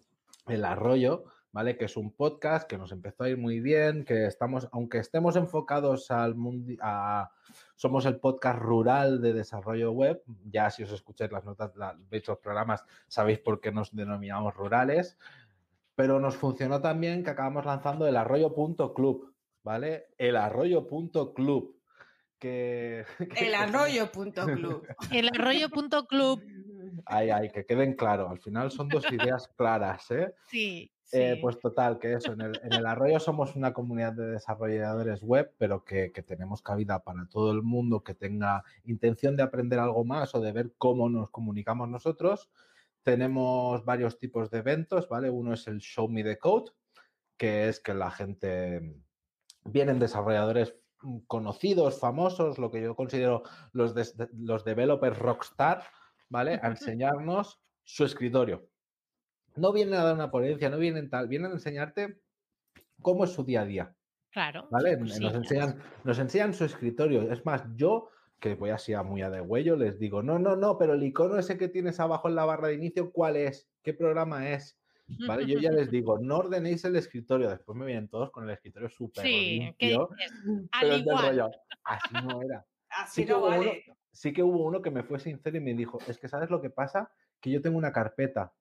[0.47, 1.77] el arroyo, ¿vale?
[1.77, 5.35] Que es un podcast que nos empezó a ir muy bien, que estamos, aunque estemos
[5.35, 7.31] enfocados al mundo, a,
[7.75, 12.27] somos el podcast rural de desarrollo web, ya si os escucháis las notas, la- veis
[12.27, 15.17] los programas, sabéis por qué nos denominamos rurales,
[16.01, 20.07] pero nos funcionó también que acabamos lanzando el arroyo.club, ¿vale?
[20.17, 21.79] El arroyo.club.
[22.39, 23.05] Que,
[23.37, 24.87] que- El arroyo.club.
[25.11, 26.41] El arroyo.club.
[27.05, 28.31] Ay, ay, que queden claro.
[28.31, 30.33] Al final son dos ideas claras, ¿eh?
[30.49, 30.91] Sí.
[31.11, 31.39] Eh, sí.
[31.39, 35.53] pues total, que eso, en el, en el Arroyo somos una comunidad de desarrolladores web,
[35.59, 40.03] pero que, que tenemos cabida para todo el mundo que tenga intención de aprender algo
[40.03, 42.49] más o de ver cómo nos comunicamos nosotros.
[43.03, 45.29] Tenemos varios tipos de eventos, ¿vale?
[45.29, 46.71] Uno es el Show Me the Code,
[47.37, 49.01] que es que la gente,
[49.63, 53.95] vienen desarrolladores mm, conocidos, famosos, lo que yo considero los,
[54.33, 55.83] los developers rockstar,
[56.29, 56.59] ¿vale?
[56.61, 58.69] A enseñarnos su escritorio.
[59.55, 62.21] No vienen a dar una ponencia, no vienen tal, vienen a enseñarte
[63.01, 63.95] cómo es su día a día,
[64.31, 64.67] Claro.
[64.71, 64.97] ¿vale?
[64.99, 67.31] sus Nos enseñan, nos enseñan su escritorio.
[67.31, 68.09] Es más, yo,
[68.41, 71.03] que voy así a muy a de huello, les digo, no, no, no, pero el
[71.03, 73.69] icono ese que tienes abajo en la barra de inicio, ¿cuál es?
[73.83, 74.79] ¿Qué programa es?
[75.27, 75.45] ¿Vale?
[75.45, 77.49] Yo ya les digo, no ordenéis el escritorio.
[77.49, 80.09] Después me vienen todos con el escritorio súper Sí, que limpio.
[80.79, 81.51] pero al es del rollo,
[81.83, 82.65] Así no era.
[82.89, 83.85] Así Sí que, no uno, vale.
[84.11, 86.61] sí que hubo uno que me fue sincero y me dijo, es que ¿sabes lo
[86.61, 87.11] que pasa?
[87.39, 88.53] Que yo tengo una carpeta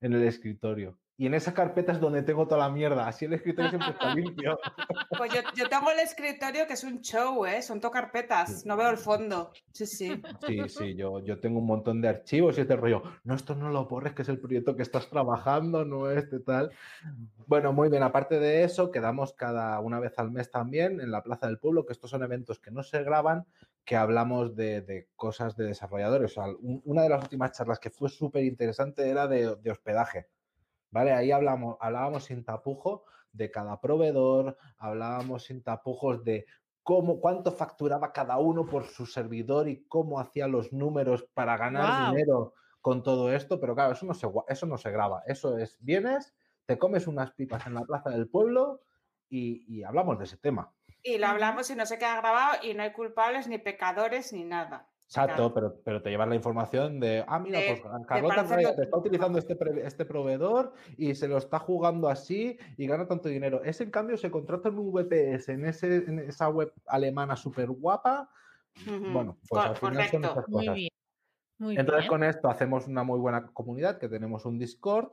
[0.00, 0.98] en el escritorio.
[1.18, 3.06] Y en esa carpeta es donde tengo toda la mierda.
[3.06, 4.58] Así el escritorio siempre está limpio.
[5.16, 7.60] Pues yo, yo tengo el escritorio que es un show, ¿eh?
[7.62, 8.64] Son todo carpetas.
[8.66, 9.52] No veo el fondo.
[9.72, 10.22] Sí, sí.
[10.46, 13.02] Sí, sí, yo, yo tengo un montón de archivos y este rollo.
[13.24, 16.70] No, esto no lo borres, que es el proyecto que estás trabajando, no este tal.
[17.46, 18.02] Bueno, muy bien.
[18.02, 21.84] Aparte de eso, quedamos cada una vez al mes también en la Plaza del Pueblo,
[21.84, 23.44] que estos son eventos que no se graban,
[23.84, 26.32] que hablamos de, de cosas de desarrolladores.
[26.32, 29.70] O sea, un- una de las últimas charlas que fue súper interesante era de, de
[29.70, 30.26] hospedaje.
[30.92, 31.12] ¿Vale?
[31.12, 36.46] Ahí hablamos, hablábamos sin tapujo de cada proveedor, hablábamos sin tapujos de
[36.82, 42.12] cómo, cuánto facturaba cada uno por su servidor y cómo hacía los números para ganar
[42.12, 45.78] dinero con todo esto, pero claro, eso no se, eso no se graba, eso es,
[45.80, 46.34] vienes,
[46.66, 48.82] te comes unas pipas en la plaza del pueblo
[49.30, 50.74] y, y hablamos de ese tema.
[51.02, 54.44] Y lo hablamos y no se queda grabado y no hay culpables ni pecadores ni
[54.44, 54.91] nada.
[55.12, 58.96] Exacto, pero, pero te llevas la información de, ah, mira, De- pues Carlota Reyes está
[58.96, 63.62] utilizando este, pre- este proveedor y se lo está jugando así y gana tanto dinero.
[63.62, 67.68] Ese, en cambio, se contrata en un VPS en, ese, en esa web alemana súper
[67.68, 68.30] guapa.
[68.86, 70.30] Bueno, pues Co- al final son correcto.
[70.40, 70.74] esas Muy cosas.
[70.76, 70.90] bien.
[71.58, 72.08] Muy Entonces, bien.
[72.08, 75.10] con esto hacemos una muy buena comunidad, que tenemos un Discord,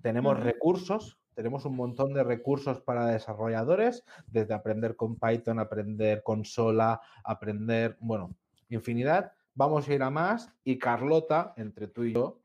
[0.00, 6.44] tenemos recursos, tenemos un montón de recursos para desarrolladores, desde aprender con Python, aprender con
[6.44, 8.36] Sola, aprender, bueno,
[8.68, 9.32] infinidad.
[9.54, 12.40] Vamos a ir a más y Carlota, entre tú y yo,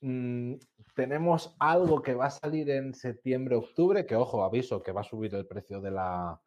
[0.00, 0.54] mm,
[0.94, 5.04] tenemos algo que va a salir en septiembre, octubre, que ojo, aviso que va a
[5.04, 6.40] subir el precio de la,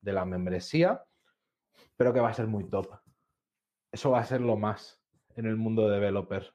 [0.00, 1.02] de la membresía,
[1.96, 2.88] pero que va a ser muy top.
[3.90, 5.00] Eso va a ser lo más
[5.36, 6.52] en el mundo de developer.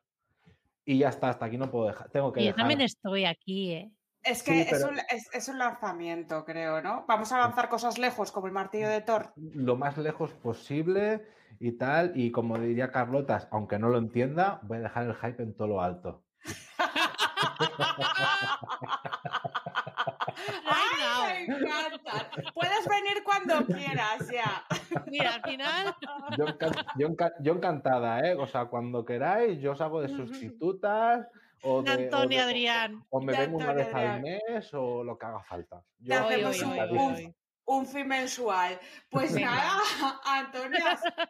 [0.86, 2.10] Y ya está, hasta aquí no puedo dejar.
[2.10, 2.60] Tengo que Y yo dejar.
[2.60, 3.91] también estoy aquí, ¿eh?
[4.24, 7.06] Es que Sí, es, pero- un, es- es un lanzamiento, creo, ¿no?
[7.08, 9.32] Vamos a lanzar cosas lejos, como el martillo de Thor.
[9.36, 11.26] lo más lejos posible
[11.60, 12.11] y tal.
[12.15, 15.68] Y como diría Carlotas, aunque no lo entienda, voy a dejar el hype en todo
[15.68, 16.24] lo alto.
[20.65, 22.30] ¡Ay, me encanta!
[22.53, 24.64] Puedes venir cuando quieras, ya.
[25.07, 25.95] Mira, al final,
[26.38, 28.36] Yo, encan- yo enca- yo encantada, ¿eh?
[28.36, 31.28] O sea, cuando queráis, yo os hago de sustitutas.
[31.64, 33.03] O de, o Antonio de- Adrián.
[33.10, 35.82] o me De vengo una vez al mes o lo que haga falta.
[35.99, 37.30] Yo Te hacemos Oy, oy, un, oy, encantadísimo.
[37.30, 37.36] oy,
[37.68, 38.80] un- fin mensual.
[39.10, 39.52] Pues Venga.
[39.52, 39.81] nada,
[40.26, 40.84] Antonio,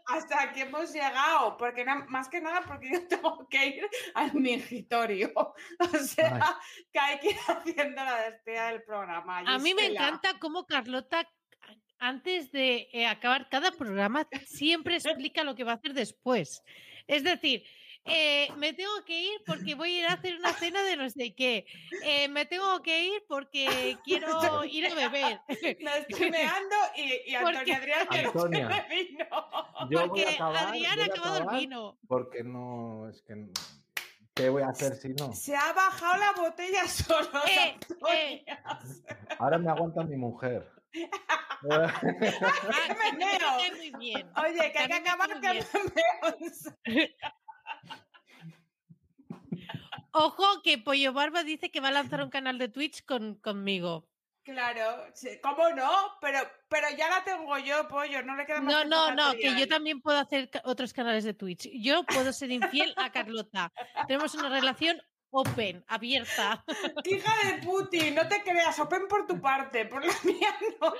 [0.06, 1.58] hasta- aquí hemos llegado.
[1.58, 5.32] Porque más que nada porque yo tengo que ir al mingitorio.
[5.80, 6.58] O sea,
[6.92, 9.40] que hay que ir haciendo la despedida del programa.
[9.40, 11.28] A mí me encanta cómo Carlota,
[12.00, 16.64] antes de eh, acabar cada programa, siempre explica lo que va a hacer después.
[17.08, 17.64] Es decir,
[18.08, 21.10] eh, me tengo que ir porque voy a ir a hacer una cena de no
[21.10, 21.66] sé qué.
[22.04, 25.40] Eh, me tengo que ir porque quiero ir a beber.
[25.80, 27.02] Me estoy meando y,
[27.32, 28.88] y Porque- Antonio Adrián que no se Antonia.
[28.90, 29.26] vino.
[29.90, 31.98] Yo voy a Porque acabar, Adrián ha acabado el vino.
[32.08, 33.36] Porque no, es que.
[33.36, 33.52] no-
[34.34, 35.34] ¿Qué voy a hacer si no?
[35.34, 37.28] Se ha bajado la botella solo.
[37.50, 38.64] Eh, Antonia.
[39.40, 40.70] Ahora me aguanta mi mujer.
[41.72, 42.30] Ah, me.
[44.46, 45.92] Oye, que hay que acabar cae que muy
[46.86, 47.08] me meo.
[50.12, 54.08] Ojo que Pollo Barba dice que va a lanzar un canal de Twitch con, conmigo.
[54.44, 55.90] Claro, sí, ¿cómo no?
[56.22, 56.40] Pero,
[56.70, 59.52] pero ya la tengo yo, pollo, no le queda más No, no, no, que yo
[59.52, 59.68] Adrián.
[59.70, 61.68] también puedo hacer otros canales de Twitch.
[61.74, 63.74] Yo puedo ser infiel a Carlota.
[64.08, 65.02] Tenemos una relación
[65.32, 66.64] open, abierta.
[67.04, 70.94] Hija de Putin, no te creas, open por tu parte, por la mía no.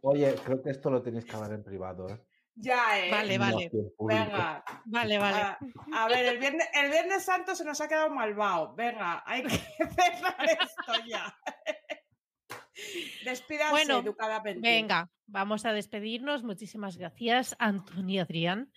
[0.00, 2.18] Oye, creo que esto lo tenéis que hablar en privado, ¿eh?
[2.54, 3.10] Ya, eh.
[3.10, 3.70] Vale, vale.
[3.98, 5.36] Venga, Vale, vale.
[5.36, 5.58] a,
[5.94, 8.74] a ver, el viernes, el viernes santo se nos ha quedado malvado.
[8.74, 9.48] Venga, hay que
[9.94, 11.34] cerrar esto ya.
[13.24, 14.60] Despídanse Bueno, educadamente.
[14.60, 16.42] Venga, vamos a despedirnos.
[16.42, 18.72] Muchísimas gracias, Antonio y Adrián.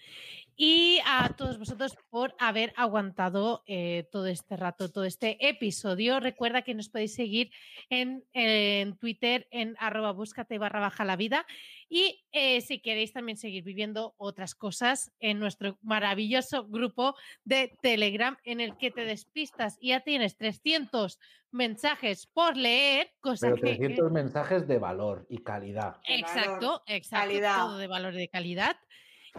[0.55, 6.19] Y a todos vosotros por haber aguantado eh, todo este rato, todo este episodio.
[6.19, 7.51] Recuerda que nos podéis seguir
[7.89, 11.45] en, en Twitter en arroba búscate barra baja la vida.
[11.89, 18.37] Y eh, si queréis también seguir viviendo otras cosas en nuestro maravilloso grupo de Telegram
[18.43, 21.19] en el que te despistas y ya tienes 300
[21.51, 23.75] mensajes por leer, cosa Pero que...
[23.75, 25.97] 300 mensajes de valor y calidad.
[26.07, 27.27] Exacto, valor, exacto.
[27.27, 27.57] calidad.
[27.57, 28.77] Todo de valor de calidad.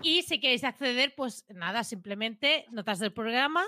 [0.03, 3.65] Y si queréis acceder, pues nada, simplemente notas del programa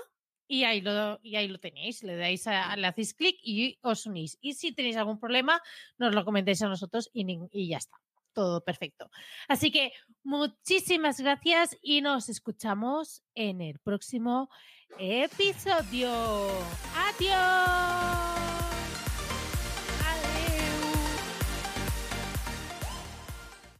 [0.47, 2.03] y ahí lo, y ahí lo tenéis.
[2.03, 4.37] Le dais a, le hacéis clic y os unís.
[4.41, 5.61] Y si tenéis algún problema,
[5.97, 7.97] nos lo comentáis a nosotros y, y ya está.
[8.33, 9.09] Todo perfecto.
[9.47, 9.93] Así que
[10.23, 14.49] muchísimas gracias y nos escuchamos en el próximo
[14.99, 16.11] episodio.
[16.95, 18.46] Adiós.